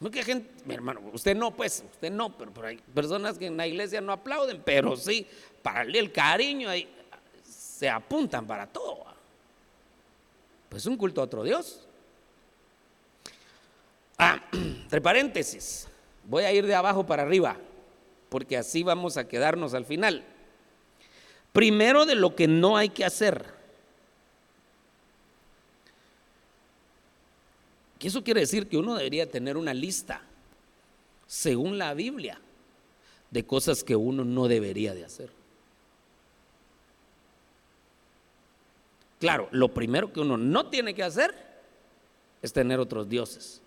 Mucha 0.00 0.22
gente, 0.22 0.48
mi 0.64 0.74
hermano, 0.74 1.00
usted 1.12 1.34
no, 1.34 1.50
pues, 1.50 1.82
usted 1.90 2.10
no, 2.10 2.36
pero, 2.36 2.52
hay 2.64 2.76
personas 2.94 3.36
que 3.36 3.46
en 3.46 3.56
la 3.56 3.66
iglesia 3.66 4.00
no 4.00 4.12
aplauden, 4.12 4.62
pero 4.64 4.96
sí, 4.96 5.26
para 5.60 5.82
el 5.82 6.12
cariño 6.12 6.68
ahí, 6.68 6.88
se 7.42 7.88
apuntan 7.88 8.46
para 8.46 8.66
todo. 8.66 9.06
Pues 10.68 10.86
un 10.86 10.96
culto 10.96 11.20
a 11.20 11.24
otro 11.24 11.42
Dios. 11.42 11.87
Ah, 14.18 14.42
entre 14.52 15.00
paréntesis, 15.00 15.86
voy 16.24 16.44
a 16.44 16.52
ir 16.52 16.66
de 16.66 16.74
abajo 16.74 17.06
para 17.06 17.22
arriba, 17.22 17.56
porque 18.28 18.56
así 18.56 18.82
vamos 18.82 19.16
a 19.16 19.28
quedarnos 19.28 19.74
al 19.74 19.84
final. 19.84 20.24
Primero 21.52 22.04
de 22.04 22.16
lo 22.16 22.34
que 22.34 22.48
no 22.48 22.76
hay 22.76 22.88
que 22.88 23.04
hacer. 23.04 23.44
Que 27.98 28.08
eso 28.08 28.22
quiere 28.22 28.40
decir 28.40 28.68
que 28.68 28.76
uno 28.76 28.94
debería 28.94 29.30
tener 29.30 29.56
una 29.56 29.74
lista, 29.74 30.22
según 31.26 31.78
la 31.78 31.94
Biblia, 31.94 32.40
de 33.30 33.44
cosas 33.44 33.82
que 33.82 33.96
uno 33.96 34.24
no 34.24 34.46
debería 34.48 34.94
de 34.94 35.04
hacer. 35.04 35.30
Claro, 39.18 39.48
lo 39.50 39.68
primero 39.74 40.12
que 40.12 40.20
uno 40.20 40.36
no 40.36 40.66
tiene 40.66 40.94
que 40.94 41.02
hacer 41.02 41.34
es 42.40 42.52
tener 42.52 42.78
otros 42.78 43.08
dioses. 43.08 43.60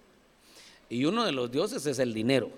Y 0.92 1.06
uno 1.06 1.24
de 1.24 1.32
los 1.32 1.50
dioses 1.50 1.86
es 1.86 2.00
el 2.00 2.14
dinero. 2.14 2.52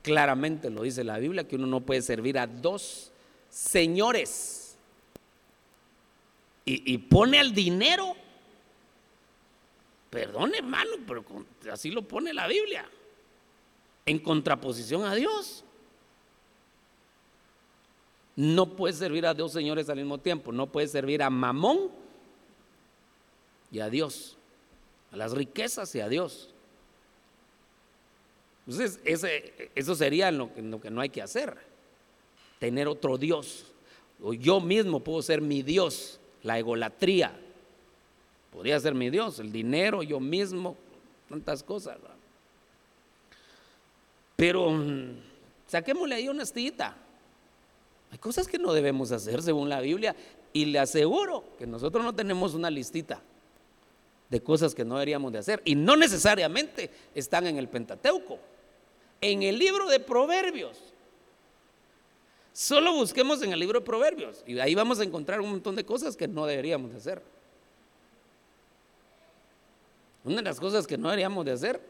Claramente 0.00 0.70
lo 0.70 0.82
dice 0.82 1.04
la 1.04 1.18
Biblia 1.18 1.46
que 1.46 1.56
uno 1.56 1.66
no 1.66 1.80
puede 1.82 2.00
servir 2.00 2.38
a 2.38 2.46
dos 2.46 3.12
señores. 3.50 4.76
Y, 6.64 6.96
pone 6.96 7.38
al 7.38 7.52
dinero 7.52 8.14
Perdón, 10.08 10.54
hermano, 10.54 10.92
pero 11.06 11.24
así 11.72 11.90
lo 11.90 12.02
pone 12.02 12.34
la 12.34 12.46
Biblia. 12.46 12.86
En 14.04 14.18
contraposición 14.18 15.04
a 15.04 15.14
Dios. 15.14 15.64
No 18.36 18.76
puedes 18.76 18.96
servir 18.96 19.26
a 19.26 19.32
dos 19.32 19.52
señores 19.52 19.88
al 19.88 19.96
mismo 19.96 20.18
tiempo. 20.18 20.52
No 20.52 20.66
puedes 20.66 20.92
servir 20.92 21.22
a 21.22 21.30
Mamón 21.30 21.90
y 23.70 23.80
a 23.80 23.88
Dios. 23.88 24.36
A 25.10 25.16
las 25.16 25.32
riquezas 25.32 25.94
y 25.94 26.00
a 26.00 26.08
Dios. 26.08 26.51
Entonces, 28.66 29.00
eso 29.74 29.94
sería 29.94 30.30
lo 30.30 30.50
lo 30.56 30.80
que 30.80 30.90
no 30.90 31.00
hay 31.00 31.08
que 31.08 31.22
hacer. 31.22 31.56
Tener 32.58 32.88
otro 32.88 33.18
Dios. 33.18 33.66
O 34.22 34.32
yo 34.32 34.60
mismo 34.60 35.00
puedo 35.00 35.20
ser 35.22 35.40
mi 35.40 35.62
Dios. 35.62 36.20
La 36.42 36.58
egolatría. 36.58 37.36
Podría 38.52 38.78
ser 38.78 38.94
mi 38.94 39.08
Dios, 39.08 39.38
el 39.38 39.50
dinero, 39.50 40.02
yo 40.02 40.20
mismo, 40.20 40.76
tantas 41.28 41.62
cosas. 41.62 41.96
Pero 44.36 44.70
mm, 44.70 45.16
saquémosle 45.66 46.14
ahí 46.14 46.28
una 46.28 46.42
estillita. 46.42 46.94
Hay 48.10 48.18
cosas 48.18 48.46
que 48.46 48.58
no 48.58 48.74
debemos 48.74 49.10
hacer 49.10 49.42
según 49.42 49.70
la 49.70 49.80
Biblia 49.80 50.14
y 50.52 50.66
le 50.66 50.78
aseguro 50.78 51.44
que 51.58 51.66
nosotros 51.66 52.04
no 52.04 52.14
tenemos 52.14 52.52
una 52.52 52.70
listita 52.70 53.22
de 54.28 54.42
cosas 54.42 54.74
que 54.74 54.84
no 54.84 54.96
deberíamos 54.96 55.32
de 55.32 55.38
hacer 55.38 55.62
y 55.64 55.74
no 55.74 55.96
necesariamente 55.96 56.90
están 57.14 57.46
en 57.46 57.56
el 57.56 57.68
Pentateuco, 57.68 58.38
en 59.22 59.42
el 59.42 59.58
libro 59.58 59.88
de 59.88 60.00
Proverbios. 60.00 60.78
Solo 62.52 62.92
busquemos 62.92 63.40
en 63.42 63.52
el 63.52 63.58
libro 63.58 63.80
de 63.80 63.86
Proverbios 63.86 64.44
y 64.46 64.58
ahí 64.58 64.74
vamos 64.74 65.00
a 65.00 65.04
encontrar 65.04 65.40
un 65.40 65.50
montón 65.50 65.74
de 65.74 65.86
cosas 65.86 66.16
que 66.16 66.28
no 66.28 66.44
deberíamos 66.44 66.90
de 66.90 66.98
hacer. 66.98 67.22
Una 70.24 70.36
de 70.36 70.42
las 70.42 70.60
cosas 70.60 70.86
que 70.86 70.98
no 70.98 71.08
deberíamos 71.08 71.44
de 71.46 71.52
hacer 71.52 71.80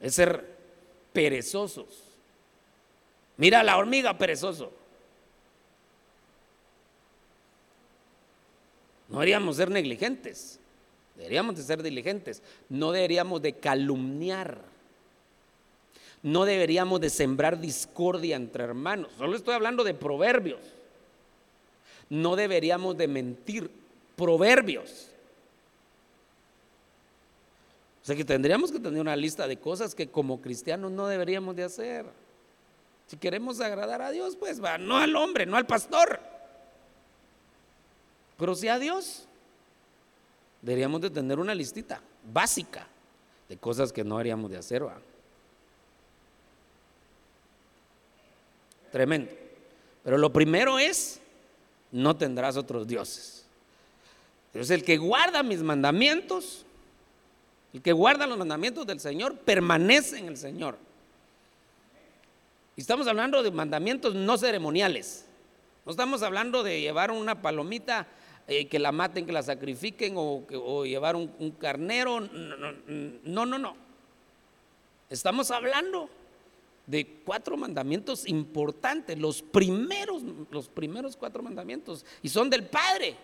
es 0.00 0.14
ser 0.14 0.56
perezosos. 1.12 2.04
Mira 3.36 3.62
la 3.62 3.76
hormiga 3.76 4.16
perezoso. 4.16 4.72
No 9.08 9.16
deberíamos 9.16 9.56
ser 9.56 9.70
negligentes. 9.70 10.60
Deberíamos 11.16 11.56
de 11.56 11.62
ser 11.62 11.82
diligentes. 11.82 12.42
No 12.68 12.92
deberíamos 12.92 13.42
de 13.42 13.54
calumniar. 13.54 14.77
No 16.22 16.44
deberíamos 16.44 17.00
de 17.00 17.10
sembrar 17.10 17.60
discordia 17.60 18.36
entre 18.36 18.64
hermanos. 18.64 19.12
Solo 19.16 19.36
estoy 19.36 19.54
hablando 19.54 19.84
de 19.84 19.94
proverbios. 19.94 20.60
No 22.10 22.36
deberíamos 22.36 22.96
de 22.96 23.08
mentir. 23.08 23.70
Proverbios. 24.16 25.08
O 28.02 28.06
sea 28.06 28.16
que 28.16 28.24
tendríamos 28.24 28.72
que 28.72 28.80
tener 28.80 29.00
una 29.00 29.14
lista 29.14 29.46
de 29.46 29.58
cosas 29.58 29.94
que 29.94 30.08
como 30.08 30.40
cristianos 30.40 30.90
no 30.90 31.06
deberíamos 31.06 31.54
de 31.54 31.64
hacer. 31.64 32.06
Si 33.06 33.16
queremos 33.16 33.60
agradar 33.60 34.02
a 34.02 34.10
Dios, 34.10 34.36
pues 34.36 34.62
va, 34.62 34.76
no 34.76 34.98
al 34.98 35.14
hombre, 35.16 35.46
no 35.46 35.56
al 35.56 35.66
pastor, 35.66 36.20
pero 38.36 38.54
sí 38.54 38.68
a 38.68 38.78
Dios. 38.78 39.26
Deberíamos 40.62 41.00
de 41.00 41.10
tener 41.10 41.38
una 41.38 41.54
listita 41.54 42.02
básica 42.32 42.86
de 43.48 43.56
cosas 43.56 43.92
que 43.92 44.04
no 44.04 44.16
deberíamos 44.16 44.50
de 44.50 44.58
hacer. 44.58 44.84
Tremendo. 48.90 49.30
Pero 50.04 50.18
lo 50.18 50.32
primero 50.32 50.78
es, 50.78 51.20
no 51.92 52.16
tendrás 52.16 52.56
otros 52.56 52.86
dioses. 52.86 53.46
Entonces 54.48 54.70
el 54.70 54.84
que 54.84 54.96
guarda 54.96 55.42
mis 55.42 55.60
mandamientos 55.60 56.64
el 57.72 57.82
que 57.82 57.92
guarda 57.92 58.26
los 58.26 58.38
mandamientos 58.38 58.86
del 58.86 59.00
Señor 59.00 59.36
permanece 59.36 60.18
en 60.18 60.26
el 60.26 60.36
Señor. 60.36 60.78
Y 62.76 62.80
estamos 62.80 63.06
hablando 63.06 63.42
de 63.42 63.50
mandamientos 63.50 64.14
no 64.14 64.38
ceremoniales. 64.38 65.26
No 65.84 65.90
estamos 65.90 66.22
hablando 66.22 66.62
de 66.62 66.80
llevar 66.80 67.10
una 67.10 67.42
palomita, 67.42 68.06
eh, 68.46 68.68
que 68.68 68.78
la 68.78 68.92
maten, 68.92 69.26
que 69.26 69.32
la 69.32 69.42
sacrifiquen 69.42 70.14
o, 70.16 70.84
llevar 70.84 71.16
un, 71.16 71.30
un, 71.38 71.50
carnero. 71.50 72.20
No, 72.20 73.46
no, 73.46 73.58
no. 73.58 73.76
Estamos 75.10 75.50
hablando 75.50 76.08
de 76.88 77.06
cuatro 77.24 77.56
mandamientos 77.56 78.26
importantes, 78.26 79.18
los 79.18 79.42
primeros, 79.42 80.22
los 80.50 80.68
primeros 80.68 81.16
cuatro 81.16 81.42
mandamientos, 81.42 82.04
y 82.22 82.30
son 82.30 82.48
del 82.48 82.64
Padre, 82.64 83.14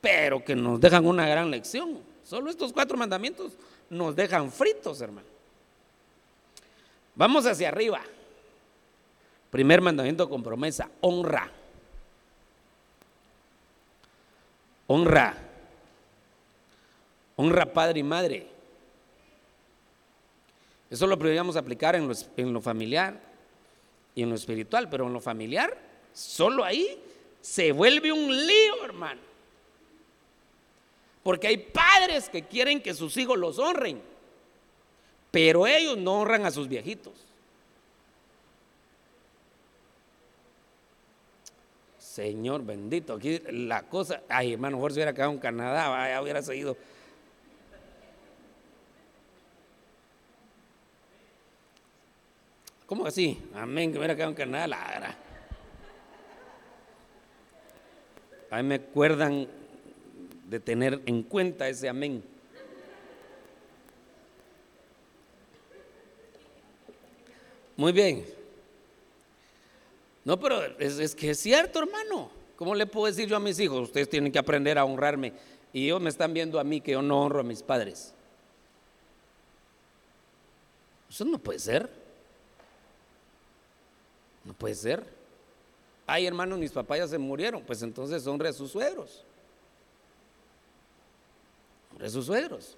pero 0.00 0.42
que 0.42 0.56
nos 0.56 0.80
dejan 0.80 1.06
una 1.06 1.28
gran 1.28 1.50
lección. 1.50 1.98
Solo 2.24 2.50
estos 2.50 2.72
cuatro 2.72 2.96
mandamientos 2.96 3.52
nos 3.90 4.16
dejan 4.16 4.50
fritos, 4.50 5.00
hermano. 5.00 5.28
Vamos 7.14 7.44
hacia 7.46 7.68
arriba. 7.68 8.00
Primer 9.50 9.80
mandamiento 9.82 10.28
con 10.28 10.42
promesa, 10.42 10.90
honra. 11.00 11.50
Honra. 14.86 15.36
Honra 17.36 17.72
padre 17.72 18.00
y 18.00 18.02
madre. 18.02 18.57
Eso 20.90 21.06
lo 21.06 21.18
podríamos 21.18 21.56
aplicar 21.56 21.94
en 21.96 22.08
lo, 22.08 22.14
en 22.36 22.52
lo 22.52 22.60
familiar 22.60 23.20
y 24.14 24.22
en 24.22 24.30
lo 24.30 24.36
espiritual, 24.36 24.88
pero 24.88 25.06
en 25.06 25.12
lo 25.12 25.20
familiar, 25.20 25.76
solo 26.12 26.64
ahí 26.64 27.00
se 27.40 27.72
vuelve 27.72 28.12
un 28.12 28.46
lío, 28.46 28.84
hermano. 28.84 29.20
Porque 31.22 31.46
hay 31.46 31.58
padres 31.58 32.28
que 32.28 32.42
quieren 32.42 32.80
que 32.80 32.94
sus 32.94 33.16
hijos 33.16 33.38
los 33.38 33.58
honren, 33.58 34.00
pero 35.30 35.66
ellos 35.66 35.96
no 35.98 36.20
honran 36.20 36.46
a 36.46 36.50
sus 36.50 36.68
viejitos. 36.68 37.12
Señor 41.98 42.64
bendito, 42.64 43.14
aquí 43.14 43.40
la 43.50 43.82
cosa, 43.82 44.22
ay 44.28 44.54
hermano, 44.54 44.78
mejor 44.78 44.92
se 44.92 44.96
hubiera 44.96 45.14
quedado 45.14 45.30
en 45.30 45.38
Canadá, 45.38 45.88
vaya, 45.88 46.20
hubiera 46.20 46.42
seguido. 46.42 46.76
¿Cómo 52.88 53.04
así? 53.04 53.38
Amén, 53.54 53.92
que 53.92 53.98
hubiera 53.98 54.16
quedado 54.16 54.30
en 54.30 54.36
Canadá, 54.36 54.66
la 54.66 55.18
Ahí 58.50 58.62
me 58.62 58.76
acuerdan 58.76 59.46
de 60.46 60.58
tener 60.58 61.02
en 61.04 61.22
cuenta 61.22 61.68
ese 61.68 61.86
amén. 61.86 62.24
Muy 67.76 67.92
bien. 67.92 68.24
No, 70.24 70.40
pero 70.40 70.64
es, 70.78 71.14
que 71.14 71.32
es 71.32 71.38
cierto, 71.40 71.80
hermano. 71.80 72.30
¿Cómo 72.56 72.74
le 72.74 72.86
puedo 72.86 73.04
decir 73.04 73.28
yo 73.28 73.36
a 73.36 73.40
mis 73.40 73.60
hijos? 73.60 73.80
Ustedes 73.82 74.08
tienen 74.08 74.32
que 74.32 74.38
aprender 74.38 74.78
a 74.78 74.86
honrarme. 74.86 75.34
Y 75.74 75.84
ellos 75.84 76.00
me 76.00 76.08
están 76.08 76.32
viendo 76.32 76.58
a 76.58 76.64
mí 76.64 76.80
que 76.80 76.92
yo 76.92 77.02
no 77.02 77.20
honro 77.20 77.40
a 77.40 77.44
mis 77.44 77.62
padres. 77.62 78.14
Eso 81.10 81.26
no 81.26 81.38
puede 81.38 81.58
ser. 81.58 81.97
No 84.44 84.52
puede 84.54 84.74
ser. 84.74 85.18
Ay, 86.06 86.26
hermano, 86.26 86.56
mis 86.56 86.72
papás 86.72 86.98
ya 86.98 87.06
se 87.06 87.18
murieron. 87.18 87.62
Pues 87.62 87.82
entonces 87.82 88.26
honre 88.26 88.48
a 88.48 88.52
sus 88.52 88.72
suegros. 88.72 89.24
Honre 91.92 92.06
a 92.06 92.10
sus 92.10 92.26
suegros. 92.26 92.76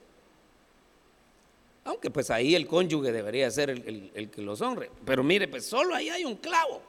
Aunque 1.84 2.10
pues 2.10 2.30
ahí 2.30 2.54
el 2.54 2.66
cónyuge 2.66 3.12
debería 3.12 3.50
ser 3.50 3.70
el, 3.70 4.30
que 4.30 4.42
los 4.42 4.60
honre. 4.60 4.90
Pero 5.04 5.22
mire, 5.22 5.48
pues 5.48 5.64
solo 5.64 5.94
ahí 5.94 6.08
hay 6.08 6.24
un 6.24 6.36
clavo. 6.36 6.82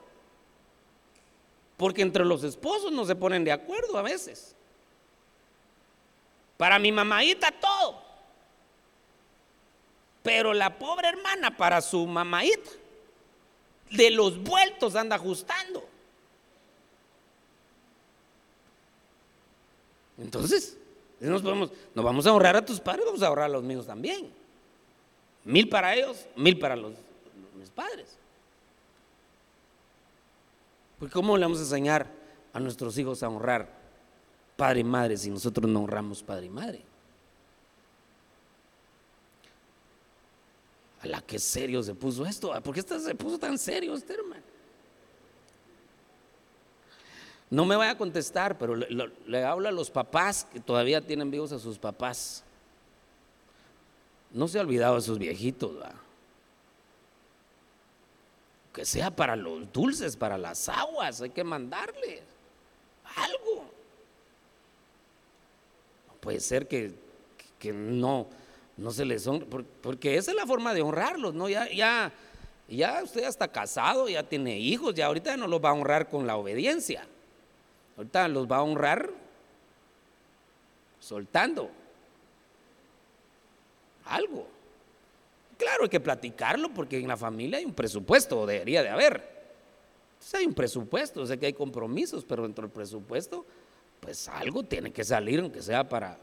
Porque 1.76 2.02
entre 2.02 2.24
los 2.24 2.44
esposos 2.44 2.90
no 2.92 3.04
se 3.04 3.14
ponen 3.14 3.44
de 3.44 3.52
acuerdo 3.52 3.96
a 3.96 4.02
veces. 4.02 4.56
Para 6.56 6.78
mi 6.78 6.92
mamadita 6.92 7.52
todo. 7.52 8.02
Pero 10.22 10.54
la 10.54 10.78
pobre 10.78 11.08
hermana 11.08 11.56
para 11.56 11.80
su 11.80 12.06
mamadita 12.06 12.70
de 13.92 14.10
los 14.10 14.42
vueltos 14.42 14.96
anda 14.96 15.16
ajustando. 15.16 15.84
Entonces, 20.18 20.76
nos, 21.20 21.42
podemos, 21.42 21.70
nos 21.94 22.04
vamos 22.04 22.26
a 22.26 22.30
ahorrar 22.30 22.56
a 22.56 22.64
tus 22.64 22.80
padres, 22.80 23.04
vamos 23.06 23.22
a 23.22 23.26
ahorrar 23.26 23.46
a 23.46 23.48
los 23.48 23.62
míos 23.62 23.86
también. 23.86 24.30
Mil 25.44 25.68
para 25.68 25.94
ellos, 25.94 26.26
mil 26.36 26.58
para 26.58 26.76
los, 26.76 26.94
mis 27.58 27.70
padres. 27.70 28.16
Porque 30.98 31.12
¿cómo 31.12 31.36
le 31.36 31.44
vamos 31.44 31.58
a 31.58 31.62
enseñar 31.62 32.08
a 32.52 32.60
nuestros 32.60 32.96
hijos 32.98 33.22
a 33.22 33.28
honrar 33.28 33.68
padre 34.56 34.80
y 34.80 34.84
madre 34.84 35.16
si 35.16 35.30
nosotros 35.30 35.68
no 35.68 35.82
honramos 35.82 36.22
padre 36.22 36.46
y 36.46 36.50
madre? 36.50 36.91
A 41.02 41.06
la 41.06 41.20
que 41.20 41.38
serio 41.38 41.82
se 41.82 41.94
puso 41.94 42.24
esto. 42.24 42.52
¿Por 42.62 42.74
qué 42.74 42.82
se 42.82 43.14
puso 43.14 43.38
tan 43.38 43.58
serio 43.58 43.94
este 43.94 44.14
hermano? 44.14 44.42
No 47.50 47.66
me 47.66 47.76
vaya 47.76 47.90
a 47.90 47.98
contestar, 47.98 48.56
pero 48.56 48.74
le, 48.74 49.10
le 49.26 49.44
hablo 49.44 49.68
a 49.68 49.72
los 49.72 49.90
papás 49.90 50.46
que 50.50 50.58
todavía 50.58 51.00
tienen 51.00 51.30
vivos 51.30 51.52
a 51.52 51.58
sus 51.58 51.78
papás. 51.78 52.44
No 54.30 54.48
se 54.48 54.58
ha 54.58 54.62
olvidado 54.62 54.94
de 54.94 55.02
sus 55.02 55.18
viejitos, 55.18 55.76
Que 58.72 58.86
sea 58.86 59.14
para 59.14 59.36
los 59.36 59.70
dulces, 59.70 60.16
para 60.16 60.38
las 60.38 60.68
aguas, 60.68 61.20
hay 61.20 61.28
que 61.28 61.44
mandarle 61.44 62.22
algo. 63.16 63.64
No 66.08 66.14
puede 66.20 66.40
ser 66.40 66.66
que, 66.66 66.94
no, 67.70 68.28
no 68.76 68.90
se 68.90 69.04
les 69.04 69.26
honre, 69.26 69.46
porque 69.80 70.16
esa 70.16 70.30
es 70.30 70.36
la 70.36 70.46
forma 70.46 70.74
de 70.74 70.82
honrarlos, 70.82 71.34
¿no? 71.34 71.48
Ya, 71.48 71.70
ya, 71.70 72.12
ya 72.68 73.02
usted 73.02 73.24
está 73.24 73.48
casado, 73.48 74.08
ya 74.08 74.22
tiene 74.22 74.58
hijos, 74.58 74.94
ya 74.94 75.06
ahorita 75.06 75.36
no 75.36 75.46
los 75.46 75.62
va 75.62 75.70
a 75.70 75.74
honrar 75.74 76.08
con 76.08 76.26
la 76.26 76.36
obediencia. 76.36 77.06
Ahorita 77.96 78.28
los 78.28 78.50
va 78.50 78.56
a 78.56 78.62
honrar 78.62 79.10
soltando 80.98 81.70
algo. 84.06 84.46
Claro, 85.58 85.84
hay 85.84 85.88
que 85.88 86.00
platicarlo 86.00 86.70
porque 86.70 86.98
en 86.98 87.06
la 87.06 87.16
familia 87.16 87.58
hay 87.58 87.64
un 87.64 87.74
presupuesto, 87.74 88.40
o 88.40 88.46
debería 88.46 88.82
de 88.82 88.88
haber. 88.88 89.22
hay 90.32 90.46
un 90.46 90.54
presupuesto, 90.54 91.24
sé 91.26 91.38
que 91.38 91.46
hay 91.46 91.52
compromisos, 91.52 92.24
pero 92.24 92.44
dentro 92.44 92.62
del 92.62 92.72
presupuesto, 92.72 93.44
pues 94.00 94.26
algo 94.28 94.64
tiene 94.64 94.90
que 94.92 95.04
salir, 95.04 95.40
aunque 95.40 95.62
sea 95.62 95.88
para, 95.88 96.18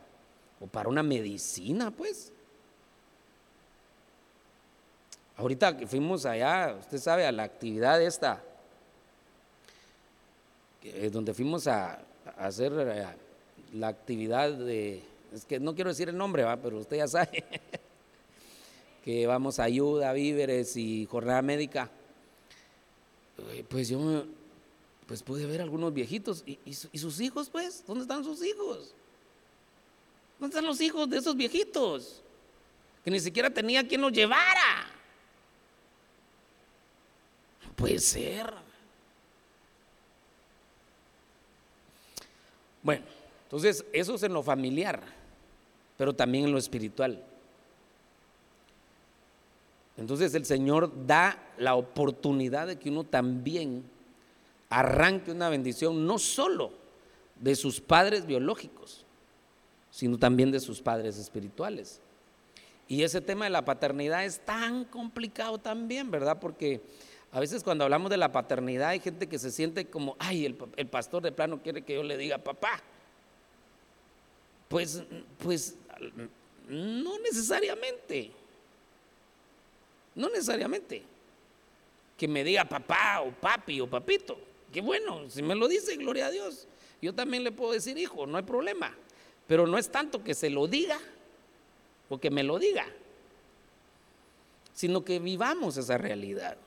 o 0.59 0.67
para 0.67 0.89
una 0.89 1.03
medicina, 1.03 1.91
pues. 1.91 2.33
Ahorita 5.39 5.77
que 5.77 5.87
fuimos 5.87 6.25
allá, 6.25 6.75
usted 6.77 6.97
sabe, 6.97 7.25
a 7.25 7.31
la 7.31 7.43
actividad 7.43 8.01
esta, 8.01 8.43
donde 11.13 11.33
fuimos 11.33 11.65
a, 11.65 12.01
hacer 12.37 12.73
eh, 12.77 13.07
la 13.73 13.87
actividad 13.87 14.51
de 14.51 15.01
es 15.33 15.45
que 15.45 15.57
no 15.57 15.73
quiero 15.75 15.91
decir 15.91 16.09
el 16.09 16.17
nombre, 16.17 16.43
¿va? 16.43 16.57
pero 16.57 16.77
usted 16.77 16.97
ya 16.97 17.07
sabe 17.07 17.45
que 19.05 19.27
vamos 19.27 19.59
a 19.59 19.63
ayuda, 19.63 20.11
víveres 20.11 20.75
y 20.75 21.05
jornada 21.05 21.41
médica. 21.41 21.89
Eh, 23.53 23.63
pues 23.69 23.87
yo 23.87 24.25
pues 25.07 25.23
pude 25.23 25.45
ver 25.45 25.61
algunos 25.61 25.93
viejitos 25.93 26.43
y, 26.45 26.59
y, 26.65 26.97
sus 26.97 27.21
hijos, 27.21 27.49
pues, 27.49 27.81
¿dónde 27.87 28.01
están 28.01 28.25
sus 28.25 28.43
hijos? 28.43 28.93
¿Dónde 30.37 30.53
están 30.53 30.65
los 30.65 30.81
hijos 30.81 31.09
de 31.09 31.19
esos 31.19 31.37
viejitos? 31.37 32.21
Que 33.05 33.09
ni 33.09 33.21
siquiera 33.21 33.49
tenía 33.49 33.87
quien 33.87 34.01
los 34.01 34.11
llevara. 34.11 34.88
Puede 37.79 37.99
ser. 37.99 38.53
Bueno, 42.83 43.05
entonces 43.45 43.85
eso 43.93 44.15
es 44.15 44.23
en 44.23 44.33
lo 44.33 44.43
familiar 44.43 45.19
pero 45.99 46.15
también 46.15 46.45
en 46.45 46.53
lo 46.53 46.57
espiritual. 46.57 47.21
Entonces 49.97 50.33
el 50.33 50.45
Señor 50.45 50.93
da 51.05 51.37
la 51.57 51.75
oportunidad 51.75 52.67
de 52.67 52.79
que 52.79 52.89
uno 52.89 53.03
también 53.03 53.83
arranque 54.69 55.31
una 55.31 55.49
bendición, 55.49 56.07
no 56.07 56.17
solo 56.17 56.71
de 57.37 57.53
sus 57.57 57.81
padres 57.81 58.25
biológicos, 58.25 59.03
sino 59.91 60.17
también 60.17 60.51
de 60.51 60.61
sus 60.61 60.81
padres 60.81 61.17
espirituales. 61.17 61.99
Y 62.87 63.03
ese 63.03 63.19
tema 63.19 63.43
de 63.43 63.51
la 63.51 63.65
paternidad 63.65 64.23
es 64.23 64.39
tan 64.39 64.85
complicado 64.85 65.57
también, 65.57 66.09
¿verdad? 66.09 66.39
Porque 66.39 66.79
a 67.31 67.39
veces 67.39 67.63
cuando 67.63 67.83
hablamos 67.83 68.09
de 68.09 68.17
la 68.17 68.31
paternidad 68.31 68.89
hay 68.89 68.99
gente 68.99 69.27
que 69.27 69.37
se 69.37 69.51
siente 69.51 69.85
como, 69.85 70.15
ay, 70.17 70.45
el, 70.45 70.87
pastor 70.87 71.21
de 71.21 71.31
plano 71.31 71.61
quiere 71.61 71.83
que 71.83 71.93
yo 71.93 72.03
le 72.03 72.17
diga 72.17 72.39
papá. 72.39 72.81
Pues, 74.67 75.03
pues 75.37 75.75
no 76.67 77.19
necesariamente. 77.19 78.31
No 80.15 80.29
necesariamente. 80.29 81.03
Que 82.17 82.27
me 82.27 82.43
diga 82.43 82.65
papá 82.65 83.21
o 83.21 83.31
papi 83.31 83.79
o 83.79 83.87
papito. 83.87 84.39
Que 84.73 84.81
bueno, 84.81 85.29
si 85.29 85.43
me 85.43 85.55
lo 85.55 85.67
dice, 85.67 85.95
gloria 85.97 86.27
a 86.27 86.31
Dios. 86.31 86.67
Yo 86.99 87.13
también 87.13 87.43
le 87.43 87.51
puedo 87.51 87.73
decir 87.73 87.97
hijo, 87.97 88.25
no 88.25 88.37
hay 88.37 88.43
problema. 88.43 88.95
Pero 89.47 89.67
no 89.67 89.77
es 89.77 89.89
tanto 89.89 90.23
que 90.23 90.33
se 90.33 90.49
lo 90.49 90.67
diga 90.67 90.99
o 92.09 92.19
que 92.19 92.31
me 92.31 92.43
lo 92.43 92.57
diga, 92.57 92.87
sino 94.73 95.05
que 95.05 95.19
vivamos 95.19 95.77
esa 95.77 95.97
realidad. 95.97 96.57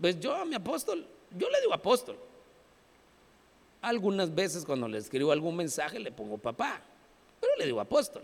Pues 0.00 0.18
yo 0.20 0.34
a 0.34 0.44
mi 0.44 0.54
apóstol, 0.54 1.06
yo 1.36 1.48
le 1.48 1.60
digo 1.60 1.72
apóstol, 1.72 2.18
algunas 3.82 4.34
veces 4.34 4.64
cuando 4.64 4.88
le 4.88 4.98
escribo 4.98 5.32
algún 5.32 5.56
mensaje 5.56 5.98
le 5.98 6.12
pongo 6.12 6.38
papá, 6.38 6.80
pero 7.40 7.56
le 7.56 7.66
digo 7.66 7.80
apóstol. 7.80 8.22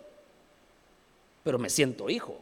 Pero 1.43 1.59
me 1.59 1.71
siento 1.71 2.11
hijo. 2.11 2.39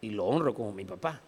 Y 0.00 0.10
lo 0.10 0.24
honro 0.24 0.54
como 0.54 0.72
mi 0.72 0.84
papá. 0.84 1.20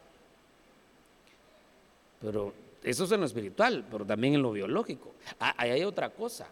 Pero 2.20 2.54
Eso 2.82 3.04
es 3.04 3.12
en 3.12 3.20
lo 3.20 3.26
espiritual, 3.26 3.84
pero 3.90 4.04
también 4.04 4.34
en 4.34 4.42
lo 4.42 4.52
biológico. 4.52 5.12
Ah, 5.40 5.54
ahí 5.56 5.70
hay 5.70 5.84
otra 5.84 6.10
cosa, 6.10 6.46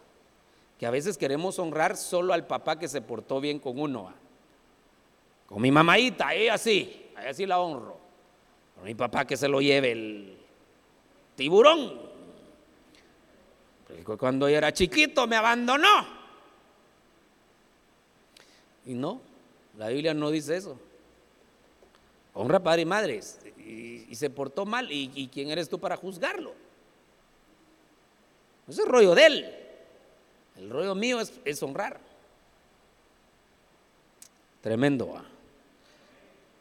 que 0.79 0.85
a 0.85 0.91
veces 0.91 1.17
queremos 1.17 1.59
honrar 1.59 1.95
solo 1.95 2.33
al 2.33 2.47
papá 2.47 2.77
que 2.79 2.87
se 2.87 3.01
portó 3.01 3.39
bien 3.39 3.59
con 3.59 3.79
uno. 3.79 4.11
Con 5.45 5.61
mi 5.61 5.71
mamadita, 5.71 6.33
ella 6.33 6.57
sí, 6.57 7.11
ella 7.19 7.33
sí 7.33 7.45
la 7.45 7.59
honro. 7.59 8.02
Con 8.75 8.85
mi 8.85 8.95
papá 8.95 9.25
que 9.25 9.37
se 9.37 9.47
lo 9.47 9.61
lleve 9.61 9.91
el 9.91 10.37
tiburón. 11.35 12.01
cuando 14.17 14.49
yo 14.49 14.57
era 14.57 14.73
chiquito 14.73 15.27
me 15.27 15.35
abandonó. 15.35 16.23
Y 18.85 18.93
no, 18.93 19.21
la 19.77 19.87
Biblia 19.87 20.13
no 20.13 20.29
dice 20.29 20.57
eso. 20.57 20.77
Honra 22.33 22.61
padre 22.61 22.81
y 22.81 22.85
madre 22.85 23.21
y, 23.57 24.15
se 24.15 24.29
portó 24.29 24.65
mal. 24.65 24.87
¿Y, 24.91 25.29
quién 25.31 25.49
eres 25.49 25.69
tú 25.69 25.79
para 25.79 25.95
juzgarlo? 25.95 26.53
Ese 28.67 28.81
es 28.81 28.85
el 28.87 28.91
rollo 28.91 29.15
de 29.15 29.25
él. 29.25 29.55
El 30.57 30.69
rollo 30.69 30.95
mío 30.95 31.19
es, 31.19 31.63
honrar. 31.63 31.99
Tremendo. 34.61 35.21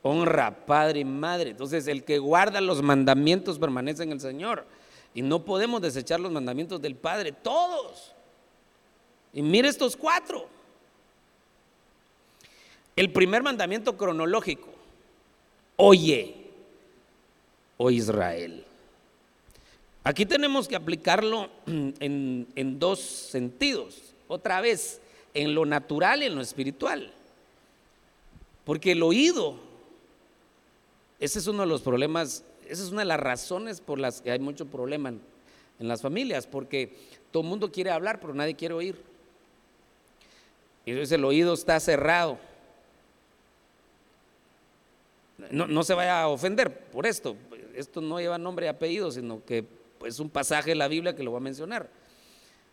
Honra 0.02 0.66
padre 0.66 1.00
y 1.00 1.04
madre. 1.04 1.50
Entonces 1.50 1.86
el 1.86 2.04
que 2.04 2.18
guarda 2.18 2.60
los 2.60 2.82
mandamientos 2.82 3.58
permanece 3.58 4.02
en 4.02 4.12
el 4.12 4.20
Señor. 4.20 4.66
Y 5.14 5.22
no 5.22 5.44
podemos 5.44 5.80
desechar 5.80 6.20
los 6.20 6.32
mandamientos 6.32 6.80
del 6.80 6.96
Padre, 6.96 7.32
todos. 7.32 8.12
Y 9.32 9.42
mire 9.42 9.68
estos 9.68 9.96
cuatro. 9.96 10.48
El 12.96 13.12
primer 13.12 13.42
mandamiento 13.42 13.96
cronológico. 13.96 14.68
Oye, 15.76 16.34
oh 17.76 17.90
Israel. 17.90 18.64
Aquí 20.04 20.26
tenemos 20.26 20.66
que 20.66 20.76
aplicarlo 20.76 21.48
en, 21.66 22.48
en 22.54 22.78
dos 22.78 23.00
sentidos. 23.00 24.14
Otra 24.28 24.60
vez, 24.60 25.00
en 25.34 25.54
lo 25.54 25.66
natural 25.66 26.22
y 26.22 26.26
en 26.26 26.34
lo 26.34 26.40
espiritual. 26.40 27.12
Porque 28.64 28.92
el 28.92 29.02
oído, 29.02 29.56
ese 31.22 31.38
es 31.38 31.46
uno 31.46 31.62
de 31.62 31.68
los 31.68 31.82
problemas, 31.82 32.42
esa 32.66 32.82
es 32.82 32.90
una 32.90 33.02
de 33.02 33.06
las 33.06 33.20
razones 33.20 33.80
por 33.80 34.00
las 34.00 34.20
que 34.20 34.32
hay 34.32 34.40
mucho 34.40 34.66
problema 34.66 35.10
en, 35.10 35.20
en 35.78 35.86
las 35.86 36.02
familias, 36.02 36.48
porque 36.48 36.96
todo 37.30 37.44
el 37.44 37.48
mundo 37.48 37.70
quiere 37.70 37.92
hablar, 37.92 38.18
pero 38.18 38.34
nadie 38.34 38.56
quiere 38.56 38.74
oír. 38.74 39.00
Y 40.84 40.90
entonces 40.90 41.12
el 41.12 41.24
oído 41.24 41.54
está 41.54 41.78
cerrado. 41.78 42.40
No, 45.52 45.68
no, 45.68 45.84
se 45.84 45.94
vaya 45.94 46.22
a 46.22 46.28
ofender 46.28 46.76
por 46.86 47.06
esto, 47.06 47.36
esto 47.76 48.00
no 48.00 48.18
lleva 48.18 48.36
nombre 48.36 48.66
y 48.66 48.68
apellido, 48.68 49.12
sino 49.12 49.44
que 49.44 49.64
es 50.04 50.18
un 50.18 50.28
pasaje 50.28 50.70
de 50.70 50.76
la 50.76 50.88
Biblia 50.88 51.14
que 51.14 51.22
lo 51.22 51.30
va 51.30 51.38
a 51.38 51.40
mencionar. 51.40 51.88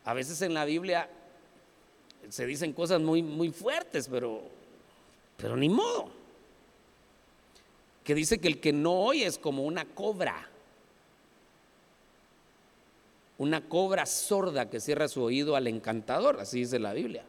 A 0.06 0.16
veces 0.16 0.42
en 0.42 0.56
la 0.56 0.66
Biblia 0.66 1.08
se 2.30 2.48
dicen 2.48 2.74
cosas 2.74 3.00
muy, 3.00 3.22
muy 3.22 3.52
fuertes, 3.52 4.08
pero, 4.08 4.42
pero 5.38 5.56
ni 5.56 5.70
modo. 5.70 6.19
Que 8.04 8.16
dice 8.16 8.40
que 8.40 8.48
el 8.48 8.60
que 8.60 8.74
no 8.74 8.94
oye 9.02 9.26
es 9.26 9.38
como 9.38 9.64
una 9.64 9.86
cobra. 9.86 10.50
Una 13.38 13.62
cobra 13.62 14.06
sorda 14.06 14.70
que 14.70 14.80
cierra 14.80 15.08
su 15.08 15.24
oído 15.24 15.56
al 15.56 15.68
encantador, 15.68 16.40
así 16.40 16.60
dice 16.60 16.80
la 16.80 16.94
Biblia. 16.94 17.24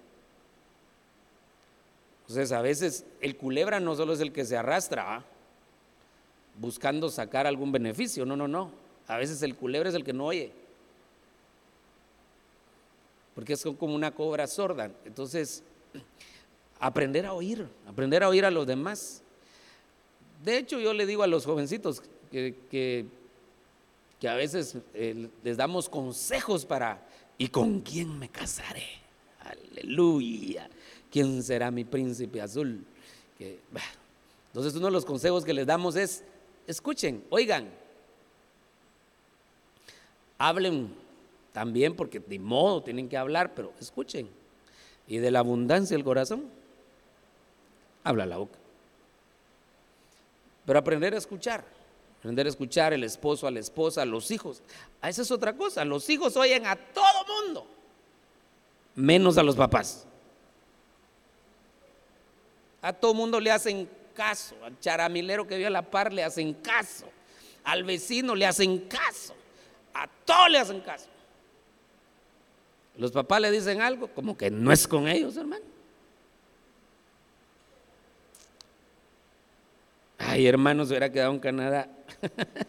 Entonces 2.23 2.53
a 2.53 2.63
veces 2.63 3.05
el 3.21 3.37
culebra 3.37 3.81
no 3.81 3.97
solo 3.97 4.13
es 4.13 4.21
el 4.21 4.33
que 4.33 4.45
se 4.45 4.57
arrastra, 4.57 5.25
buscando 6.61 7.09
sacar 7.09 7.47
algún 7.47 7.73
beneficio. 7.73 8.25
No, 8.25 8.37
no, 8.37 8.47
no. 8.47 8.71
A 9.09 9.17
veces 9.17 9.43
el 9.43 9.57
culebro 9.57 9.89
es 9.89 9.95
el 9.95 10.05
que 10.05 10.13
no 10.13 10.27
oye. 10.27 10.53
Porque 13.35 13.55
es 13.55 13.63
como 13.63 13.95
una 13.95 14.13
cobra 14.13 14.47
sorda. 14.47 14.91
Entonces, 15.05 15.65
aprender 16.79 17.27
a 17.27 17.33
oír, 17.33 17.67
aprender 17.89 18.23
a 18.23 18.29
oír 18.29 18.45
a 18.45 18.51
los 18.51 18.67
demás. 18.67 19.23
De 20.45 20.57
hecho, 20.57 20.81
yo 20.81 20.93
le 20.95 21.07
digo 21.07 21.23
a 21.23 21.27
los 21.27 21.45
jovencitos 21.45 22.03
que, 22.31 22.55
que, 22.71 24.29
a 24.29 24.35
veces 24.35 24.77
eh, 24.95 25.29
les 25.43 25.57
damos 25.57 25.89
consejos 25.89 26.65
para, 26.65 27.07
¿y 27.39 27.49
con 27.49 27.81
quién 27.81 28.19
me 28.19 28.29
casaré? 28.29 28.87
Aleluya. 29.41 30.69
¿Quién 31.11 31.43
será 31.43 31.71
mi 31.71 31.85
príncipe 31.85 32.41
azul? 32.41 32.85
Que, 33.37 33.59
entonces, 34.51 34.75
uno 34.75 34.87
de 34.87 34.93
los 34.93 35.05
consejos 35.05 35.45
que 35.45 35.55
les 35.55 35.67
damos 35.67 35.95
es, 35.95 36.25
escuchen, 36.67 37.25
oigan, 37.31 37.69
hablen 40.39 40.93
también 41.53 41.95
porque 41.95 42.19
de 42.21 42.39
modo 42.39 42.83
tienen 42.83 43.09
que 43.09 43.17
hablar, 43.17 43.55
pero 43.55 43.73
escuchen. 43.81 44.29
Y 45.07 45.19
de 45.19 45.31
la 45.31 45.41
abundancia 45.41 45.97
del 45.97 46.05
corazón, 46.05 46.47
habla 48.03 48.27
la 48.27 48.39
boca. 48.39 48.60
Pero 50.71 50.79
aprender 50.79 51.13
a 51.15 51.19
escuchar, 51.19 51.65
aprender 52.21 52.47
a 52.47 52.49
escuchar 52.49 52.93
el 52.93 53.03
esposo 53.03 53.49
a 53.49 53.51
la 53.51 53.59
esposa, 53.59 54.03
a 54.03 54.05
los 54.05 54.31
hijos. 54.31 54.63
A 55.03 55.09
esa 55.09 55.23
es 55.23 55.31
otra 55.33 55.57
cosa, 55.57 55.85
los 55.85 56.09
hijos 56.09 56.37
oyen 56.37 56.65
a 56.65 56.77
todo 56.77 57.43
mundo, 57.43 57.67
menos 58.95 59.37
a 59.37 59.43
los 59.43 59.57
papás. 59.57 60.07
A 62.81 62.93
todo 62.93 63.15
mundo 63.15 63.41
le 63.41 63.51
hacen 63.51 63.91
caso, 64.15 64.55
al 64.65 64.79
charamilero 64.79 65.45
que 65.45 65.59
vio 65.59 65.67
a 65.67 65.71
la 65.71 65.83
par 65.83 66.13
le 66.13 66.23
hacen 66.23 66.55
caso, 66.55 67.07
al 67.65 67.83
vecino 67.83 68.37
le 68.37 68.47
hacen 68.47 68.79
caso, 68.87 69.35
a 69.93 70.07
todos 70.25 70.51
le 70.51 70.59
hacen 70.59 70.81
caso. 70.83 71.09
Los 72.97 73.11
papás 73.11 73.41
le 73.41 73.51
dicen 73.51 73.83
algo 73.83 74.07
como 74.07 74.39
que 74.39 74.53
no 74.53 74.71
es 74.71 74.87
con 74.87 75.09
ellos, 75.09 75.37
hermano. 75.37 75.65
Ay, 80.31 80.47
hermano, 80.47 80.85
se 80.85 80.93
hubiera 80.93 81.11
quedado 81.11 81.33
en 81.33 81.41
Canadá. 81.41 81.89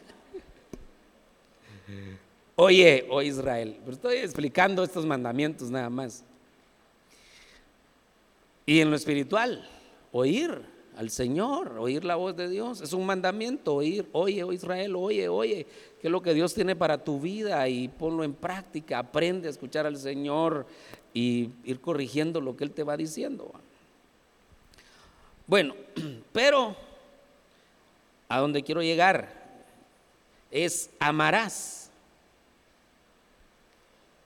Oye, 2.56 3.06
oh 3.08 3.22
Israel, 3.22 3.78
pero 3.82 3.92
estoy 3.94 4.18
explicando 4.18 4.84
estos 4.84 5.06
mandamientos 5.06 5.70
nada 5.70 5.88
más. 5.88 6.24
Y 8.66 8.80
en 8.80 8.90
lo 8.90 8.96
espiritual, 8.96 9.64
oír 10.12 10.60
al 10.98 11.12
Señor, 11.12 11.78
oír 11.78 12.04
la 12.04 12.16
voz 12.16 12.36
de 12.36 12.50
Dios. 12.50 12.82
Es 12.82 12.94
un 12.94 13.06
mandamiento, 13.06 13.76
oír, 13.76 14.08
oye, 14.12 14.44
oh 14.44 14.54
Israel, 14.54 14.96
oye, 14.96 15.30
oye, 15.30 15.68
qué 16.02 16.08
es 16.08 16.12
lo 16.12 16.24
que 16.24 16.34
Dios 16.34 16.56
tiene 16.56 16.76
para 16.76 17.04
tu 17.04 17.20
vida 17.20 17.70
y 17.70 17.90
ponlo 17.90 18.24
en 18.24 18.34
práctica, 18.34 18.98
aprende 18.98 19.48
a 19.48 19.52
escuchar 19.52 19.86
al 19.86 19.98
Señor 19.98 20.66
y 21.14 21.50
ir 21.64 21.80
corrigiendo 21.80 22.42
lo 22.42 22.58
que 22.58 22.64
Él 22.64 22.72
te 22.72 22.84
va 22.84 22.98
diciendo. 22.98 23.52
Bueno, 25.46 25.76
pero 26.32 26.76
a 28.32 28.40
donde 28.40 28.64
quiero 28.64 28.82
llegar 28.82 29.28
es 30.52 30.90
amarás. 31.00 31.90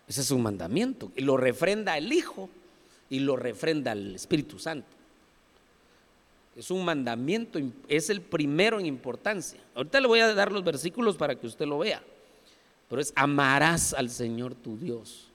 Ese 0.08 0.22
es 0.22 0.30
un 0.30 0.44
mandamiento 0.44 1.12
y 1.16 1.22
lo 1.22 1.38
refrenda 1.38 1.98
el 1.98 2.14
Hijo 2.14 2.48
y 3.10 3.22
lo 3.22 3.36
refrenda 3.36 3.94
el 3.94 4.14
Espíritu 4.14 4.60
Santo. 4.60 4.88
Es 6.56 6.70
un 6.70 6.86
mandamiento, 6.86 7.60
es 7.88 8.12
el 8.12 8.22
primero 8.22 8.80
en 8.80 8.86
importancia. 8.86 9.60
Ahorita 9.74 10.00
le 10.00 10.08
voy 10.08 10.20
a 10.20 10.36
dar 10.36 10.52
los 10.52 10.64
versículos 10.64 11.18
para 11.18 11.34
que 11.34 11.48
usted 11.48 11.66
lo 11.66 11.80
vea. 11.80 12.04
Pero 12.88 13.02
es 13.02 13.12
amarás 13.16 13.96
al 13.96 14.12
Señor 14.12 14.54
tu 14.54 14.78
Dios. 14.78 15.32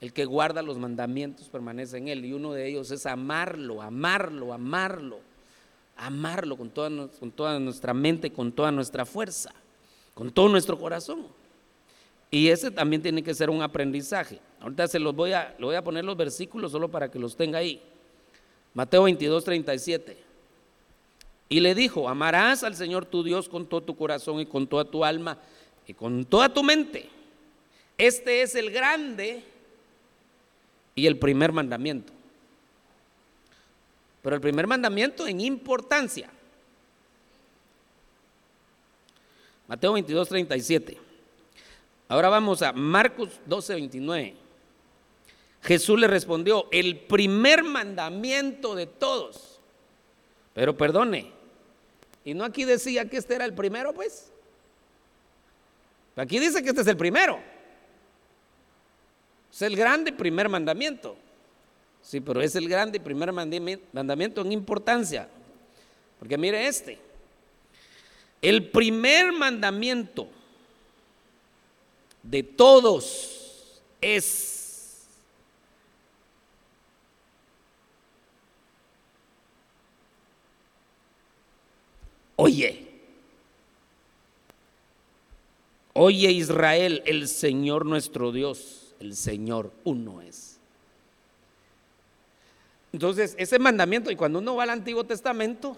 El 0.00 0.14
que 0.14 0.24
guarda 0.24 0.62
los 0.62 0.78
mandamientos 0.78 1.50
permanece 1.50 1.98
en 1.98 2.08
él. 2.08 2.24
Y 2.24 2.32
uno 2.32 2.54
de 2.54 2.66
ellos 2.66 2.90
es 2.90 3.04
amarlo, 3.04 3.82
amarlo, 3.82 4.54
amarlo. 4.54 5.20
Amarlo 5.96 6.56
con 6.56 6.70
toda, 6.70 7.08
con 7.18 7.30
toda 7.30 7.58
nuestra 7.58 7.94
mente, 7.94 8.30
con 8.30 8.52
toda 8.52 8.70
nuestra 8.70 9.06
fuerza, 9.06 9.52
con 10.14 10.30
todo 10.30 10.48
nuestro 10.48 10.78
corazón. 10.78 11.26
Y 12.30 12.48
ese 12.48 12.70
también 12.70 13.02
tiene 13.02 13.22
que 13.22 13.34
ser 13.34 13.50
un 13.50 13.62
aprendizaje. 13.62 14.40
Ahorita 14.60 14.88
se 14.88 14.98
los 14.98 15.14
voy 15.14 15.32
a, 15.32 15.54
le 15.58 15.64
voy 15.64 15.74
a 15.74 15.84
poner 15.84 16.04
los 16.04 16.16
versículos 16.16 16.72
solo 16.72 16.90
para 16.90 17.10
que 17.10 17.18
los 17.18 17.36
tenga 17.36 17.58
ahí. 17.58 17.80
Mateo 18.74 19.04
22, 19.04 19.44
37. 19.44 20.16
Y 21.48 21.60
le 21.60 21.74
dijo, 21.74 22.08
amarás 22.08 22.64
al 22.64 22.74
Señor 22.74 23.06
tu 23.06 23.22
Dios 23.22 23.48
con 23.48 23.66
todo 23.66 23.82
tu 23.82 23.96
corazón 23.96 24.40
y 24.40 24.46
con 24.46 24.66
toda 24.66 24.84
tu 24.84 25.04
alma 25.04 25.38
y 25.86 25.94
con 25.94 26.24
toda 26.24 26.52
tu 26.52 26.62
mente. 26.62 27.08
Este 27.96 28.42
es 28.42 28.54
el 28.54 28.70
grande 28.70 29.44
y 30.94 31.06
el 31.06 31.18
primer 31.18 31.52
mandamiento. 31.52 32.12
Pero 34.26 34.34
el 34.34 34.42
primer 34.42 34.66
mandamiento 34.66 35.28
en 35.28 35.40
importancia. 35.40 36.28
Mateo 39.68 39.92
22, 39.92 40.28
37. 40.28 40.98
Ahora 42.08 42.28
vamos 42.28 42.60
a 42.60 42.72
Marcos 42.72 43.38
12, 43.46 43.74
29. 43.74 44.34
Jesús 45.62 46.00
le 46.00 46.08
respondió, 46.08 46.66
el 46.72 46.98
primer 46.98 47.62
mandamiento 47.62 48.74
de 48.74 48.88
todos. 48.88 49.60
Pero 50.54 50.76
perdone, 50.76 51.30
¿Y 52.24 52.34
no 52.34 52.44
aquí 52.44 52.64
decía 52.64 53.08
que 53.08 53.18
este 53.18 53.36
era 53.36 53.44
el 53.44 53.54
primero, 53.54 53.94
pues? 53.94 54.32
Aquí 56.16 56.40
dice 56.40 56.64
que 56.64 56.70
este 56.70 56.80
es 56.80 56.88
el 56.88 56.96
primero. 56.96 57.38
Es 59.52 59.62
el 59.62 59.76
grande 59.76 60.12
primer 60.12 60.48
mandamiento. 60.48 61.16
Sí, 62.06 62.20
pero 62.20 62.40
es 62.40 62.54
el 62.54 62.68
grande 62.68 63.00
primer 63.00 63.32
mandamiento 63.32 64.40
en 64.40 64.52
importancia. 64.52 65.28
Porque 66.20 66.38
mire 66.38 66.68
este. 66.68 67.00
El 68.40 68.70
primer 68.70 69.32
mandamiento 69.32 70.28
de 72.22 72.44
todos 72.44 73.82
es 74.00 74.52
Oye, 82.38 82.86
oye 85.94 86.30
Israel, 86.30 87.02
el 87.06 87.26
Señor 87.26 87.86
nuestro 87.86 88.30
Dios, 88.30 88.94
el 89.00 89.16
Señor 89.16 89.72
uno 89.84 90.20
es. 90.20 90.55
Entonces, 92.96 93.34
ese 93.36 93.58
mandamiento, 93.58 94.10
y 94.10 94.16
cuando 94.16 94.38
uno 94.38 94.56
va 94.56 94.62
al 94.62 94.70
Antiguo 94.70 95.04
Testamento 95.04 95.76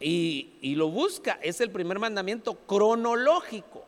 y, 0.00 0.74
lo 0.74 0.88
busca, 0.88 1.38
es 1.40 1.60
el 1.60 1.70
primer 1.70 2.00
mandamiento 2.00 2.56
cronológico 2.66 3.84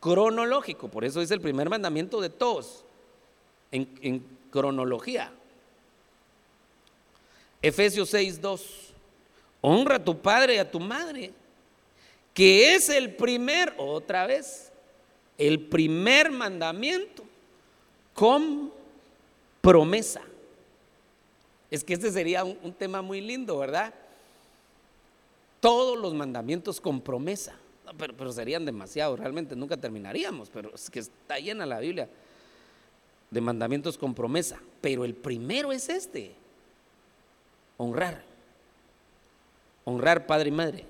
cronológico, 0.00 0.88
por 0.88 1.04
eso 1.04 1.20
es 1.20 1.30
el 1.30 1.42
primer 1.42 1.68
mandamiento 1.68 2.22
de 2.22 2.30
todos, 2.30 2.86
en, 3.70 4.24
cronología. 4.50 5.30
Efesios 7.60 8.08
6, 8.08 8.40
2, 8.40 8.94
honra 9.60 9.96
a 9.96 10.04
tu 10.04 10.18
padre 10.18 10.54
y 10.54 10.58
a 10.58 10.70
tu 10.70 10.80
madre, 10.80 11.34
que 12.32 12.74
es 12.74 12.88
el 12.88 13.14
primer, 13.14 13.74
otra 13.76 14.26
vez, 14.26 14.72
el 15.36 15.60
primer 15.60 16.30
mandamiento 16.30 17.24
con 18.14 18.74
promesa. 19.66 20.22
Es 21.72 21.82
que 21.82 21.94
este 21.94 22.12
sería 22.12 22.44
un, 22.44 22.72
tema 22.72 23.02
muy 23.02 23.20
lindo, 23.20 23.58
¿verdad? 23.58 23.92
Todos 25.58 25.98
los 25.98 26.14
mandamientos 26.14 26.80
con 26.80 27.00
promesa 27.00 27.56
pero, 27.98 28.32
serían 28.32 28.64
demasiados, 28.64 29.18
realmente 29.18 29.56
nunca 29.56 29.76
terminaríamos, 29.76 30.50
pero 30.50 30.72
es 30.74 30.88
que 30.90 31.00
está 31.00 31.38
llena 31.38 31.66
la 31.66 31.80
Biblia 31.80 32.08
de 33.30 33.40
mandamientos 33.40 33.98
con 33.98 34.14
promesa. 34.14 34.60
Pero 34.80 35.04
el 35.04 35.14
primero 35.14 35.72
es 35.72 35.88
este, 35.88 36.32
honrar. 37.76 38.22
Honrar 39.84 40.26
padre 40.26 40.48
y 40.48 40.52
madre. 40.52 40.84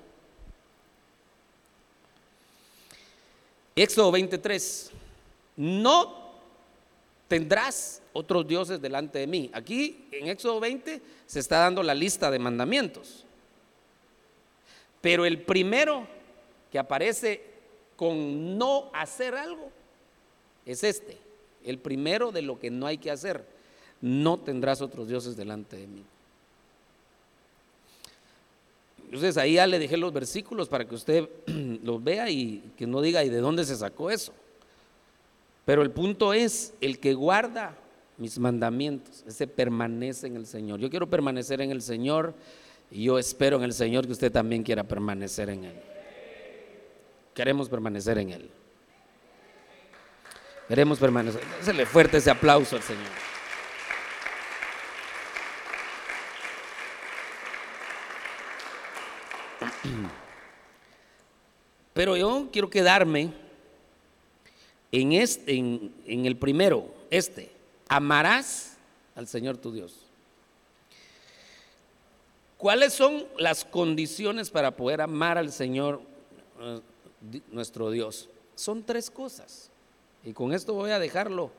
Éxodo 3.75 4.11
23, 4.11 4.91
no 5.55 6.26
tendrás 7.27 8.01
otros 8.13 8.47
dioses 8.47 8.81
delante 8.81 9.19
de 9.19 9.27
mí. 9.27 9.49
Aquí 9.53 10.07
en 10.11 10.27
Éxodo 10.27 10.59
20 10.59 11.01
se 11.25 11.39
está 11.39 11.59
dando 11.59 11.83
la 11.83 11.93
lista 11.93 12.31
de 12.31 12.39
mandamientos. 12.39 13.25
Pero 15.01 15.25
el 15.25 15.41
primero 15.41 16.07
que 16.71 16.79
aparece 16.79 17.43
con 17.95 18.57
no 18.57 18.89
hacer 18.93 19.35
algo 19.35 19.71
es 20.65 20.83
este, 20.83 21.17
el 21.63 21.79
primero 21.79 22.31
de 22.31 22.41
lo 22.41 22.59
que 22.59 22.69
no 22.69 22.87
hay 22.87 22.97
que 22.97 23.11
hacer. 23.11 23.45
No 24.01 24.39
tendrás 24.39 24.81
otros 24.81 25.07
dioses 25.07 25.35
delante 25.35 25.77
de 25.77 25.87
mí. 25.87 26.03
Entonces 29.05 29.37
ahí 29.37 29.53
ya 29.53 29.65
le 29.67 29.79
dejé 29.79 29.95
los 29.95 30.11
versículos 30.11 30.67
para 30.67 30.85
que 30.85 30.95
usted 30.95 31.29
los 31.83 32.03
vea 32.03 32.29
y 32.29 32.71
que 32.77 32.85
no 32.85 33.01
diga 33.01 33.23
y 33.23 33.29
de 33.29 33.39
dónde 33.39 33.63
se 33.63 33.75
sacó 33.75 34.11
eso. 34.11 34.33
Pero 35.67 35.81
el 35.81 35.91
punto 35.91 36.31
es, 36.31 36.73
el 36.79 36.97
que 36.97 37.13
guarda 37.13 37.75
mis 38.15 38.39
mandamientos, 38.39 39.25
ese 39.27 39.47
permanece 39.47 40.27
en 40.27 40.37
el 40.37 40.45
Señor. 40.45 40.79
Yo 40.79 40.89
quiero 40.89 41.09
permanecer 41.09 41.59
en 41.59 41.71
el 41.71 41.81
Señor 41.81 42.33
y 42.89 43.03
yo 43.03 43.19
espero 43.19 43.57
en 43.57 43.63
el 43.63 43.73
Señor 43.73 44.05
que 44.05 44.13
usted 44.13 44.31
también 44.31 44.63
quiera 44.63 44.85
permanecer 44.85 45.49
en 45.49 45.65
Él. 45.65 45.75
Queremos 47.33 47.67
permanecer 47.67 48.17
en 48.17 48.29
Él. 48.29 48.49
Queremos 50.69 50.99
permanecer. 50.99 51.41
Désele 51.59 51.85
fuerte 51.85 52.15
ese 52.15 52.31
aplauso 52.31 52.77
al 52.77 52.81
Señor. 52.83 53.03
Pero 61.93 62.15
yo 62.15 62.47
quiero 62.53 62.69
quedarme 62.69 63.46
en 65.01 66.25
el 66.25 66.37
primero, 66.37 66.93
este. 67.09 67.51
Amarás 67.89 68.77
al 69.15 69.27
Señor 69.27 69.57
tu 69.57 69.71
Dios. 69.71 69.93
¿Cuáles 72.57 72.93
son 72.93 73.25
las 73.37 73.63
condiciones 73.63 74.49
para 74.49 74.71
poder 74.71 75.01
amar 75.01 75.37
al 75.37 75.51
Señor 75.51 76.01
eh, 76.59 76.81
nuestro 77.51 77.91
Dios. 77.91 78.29
Son 78.55 78.83
tres 78.83 79.09
cosas. 79.09 79.69
Y 80.23 80.33
con 80.33 80.53
esto 80.53 80.73
voy 80.73 80.91
a 80.91 80.99
dejarlo, 80.99 81.51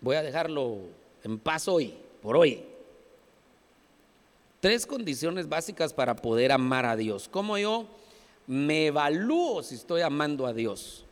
voy 0.00 0.16
a 0.16 0.22
dejarlo 0.22 0.78
en 1.22 1.38
paz 1.38 1.68
hoy, 1.68 1.94
por 2.22 2.36
hoy. 2.36 2.64
Tres 4.60 4.86
condiciones 4.86 5.48
básicas 5.48 5.92
para 5.92 6.16
poder 6.16 6.52
amar 6.52 6.86
a 6.86 6.96
Dios. 6.96 7.28
¿Cómo 7.30 7.58
yo 7.58 7.86
me 8.46 8.86
evalúo 8.86 9.62
si 9.62 9.74
estoy 9.74 10.02
amando 10.02 10.46
a 10.46 10.52
Dios? 10.52 11.04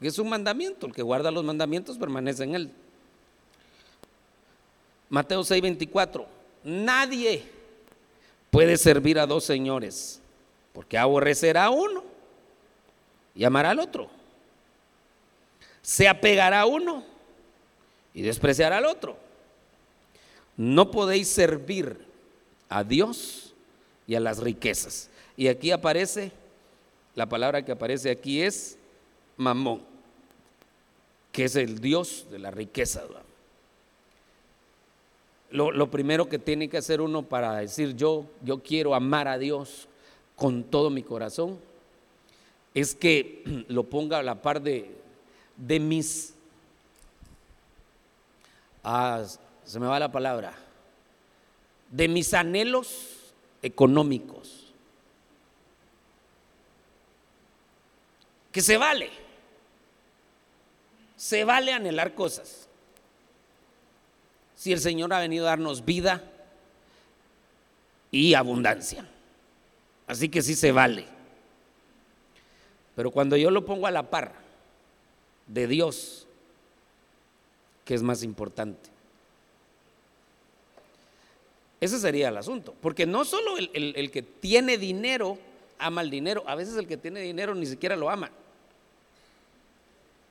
Es 0.00 0.18
un 0.18 0.28
mandamiento, 0.28 0.86
el 0.86 0.92
que 0.92 1.02
guarda 1.02 1.30
los 1.30 1.44
mandamientos 1.44 1.96
permanece 1.96 2.44
en 2.44 2.54
él. 2.54 2.70
Mateo 5.08 5.42
6:24, 5.42 6.26
nadie 6.64 7.44
puede 8.50 8.76
servir 8.76 9.18
a 9.18 9.26
dos 9.26 9.44
señores, 9.44 10.20
porque 10.72 10.98
aborrecerá 10.98 11.64
a 11.64 11.70
uno 11.70 12.04
y 13.34 13.44
amará 13.44 13.70
al 13.70 13.78
otro. 13.78 14.10
Se 15.80 16.08
apegará 16.08 16.60
a 16.60 16.66
uno 16.66 17.04
y 18.12 18.22
despreciará 18.22 18.78
al 18.78 18.86
otro. 18.86 19.16
No 20.56 20.90
podéis 20.90 21.28
servir 21.28 22.04
a 22.68 22.82
Dios 22.82 23.54
y 24.06 24.14
a 24.14 24.20
las 24.20 24.38
riquezas. 24.38 25.10
Y 25.36 25.48
aquí 25.48 25.70
aparece, 25.70 26.32
la 27.14 27.26
palabra 27.26 27.64
que 27.64 27.72
aparece 27.72 28.10
aquí 28.10 28.42
es 28.42 28.78
mamón, 29.36 29.82
que 31.32 31.44
es 31.44 31.56
el 31.56 31.80
Dios 31.80 32.26
de 32.30 32.38
la 32.38 32.50
riqueza. 32.50 33.02
Lo, 35.50 35.90
primero 35.90 36.28
que 36.28 36.38
tiene 36.38 36.68
que 36.68 36.76
hacer 36.76 37.00
uno 37.00 37.22
para 37.22 37.56
decir 37.56 37.94
yo, 37.94 38.26
yo 38.42 38.62
quiero 38.62 38.94
amar 38.94 39.28
a 39.28 39.38
Dios 39.38 39.88
con 40.34 40.64
todo 40.64 40.90
mi 40.90 41.02
corazón 41.02 41.58
es 42.74 42.94
que 42.94 43.42
lo 43.68 43.84
ponga 43.84 44.18
a 44.18 44.22
la 44.22 44.42
par 44.42 44.60
de, 44.60 44.90
de 45.56 45.80
mis, 45.80 46.34
ah, 48.84 49.24
se 49.64 49.80
me 49.80 49.86
va 49.86 49.98
la 49.98 50.12
palabra, 50.12 50.54
de 51.90 52.08
mis 52.08 52.34
anhelos 52.34 53.32
económicos. 53.62 54.64
Que 58.52 58.60
se 58.60 58.76
vale, 58.76 59.10
se 61.16 61.44
vale 61.44 61.72
anhelar 61.72 62.14
cosas. 62.14 62.68
Si 64.54 64.72
el 64.72 64.80
Señor 64.80 65.12
ha 65.12 65.20
venido 65.20 65.46
a 65.46 65.50
darnos 65.50 65.84
vida 65.84 66.22
y 68.10 68.34
abundancia. 68.34 69.06
Así 70.06 70.28
que 70.28 70.42
sí 70.42 70.54
se 70.54 70.72
vale. 70.72 71.06
Pero 72.94 73.10
cuando 73.10 73.36
yo 73.36 73.50
lo 73.50 73.64
pongo 73.64 73.86
a 73.86 73.90
la 73.90 74.08
par 74.08 74.32
de 75.46 75.66
Dios, 75.66 76.26
¿qué 77.84 77.94
es 77.94 78.02
más 78.02 78.22
importante? 78.22 78.90
Ese 81.80 81.98
sería 81.98 82.28
el 82.28 82.36
asunto. 82.36 82.74
Porque 82.80 83.04
no 83.04 83.24
solo 83.24 83.56
el, 83.58 84.10
que 84.10 84.22
tiene 84.22 84.78
dinero 84.78 85.38
ama 85.78 86.00
el 86.00 86.08
dinero, 86.08 86.42
a 86.46 86.54
veces 86.54 86.76
el 86.76 86.86
que 86.86 86.96
tiene 86.96 87.20
dinero 87.20 87.54
ni 87.54 87.66
siquiera 87.66 87.96
lo 87.96 88.08
ama. 88.08 88.30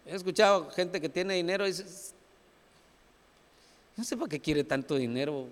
He 0.06 0.16
escuchado 0.16 0.70
gente 0.70 1.02
que 1.02 1.10
tiene 1.10 1.34
dinero 1.34 1.66
y 1.66 1.72
dice, 1.72 2.14
no 3.96 4.04
sé 4.04 4.16
para 4.16 4.30
qué 4.30 4.40
quiere 4.40 4.64
tanto 4.64 4.96
dinero. 4.96 5.48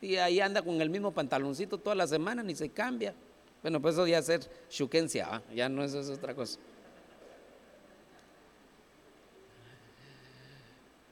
Y 0.00 0.16
ahí 0.16 0.40
anda 0.40 0.60
con 0.60 0.80
el 0.80 0.90
mismo 0.90 1.12
pantaloncito 1.12 1.78
toda 1.78 1.94
la 1.94 2.06
semana, 2.06 2.42
ni 2.42 2.54
se 2.54 2.68
cambia. 2.68 3.14
Bueno, 3.62 3.80
pues 3.80 3.94
eso 3.94 4.06
ya 4.06 4.18
es 4.18 4.26
ser 4.26 4.40
chuquencia, 4.68 5.42
ya 5.54 5.68
no 5.68 5.84
es, 5.84 5.94
es 5.94 6.08
otra 6.10 6.34
cosa. 6.34 6.58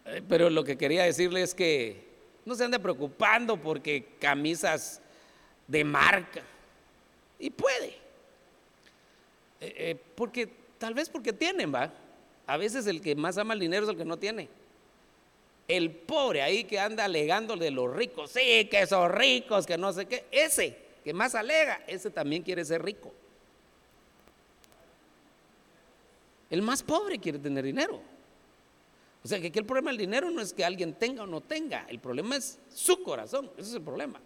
Eh, 0.06 0.22
pero 0.28 0.50
lo 0.50 0.64
que 0.64 0.76
quería 0.76 1.04
decirle 1.04 1.42
es 1.42 1.54
que 1.54 2.04
no 2.44 2.54
se 2.54 2.64
ande 2.64 2.80
preocupando 2.80 3.56
porque 3.56 4.16
camisas 4.18 5.00
de 5.68 5.84
marca. 5.84 6.42
Y 7.38 7.50
puede. 7.50 7.94
Eh, 9.60 9.96
porque 10.16 10.50
tal 10.78 10.94
vez 10.94 11.08
porque 11.08 11.32
tienen, 11.32 11.72
va. 11.72 11.92
A 12.50 12.56
veces 12.56 12.88
el 12.88 13.00
que 13.00 13.14
más 13.14 13.38
ama 13.38 13.54
el 13.54 13.60
dinero 13.60 13.84
es 13.84 13.90
el 13.90 13.96
que 13.96 14.04
no 14.04 14.16
tiene. 14.16 14.48
El 15.68 15.92
pobre 15.92 16.42
ahí 16.42 16.64
que 16.64 16.80
anda 16.80 17.04
alegando 17.04 17.56
de 17.56 17.70
los 17.70 17.94
ricos, 17.94 18.32
sí, 18.32 18.66
que 18.68 18.88
son 18.88 19.12
ricos, 19.12 19.66
que 19.66 19.78
no 19.78 19.92
sé 19.92 20.06
qué, 20.06 20.24
ese 20.32 20.76
que 21.04 21.14
más 21.14 21.36
alega, 21.36 21.80
ese 21.86 22.10
también 22.10 22.42
quiere 22.42 22.64
ser 22.64 22.84
rico. 22.84 23.12
El 26.50 26.62
más 26.62 26.82
pobre 26.82 27.20
quiere 27.20 27.38
tener 27.38 27.64
dinero. 27.64 28.00
O 29.22 29.28
sea 29.28 29.40
que 29.40 29.46
aquí 29.46 29.60
el 29.60 29.64
problema 29.64 29.92
del 29.92 29.98
dinero 29.98 30.28
no 30.28 30.40
es 30.40 30.52
que 30.52 30.64
alguien 30.64 30.94
tenga 30.94 31.22
o 31.22 31.28
no 31.28 31.42
tenga, 31.42 31.86
el 31.88 32.00
problema 32.00 32.34
es 32.34 32.58
su 32.74 33.00
corazón, 33.04 33.48
ese 33.56 33.68
es 33.68 33.74
el 33.76 33.82
problema. 33.82 34.18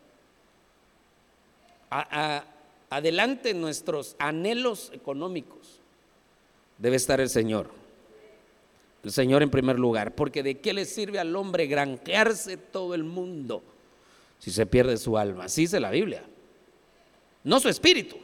adelante 2.88 3.52
nuestros 3.52 4.16
anhelos 4.18 4.90
económicos 4.94 5.82
debe 6.78 6.96
estar 6.96 7.20
el 7.20 7.28
Señor. 7.28 7.84
El 9.05 9.12
Señor 9.12 9.42
en 9.42 9.50
primer 9.50 9.78
lugar, 9.78 10.14
porque 10.14 10.42
de 10.42 10.61
qué 10.61 10.72
le 10.72 10.86
sirve 10.86 11.18
al 11.18 11.36
hombre 11.36 11.66
granjearse 11.66 12.57
todo 12.57 12.94
el 12.94 13.05
mundo 13.05 13.62
si 14.38 14.50
se 14.50 14.66
pierde 14.66 14.96
su 14.96 15.16
alma. 15.16 15.44
Así 15.44 15.62
dice 15.62 15.78
la 15.80 15.90
Biblia. 15.90 16.22
No 17.44 17.61
su 17.61 17.68
espíritu. 17.68 18.16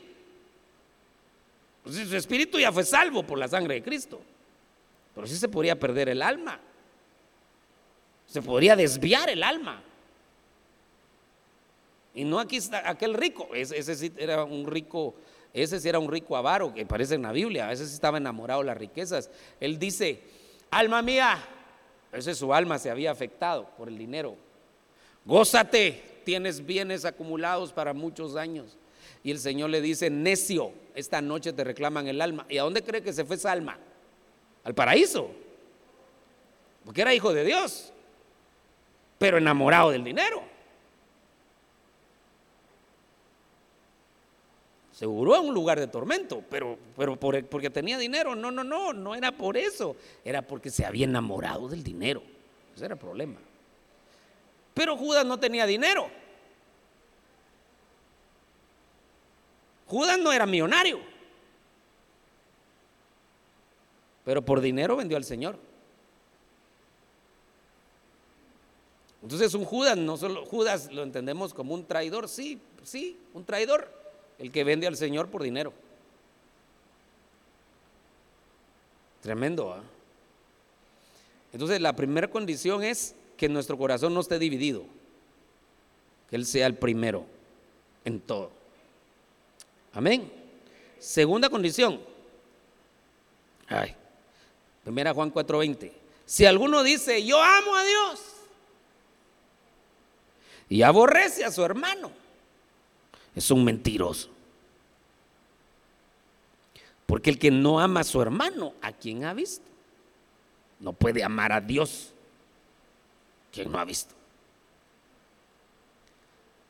Pues 1.82 1.96
su 1.96 2.16
espíritu 2.16 2.58
ya 2.58 2.72
fue 2.72 2.84
salvo 2.84 3.22
por 3.22 3.38
la 3.38 3.48
sangre 3.48 3.74
de 3.74 3.82
Cristo. 3.82 4.20
Pero 5.14 5.26
sí 5.26 5.36
se 5.36 5.48
podría 5.48 5.78
perder 5.78 6.08
el 6.08 6.22
alma. 6.22 6.60
Se 8.26 8.42
podría 8.42 8.76
desviar 8.76 9.28
el 9.28 9.42
alma. 9.42 9.82
Y 12.14 12.24
no 12.24 12.38
aquí 12.38 12.56
está 12.56 12.88
aquel 12.88 13.14
rico. 13.14 13.48
Ese, 13.54 13.94
sí 13.94 14.12
era 14.16 14.44
un 14.44 14.66
rico, 14.66 15.14
ese 15.52 15.80
sí 15.80 15.88
era 15.88 15.98
un 15.98 16.10
rico 16.10 16.36
avaro 16.36 16.72
que 16.72 16.82
aparece 16.82 17.14
en 17.14 17.22
la 17.22 17.32
Biblia. 17.32 17.72
Ese 17.72 17.86
sí 17.86 17.94
estaba 17.94 18.18
enamorado 18.18 18.60
de 18.60 18.66
las 18.66 18.76
riquezas. 18.76 19.30
Él 19.58 19.78
dice, 19.78 20.20
alma 20.70 21.02
mía, 21.02 21.38
ese 22.12 22.34
su 22.34 22.52
alma 22.52 22.78
se 22.78 22.90
había 22.90 23.10
afectado 23.10 23.68
por 23.76 23.88
el 23.88 23.98
dinero. 23.98 24.36
Gózate, 25.24 26.22
tienes 26.24 26.64
bienes 26.64 27.04
acumulados 27.04 27.72
para 27.72 27.92
muchos 27.92 28.36
años. 28.36 28.76
Y 29.22 29.30
el 29.30 29.38
Señor 29.38 29.70
le 29.70 29.80
dice, 29.80 30.08
necio, 30.08 30.72
esta 30.94 31.20
noche 31.20 31.52
te 31.52 31.62
reclaman 31.62 32.08
el 32.08 32.20
alma. 32.20 32.46
¿Y 32.48 32.58
a 32.58 32.62
dónde 32.62 32.82
cree 32.82 33.02
que 33.02 33.12
se 33.12 33.24
fue 33.24 33.36
esa 33.36 33.52
alma? 33.52 33.78
Al 34.64 34.74
paraíso. 34.74 35.30
Porque 36.84 37.02
era 37.02 37.14
hijo 37.14 37.32
de 37.32 37.44
Dios, 37.44 37.92
pero 39.18 39.38
enamorado 39.38 39.90
del 39.90 40.02
dinero. 40.02 40.42
Seguro 45.00 45.34
a 45.34 45.40
un 45.40 45.54
lugar 45.54 45.80
de 45.80 45.86
tormento, 45.86 46.44
pero, 46.50 46.76
pero 46.94 47.16
porque 47.16 47.70
tenía 47.70 47.96
dinero. 47.96 48.34
No, 48.34 48.50
no, 48.50 48.62
no, 48.62 48.92
no 48.92 49.14
era 49.14 49.32
por 49.32 49.56
eso. 49.56 49.96
Era 50.22 50.42
porque 50.42 50.68
se 50.68 50.84
había 50.84 51.06
enamorado 51.06 51.68
del 51.68 51.82
dinero. 51.82 52.22
Ese 52.76 52.84
era 52.84 52.96
el 52.96 53.00
problema. 53.00 53.40
Pero 54.74 54.98
Judas 54.98 55.24
no 55.24 55.40
tenía 55.40 55.64
dinero. 55.64 56.06
Judas 59.86 60.18
no 60.18 60.34
era 60.34 60.44
millonario, 60.44 61.00
pero 64.22 64.44
por 64.44 64.60
dinero 64.60 64.96
vendió 64.96 65.16
al 65.16 65.24
Señor. 65.24 65.58
Entonces 69.22 69.54
un 69.54 69.64
Judas, 69.64 69.96
no 69.96 70.18
solo 70.18 70.44
Judas 70.44 70.92
lo 70.92 71.02
entendemos 71.02 71.54
como 71.54 71.72
un 71.72 71.86
traidor, 71.86 72.28
sí, 72.28 72.60
sí, 72.82 73.18
un 73.32 73.46
traidor, 73.46 73.99
el 74.40 74.50
que 74.50 74.64
vende 74.64 74.86
al 74.86 74.96
Señor 74.96 75.28
por 75.28 75.42
dinero. 75.42 75.72
Tremendo. 79.22 79.72
¿ah? 79.72 79.82
Entonces 81.52 81.80
la 81.80 81.94
primera 81.94 82.28
condición 82.28 82.82
es 82.82 83.14
que 83.36 83.48
nuestro 83.48 83.76
corazón 83.76 84.14
no 84.14 84.20
esté 84.20 84.38
dividido, 84.38 84.84
que 86.28 86.36
Él 86.36 86.46
sea 86.46 86.66
el 86.66 86.74
primero 86.74 87.26
en 88.04 88.20
todo. 88.20 88.50
Amén. 89.92 90.32
Segunda 90.98 91.48
condición. 91.50 92.00
Ay. 93.68 93.94
Primera 94.82 95.12
Juan 95.12 95.32
4:20. 95.32 95.92
Si 96.24 96.46
alguno 96.46 96.82
dice, 96.82 97.24
yo 97.24 97.42
amo 97.42 97.76
a 97.76 97.84
Dios 97.84 98.20
y 100.68 100.82
aborrece 100.82 101.44
a 101.44 101.50
su 101.50 101.64
hermano, 101.64 102.12
es 103.34 103.50
un 103.50 103.64
mentiroso. 103.64 104.28
Porque 107.06 107.30
el 107.30 107.38
que 107.38 107.50
no 107.50 107.80
ama 107.80 108.00
a 108.00 108.04
su 108.04 108.22
hermano, 108.22 108.74
¿a 108.80 108.92
quién 108.92 109.24
ha 109.24 109.34
visto? 109.34 109.64
No 110.78 110.92
puede 110.92 111.24
amar 111.24 111.52
a 111.52 111.60
Dios. 111.60 112.12
¿Quién 113.52 113.70
no 113.72 113.78
ha 113.78 113.84
visto? 113.84 114.14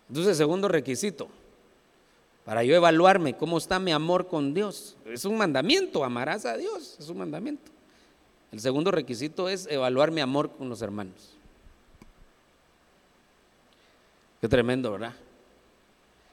Entonces, 0.09 0.37
segundo 0.37 0.67
requisito, 0.67 1.29
para 2.45 2.65
yo 2.65 2.75
evaluarme 2.75 3.37
cómo 3.37 3.59
está 3.59 3.79
mi 3.79 3.93
amor 3.93 4.29
con 4.29 4.55
Dios. 4.55 4.97
Es 5.05 5.25
un 5.25 5.37
mandamiento, 5.37 6.03
amarás 6.05 6.47
a 6.47 6.57
Dios, 6.57 6.97
es 6.99 7.09
un 7.09 7.19
mandamiento. 7.19 7.71
El 8.51 8.61
segundo 8.61 8.91
requisito 8.91 9.49
es 9.49 9.67
evaluar 9.67 10.11
mi 10.11 10.21
amor 10.21 10.51
con 10.51 10.69
los 10.69 10.83
hermanos. 10.83 11.37
Qué 14.41 14.49
tremendo, 14.49 14.91
¿verdad? 14.91 15.15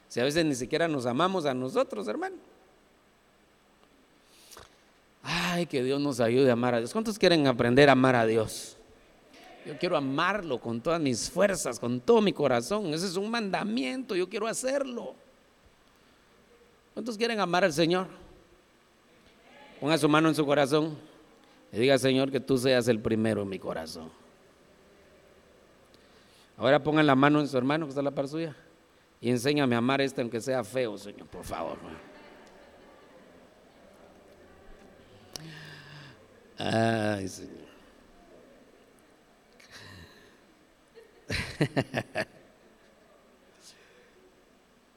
Si 0.08 0.20
a 0.20 0.24
veces 0.24 0.44
ni 0.44 0.54
siquiera 0.54 0.88
nos 0.88 1.06
amamos 1.06 1.44
a 1.44 1.52
nosotros, 1.52 2.08
hermano. 2.08 2.36
Ay, 5.22 5.66
que 5.66 5.82
Dios 5.82 6.00
nos 6.00 6.20
ayude 6.20 6.48
a 6.48 6.54
amar 6.54 6.74
a 6.74 6.78
Dios. 6.78 6.92
¿Cuántos 6.92 7.18
quieren 7.18 7.46
aprender 7.46 7.90
a 7.90 7.92
amar 7.92 8.16
a 8.16 8.24
Dios? 8.24 8.76
Yo 9.66 9.76
quiero 9.76 9.98
amarlo 9.98 10.58
con 10.58 10.80
todas 10.80 10.98
mis 10.98 11.30
fuerzas, 11.30 11.78
con 11.78 12.00
todo 12.00 12.22
mi 12.22 12.32
corazón. 12.32 12.86
Ese 12.94 13.06
es 13.06 13.16
un 13.16 13.30
mandamiento, 13.30 14.16
yo 14.16 14.28
quiero 14.28 14.46
hacerlo. 14.46 15.14
¿Cuántos 16.94 17.18
quieren 17.18 17.38
amar 17.38 17.64
al 17.64 17.72
Señor? 17.74 18.06
Ponga 19.78 19.98
su 19.98 20.08
mano 20.08 20.28
en 20.30 20.34
su 20.34 20.46
corazón 20.46 20.96
y 21.70 21.78
diga, 21.78 21.98
Señor, 21.98 22.30
que 22.30 22.40
tú 22.40 22.56
seas 22.56 22.88
el 22.88 22.98
primero 22.98 23.42
en 23.42 23.48
mi 23.50 23.58
corazón. 23.58 24.10
Ahora 26.56 26.82
pongan 26.82 27.06
la 27.06 27.14
mano 27.14 27.40
en 27.40 27.46
su 27.46 27.58
hermano 27.58 27.84
que 27.84 27.90
está 27.90 28.02
la 28.02 28.10
par 28.10 28.26
suya 28.26 28.56
y 29.20 29.30
enséñame 29.30 29.74
a 29.74 29.78
amar 29.78 30.00
este 30.00 30.20
aunque 30.20 30.40
sea 30.40 30.62
feo, 30.64 30.96
Señor, 30.96 31.26
por 31.26 31.44
favor. 31.44 31.78
Ay, 36.56 37.28
Señor. 37.28 37.68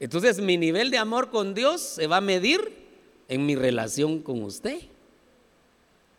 Entonces 0.00 0.40
mi 0.40 0.56
nivel 0.56 0.90
de 0.90 0.98
amor 0.98 1.30
con 1.30 1.54
Dios 1.54 1.80
se 1.80 2.06
va 2.06 2.16
a 2.16 2.20
medir 2.20 2.82
en 3.28 3.46
mi 3.46 3.54
relación 3.54 4.20
con 4.20 4.42
usted. 4.42 4.80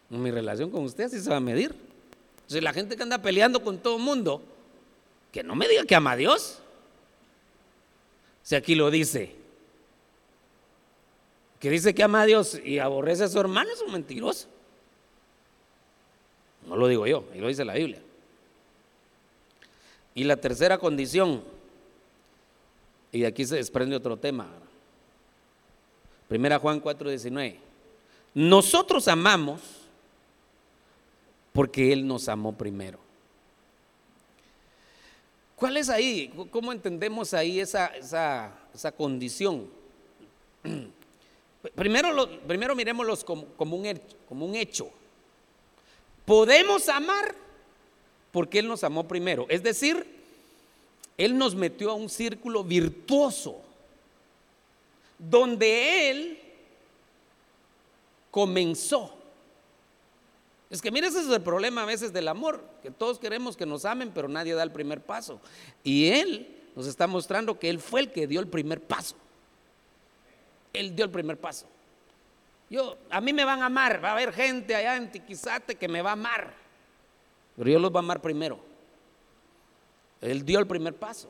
En 0.10 0.24
mi 0.24 0.32
relación 0.32 0.70
con 0.72 0.84
usted 0.84 1.04
así 1.06 1.20
se 1.20 1.30
va 1.30 1.38
a 1.38 1.41
medir. 1.41 1.76
Si 2.47 2.62
la 2.62 2.74
gente 2.74 2.95
que 2.95 3.04
anda 3.04 3.22
peleando 3.22 3.64
con 3.64 3.78
todo 3.78 3.97
el 3.97 4.04
mundo, 4.04 4.41
que 5.32 5.43
no 5.43 5.56
me 5.56 5.68
diga 5.68 5.84
que 5.86 5.95
ama 5.95 6.12
a 6.12 6.16
Dios. 6.16 6.62
Si 8.44 8.56
aquí 8.56 8.76
lo 8.76 8.91
dice, 8.91 9.34
que 11.60 11.70
dice 11.70 11.96
que 11.96 12.04
ama 12.04 12.22
a 12.22 12.26
Dios 12.26 12.60
y 12.64 12.80
aborrece 12.80 13.24
a 13.24 13.30
su 13.30 13.39
hermano, 13.39 13.72
es 13.72 13.82
un 13.82 13.94
mentiroso. 13.94 14.48
No 16.68 16.76
lo 16.76 16.88
digo 16.88 17.08
yo, 17.08 17.26
y 17.34 17.39
lo 17.39 17.48
dice 17.48 17.66
la 17.66 17.74
Biblia. 17.74 18.02
Y 20.16 20.26
la 20.26 20.38
tercera 20.38 20.78
condición 20.78 21.44
y 23.14 23.22
de 23.22 23.28
aquí 23.28 23.46
se 23.46 23.56
desprende 23.56 23.96
otro 23.96 24.18
tema. 24.18 24.48
Primera 26.28 26.60
Juan 26.60 26.82
4:19. 26.82 27.60
Nosotros 28.34 29.08
amamos 29.08 29.62
porque 31.54 31.94
Él 31.94 32.08
nos 32.08 32.28
amó 32.28 32.58
primero. 32.58 33.03
¿Cuál 35.56 35.78
es 35.78 35.89
ahí? 35.89 36.34
¿Cómo 36.51 36.72
entendemos 36.72 37.34
ahí 37.34 37.60
esa, 37.60 37.88
esa, 37.88 38.91
condición? 38.95 39.70
Primero, 41.76 42.30
primero 42.45 42.76
miremoslos 42.76 43.24
como, 43.24 43.45
como, 43.56 43.78
un, 43.78 44.01
como 44.28 44.45
un 44.45 44.54
hecho. 44.56 44.91
Podemos 46.26 46.89
amar 46.89 47.34
porque 48.34 48.60
Él 48.60 48.68
nos 48.68 48.84
amó 48.84 49.08
primero. 49.08 49.45
Es 49.47 49.64
decir, 49.64 50.06
él 51.18 51.38
nos 51.38 51.56
metió 51.56 51.91
a 51.91 51.93
un 51.93 52.10
círculo 52.10 52.64
virtuoso, 52.64 53.62
donde 55.18 56.10
Él 56.10 56.39
comenzó. 58.32 59.14
Es 60.74 60.82
que 60.82 60.89
mira, 60.89 61.07
ese 61.07 61.19
es 61.19 61.28
el 61.28 61.43
problema 61.43 61.84
a 61.84 61.86
veces 61.86 62.11
del 62.11 62.28
amor, 62.28 62.67
que 62.82 62.89
todos 62.89 63.19
queremos 63.19 63.55
que 63.55 63.63
nos 63.63 63.86
amen, 63.86 64.11
pero 64.11 64.28
nadie 64.28 64.55
da 64.55 64.63
el 64.63 64.71
primer 64.71 65.01
paso. 65.01 65.39
Y 65.84 66.07
Él 66.07 66.63
nos 66.76 66.88
está 66.88 67.05
mostrando 67.05 67.59
que 67.59 67.69
Él 67.69 67.80
fue 67.80 67.99
el 67.99 68.11
que 68.11 68.26
dio 68.26 68.39
el 68.39 68.47
primer 68.47 68.82
paso. 68.82 69.15
Él 70.74 70.95
dio 70.95 71.05
el 71.05 71.11
primer 71.11 71.38
paso. 71.38 71.67
Yo, 72.71 72.97
a 73.11 73.21
mí 73.21 73.34
me 73.34 73.45
van 73.45 73.61
a 73.61 73.67
amar, 73.67 74.03
va 74.03 74.09
a 74.09 74.11
haber 74.13 74.34
gente 74.34 74.74
allá 74.74 74.97
en 74.97 75.11
Tiquizate 75.11 75.76
que 75.76 75.88
me 75.88 76.01
va 76.01 76.09
a 76.09 76.13
amar. 76.13 76.51
Pero 77.55 77.69
yo 77.69 77.78
los 77.78 77.91
voy 77.91 77.99
a 77.99 78.05
amar 78.05 78.19
primero. 78.19 78.59
Él 80.21 80.43
dio 80.43 80.57
el 80.57 80.65
primer 80.65 80.95
paso. 80.95 81.30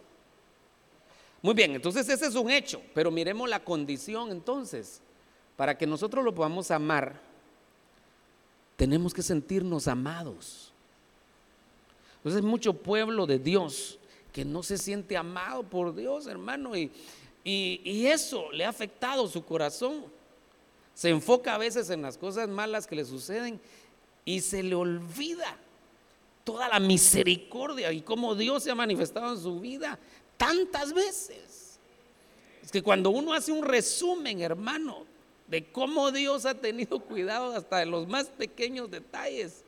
Muy 1.41 1.53
bien, 1.53 1.75
entonces 1.75 2.07
ese 2.07 2.27
es 2.27 2.35
un 2.35 2.49
hecho, 2.49 2.81
pero 2.93 3.11
miremos 3.11 3.49
la 3.49 3.61
condición 3.61 4.31
entonces. 4.31 5.01
Para 5.57 5.77
que 5.77 5.85
nosotros 5.85 6.23
lo 6.23 6.33
podamos 6.33 6.71
amar, 6.71 7.32
tenemos 8.76 9.13
que 9.13 9.21
sentirnos 9.21 9.88
amados. 9.88 10.71
Entonces 12.17 12.41
hay 12.41 12.47
mucho 12.47 12.74
pueblo 12.74 13.26
de 13.26 13.39
Dios 13.39 13.99
que 14.32 14.45
no 14.45 14.63
se 14.63 14.78
siente 14.78 15.15
amado 15.15 15.63
por 15.63 15.95
Dios, 15.95 16.26
hermano, 16.26 16.76
y, 16.76 16.91
y, 17.43 18.05
eso 18.07 18.51
le 18.51 18.65
ha 18.65 18.69
afectado 18.69 19.28
su 19.28 19.45
corazón. 19.45 20.05
Se 20.95 21.09
enfoca 21.09 21.55
a 21.55 21.57
veces 21.57 21.89
en 21.89 22.01
las 22.01 22.17
cosas 22.17 22.49
malas 22.49 22.88
que 22.88 22.95
le 22.95 23.05
suceden 23.05 23.59
y 24.26 24.41
se 24.41 24.63
le 24.63 24.76
olvida 24.76 25.57
toda 26.43 26.67
la 26.67 26.80
misericordia 26.80 27.91
y 27.91 28.01
cómo 28.01 28.36
Dios 28.36 28.63
se 28.63 28.71
ha 28.71 28.76
manifestado 28.76 29.34
en 29.34 29.41
su 29.41 29.59
vida 29.59 29.99
tantas 30.38 30.93
veces. 30.93 31.78
Es 32.63 32.71
que 32.71 32.82
cuando 32.82 33.09
uno 33.09 33.34
hace 33.34 33.51
un 33.51 33.63
resumen, 33.63 34.41
hermano, 34.41 35.05
de 35.53 35.71
cómo 35.71 36.11
Dios 36.11 36.47
ha 36.47 36.55
tenido 36.55 36.99
cuidado 36.99 37.55
hasta 37.55 37.77
de 37.77 37.85
los 37.85 38.07
más 38.07 38.25
pequeños 38.25 38.89
detalles, 38.89 39.63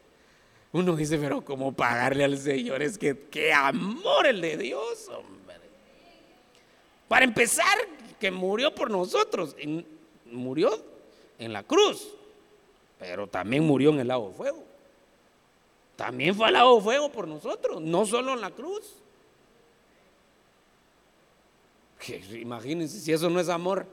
uno 0.72 0.96
dice, 0.96 1.20
pero 1.20 1.46
¿cómo 1.46 1.72
pagarle 1.74 2.24
al 2.24 2.40
Señor? 2.40 2.82
Es 2.82 2.98
que 2.98 3.16
qué 3.30 3.54
amor 3.54 4.26
el 4.26 4.42
de 4.42 4.58
Dios, 4.58 5.08
hombre. 5.10 5.56
Para 7.08 7.24
empezar, 7.24 7.78
que 8.20 8.32
murió 8.32 8.74
por 8.74 8.90
nosotros. 8.90 9.56
murió 10.26 10.84
en 11.38 11.54
la 11.54 11.62
cruz, 11.62 12.10
pero 12.98 13.28
también 13.28 13.64
murió 13.64 13.92
en 13.92 14.00
el 14.00 14.08
lago 14.08 14.30
de 14.30 14.34
fuego. 14.34 14.64
También 15.96 16.34
fue 16.34 16.48
al 16.48 16.54
lago 16.54 16.78
de 16.78 16.82
fuego 16.82 17.12
por 17.12 17.28
nosotros, 17.28 17.80
no 17.80 18.08
solo 18.08 18.34
en 18.34 18.42
la 18.42 18.50
cruz. 18.50 18.96
imagínense 22.34 23.00
si 23.00 23.14
eso 23.14 23.30
no 23.30 23.40
es 23.40 23.50
amor. 23.50 23.86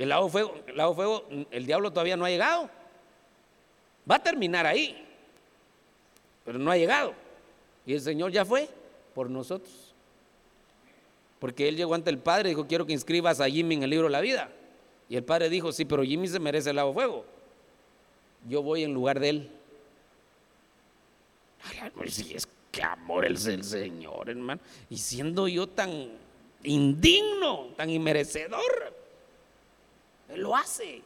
El 0.00 0.08
lago 0.08 0.24
de 0.24 0.30
fuego, 0.30 0.54
el 0.66 0.76
lago 0.76 0.94
fuego, 0.94 1.28
el 1.50 1.66
diablo 1.66 1.90
todavía 1.90 2.16
no 2.16 2.24
ha 2.24 2.30
llegado. 2.30 2.68
Va 4.10 4.16
a 4.16 4.22
terminar 4.22 4.66
ahí, 4.66 5.06
pero 6.44 6.58
no 6.58 6.70
ha 6.70 6.76
llegado. 6.76 7.14
Y 7.86 7.94
el 7.94 8.00
Señor 8.00 8.32
ya 8.32 8.44
fue 8.44 8.68
por 9.14 9.30
nosotros. 9.30 9.94
Porque 11.38 11.68
Él 11.68 11.76
llegó 11.76 11.94
ante 11.94 12.10
el 12.10 12.18
Padre 12.18 12.48
y 12.48 12.52
dijo, 12.52 12.66
quiero 12.66 12.86
que 12.86 12.92
inscribas 12.92 13.40
a 13.40 13.48
Jimmy 13.48 13.76
en 13.76 13.82
el 13.84 13.90
libro 13.90 14.06
de 14.08 14.12
la 14.12 14.20
vida. 14.20 14.50
Y 15.08 15.16
el 15.16 15.22
Padre 15.22 15.48
dijo, 15.48 15.72
sí, 15.72 15.84
pero 15.84 16.02
Jimmy 16.02 16.28
se 16.28 16.40
merece 16.40 16.70
el 16.70 16.76
lago 16.76 16.88
de 16.88 16.94
fuego 16.94 17.24
yo 18.48 18.62
voy 18.62 18.84
en 18.84 18.94
lugar 18.94 19.20
de 19.20 19.28
él. 19.28 19.50
Si 22.06 22.34
es 22.34 22.48
que 22.72 22.82
amor 22.82 23.26
es 23.26 23.46
el 23.46 23.64
Señor, 23.64 24.30
hermano. 24.30 24.60
Y 24.88 24.96
siendo 24.96 25.46
yo 25.46 25.66
tan 25.66 26.10
indigno, 26.62 27.68
tan 27.76 27.90
inmerecedor, 27.90 28.94
Él 30.32 30.40
lo 30.42 30.56
hace. 30.56 31.02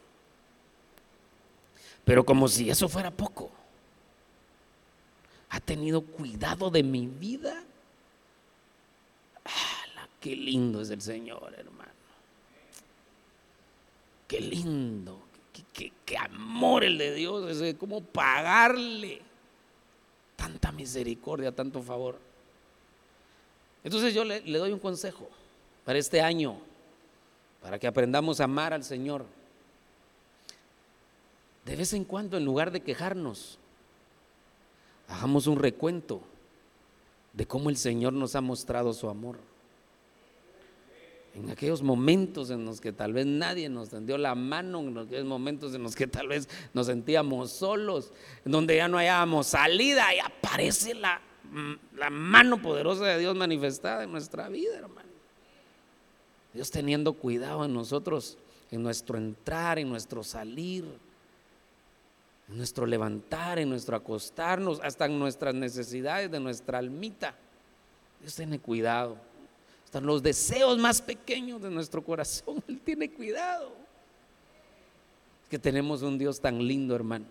Pero 2.03 2.23
como 2.23 2.47
si 2.47 2.69
eso 2.69 2.87
fuera 2.87 3.09
poco, 3.09 3.49
ha 5.49 5.59
tenido 5.59 6.01
cuidado 6.01 6.69
de 6.69 6.83
mi 6.83 7.07
vida. 7.07 7.63
¡Ah, 9.45 10.07
qué 10.19 10.35
lindo 10.35 10.81
es 10.81 10.89
el 10.89 11.01
Señor, 11.01 11.53
hermano! 11.57 11.91
Qué 14.27 14.41
lindo, 14.41 15.19
qué, 15.73 16.17
amor 16.17 16.83
el 16.83 16.97
de 16.97 17.13
Dios, 17.13 17.61
es 17.61 17.75
como 17.75 18.01
pagarle 18.01 19.21
tanta 20.35 20.71
misericordia, 20.71 21.51
tanto 21.51 21.81
favor. 21.81 22.17
Entonces 23.83 24.13
yo 24.15 24.23
le, 24.23 24.41
le 24.41 24.57
doy 24.57 24.71
un 24.71 24.79
consejo 24.79 25.29
para 25.85 25.99
este 25.99 26.21
año, 26.21 26.57
para 27.65 27.79
que 27.79 27.87
aprendamos 27.87 28.39
a 28.39 28.43
amar 28.43 28.73
al 28.73 28.83
Señor. 28.83 29.25
De 31.65 31.75
vez 31.75 31.93
en 31.93 32.03
cuando, 32.03 32.37
en 32.37 32.45
lugar 32.45 32.69
de 32.69 32.81
quejarnos, 32.81 33.57
hagamos 35.07 35.47
un 35.47 35.57
recuento 35.57 36.21
de 37.33 37.47
cómo 37.47 37.71
el 37.71 37.77
Señor 37.77 38.13
nos 38.13 38.35
ha 38.35 38.41
mostrado 38.41 38.93
su 38.93 39.09
amor 39.09 39.39
en 41.33 41.49
aquellos 41.49 41.81
momentos 41.81 42.51
en 42.51 42.65
los 42.65 42.79
que 42.79 42.91
tal 42.91 43.13
vez 43.13 43.25
nadie 43.25 43.67
nos 43.67 43.89
tendió 43.89 44.19
la 44.19 44.35
mano, 44.35 44.81
en 44.81 44.99
aquellos 44.99 45.25
momentos 45.25 45.73
en 45.73 45.81
los 45.81 45.95
que 45.95 46.05
tal 46.05 46.27
vez 46.27 46.47
nos 46.75 46.85
sentíamos 46.85 47.49
solos, 47.49 48.13
en 48.45 48.51
donde 48.51 48.75
ya 48.75 48.87
no 48.87 48.99
hallábamos 48.99 49.47
salida 49.47 50.13
y 50.13 50.19
aparece 50.19 50.93
la, 50.93 51.19
la 51.95 52.11
mano 52.11 52.61
poderosa 52.61 53.05
de 53.05 53.17
Dios 53.17 53.35
manifestada 53.35 54.03
en 54.03 54.11
nuestra 54.11 54.49
vida, 54.49 54.77
hermano. 54.77 55.04
Dios 56.55 56.71
teniendo 56.71 57.13
cuidado 57.13 57.63
en 57.63 57.73
nosotros, 57.73 58.37
en 58.71 58.81
nuestro 58.81 59.17
entrar, 59.17 59.77
en 59.77 59.89
nuestro 59.89 60.23
salir, 60.23 60.85
en 62.49 62.57
nuestro 62.57 62.87
levantar, 62.87 63.59
en 63.59 63.69
nuestro 63.69 63.95
acostarnos, 63.95 64.79
hasta 64.81 65.05
en 65.05 65.19
nuestras 65.19 65.53
necesidades 65.53 66.31
de 66.31 66.39
nuestra 66.39 66.79
almita. 66.79 67.35
Dios 68.21 68.35
tiene 68.35 68.57
cuidado 68.57 69.17
los 70.03 70.21
deseos 70.21 70.77
más 70.77 71.01
pequeños 71.01 71.61
de 71.61 71.69
nuestro 71.69 72.03
corazón. 72.03 72.63
Él 72.67 72.79
tiene 72.83 73.09
cuidado. 73.09 73.71
que 75.49 75.59
tenemos 75.59 76.01
un 76.01 76.17
Dios 76.17 76.39
tan 76.39 76.57
lindo, 76.65 76.95
hermano, 76.95 77.25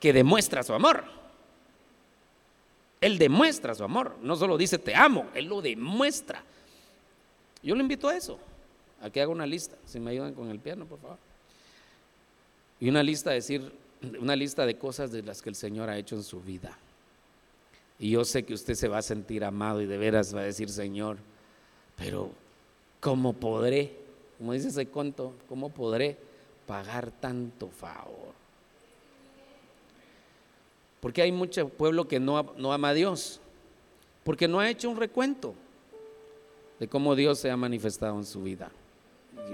que 0.00 0.12
demuestra 0.12 0.62
su 0.62 0.72
amor. 0.72 1.04
Él 3.00 3.18
demuestra 3.18 3.74
su 3.74 3.84
amor. 3.84 4.16
No 4.22 4.36
solo 4.36 4.56
dice 4.56 4.78
te 4.78 4.94
amo, 4.94 5.28
Él 5.34 5.46
lo 5.46 5.60
demuestra. 5.60 6.42
Yo 7.62 7.74
le 7.74 7.82
invito 7.82 8.08
a 8.08 8.16
eso, 8.16 8.38
a 9.00 9.10
que 9.10 9.20
haga 9.20 9.30
una 9.30 9.46
lista. 9.46 9.76
Si 9.86 10.00
me 10.00 10.10
ayudan 10.10 10.34
con 10.34 10.50
el 10.50 10.58
piano, 10.58 10.84
por 10.84 10.98
favor. 10.98 11.18
Y 12.80 12.88
una 12.88 13.02
lista, 13.02 13.30
decir, 13.30 13.72
una 14.20 14.34
lista 14.34 14.66
de 14.66 14.76
cosas 14.76 15.12
de 15.12 15.22
las 15.22 15.40
que 15.40 15.50
el 15.50 15.54
Señor 15.54 15.88
ha 15.88 15.96
hecho 15.96 16.16
en 16.16 16.24
su 16.24 16.40
vida. 16.40 16.76
Y 17.98 18.10
yo 18.10 18.24
sé 18.24 18.42
que 18.42 18.54
usted 18.54 18.74
se 18.74 18.88
va 18.88 18.98
a 18.98 19.02
sentir 19.02 19.44
amado 19.44 19.80
y 19.80 19.86
de 19.86 19.96
veras 19.96 20.34
va 20.34 20.40
a 20.40 20.44
decir, 20.44 20.68
Señor, 20.68 21.18
pero 21.96 22.30
¿cómo 22.98 23.32
podré? 23.32 23.96
Como 24.38 24.52
dice 24.52 24.68
ese 24.68 24.86
conto, 24.86 25.34
¿cómo 25.48 25.68
podré 25.68 26.16
pagar 26.66 27.12
tanto 27.12 27.68
favor? 27.68 28.32
Porque 31.00 31.22
hay 31.22 31.30
mucho 31.30 31.68
pueblo 31.68 32.08
que 32.08 32.18
no, 32.18 32.54
no 32.56 32.72
ama 32.72 32.88
a 32.88 32.94
Dios, 32.94 33.40
porque 34.24 34.48
no 34.48 34.58
ha 34.58 34.68
hecho 34.68 34.90
un 34.90 34.96
recuento 34.96 35.54
de 36.82 36.88
cómo 36.88 37.14
Dios 37.14 37.38
se 37.38 37.48
ha 37.48 37.56
manifestado 37.56 38.18
en 38.18 38.24
su 38.24 38.42
vida 38.42 38.68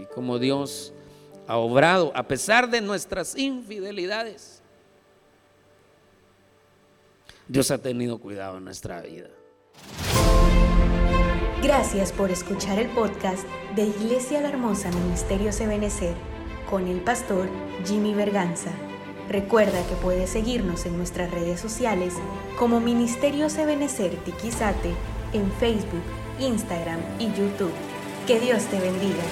y 0.01 0.07
cómo 0.15 0.39
Dios 0.39 0.95
ha 1.47 1.59
obrado 1.59 2.11
a 2.15 2.23
pesar 2.23 2.71
de 2.71 2.81
nuestras 2.81 3.37
infidelidades. 3.37 4.63
Dios 7.47 7.71
ha 7.71 7.77
tenido 7.77 8.17
cuidado 8.17 8.57
en 8.57 8.65
nuestra 8.65 9.03
vida. 9.03 9.29
Gracias 11.63 12.13
por 12.13 12.31
escuchar 12.31 12.79
el 12.79 12.89
podcast 12.89 13.47
de 13.77 13.85
Iglesia 13.85 14.41
La 14.41 14.49
Hermosa 14.49 14.91
Ministerios 14.91 15.61
Ebenecer 15.61 16.15
con 16.71 16.89
el 16.89 17.03
pastor 17.03 17.47
Jimmy 17.85 18.15
Berganza. 18.15 18.71
Recuerda 19.29 19.87
que 19.87 19.97
puedes 19.97 20.31
seguirnos 20.31 20.87
en 20.87 20.97
nuestras 20.97 21.31
redes 21.31 21.61
sociales 21.61 22.15
como 22.59 22.81
Ministerios 22.81 23.59
Ebenecer 23.59 24.17
Tiquizate 24.25 24.95
en 25.35 25.53
Facebook, 25.53 26.03
Instagram 26.41 27.01
y 27.19 27.27
YouTube. 27.33 27.73
Que 28.27 28.39
Dios 28.41 28.65
te 28.65 28.81
bendiga. 28.81 29.23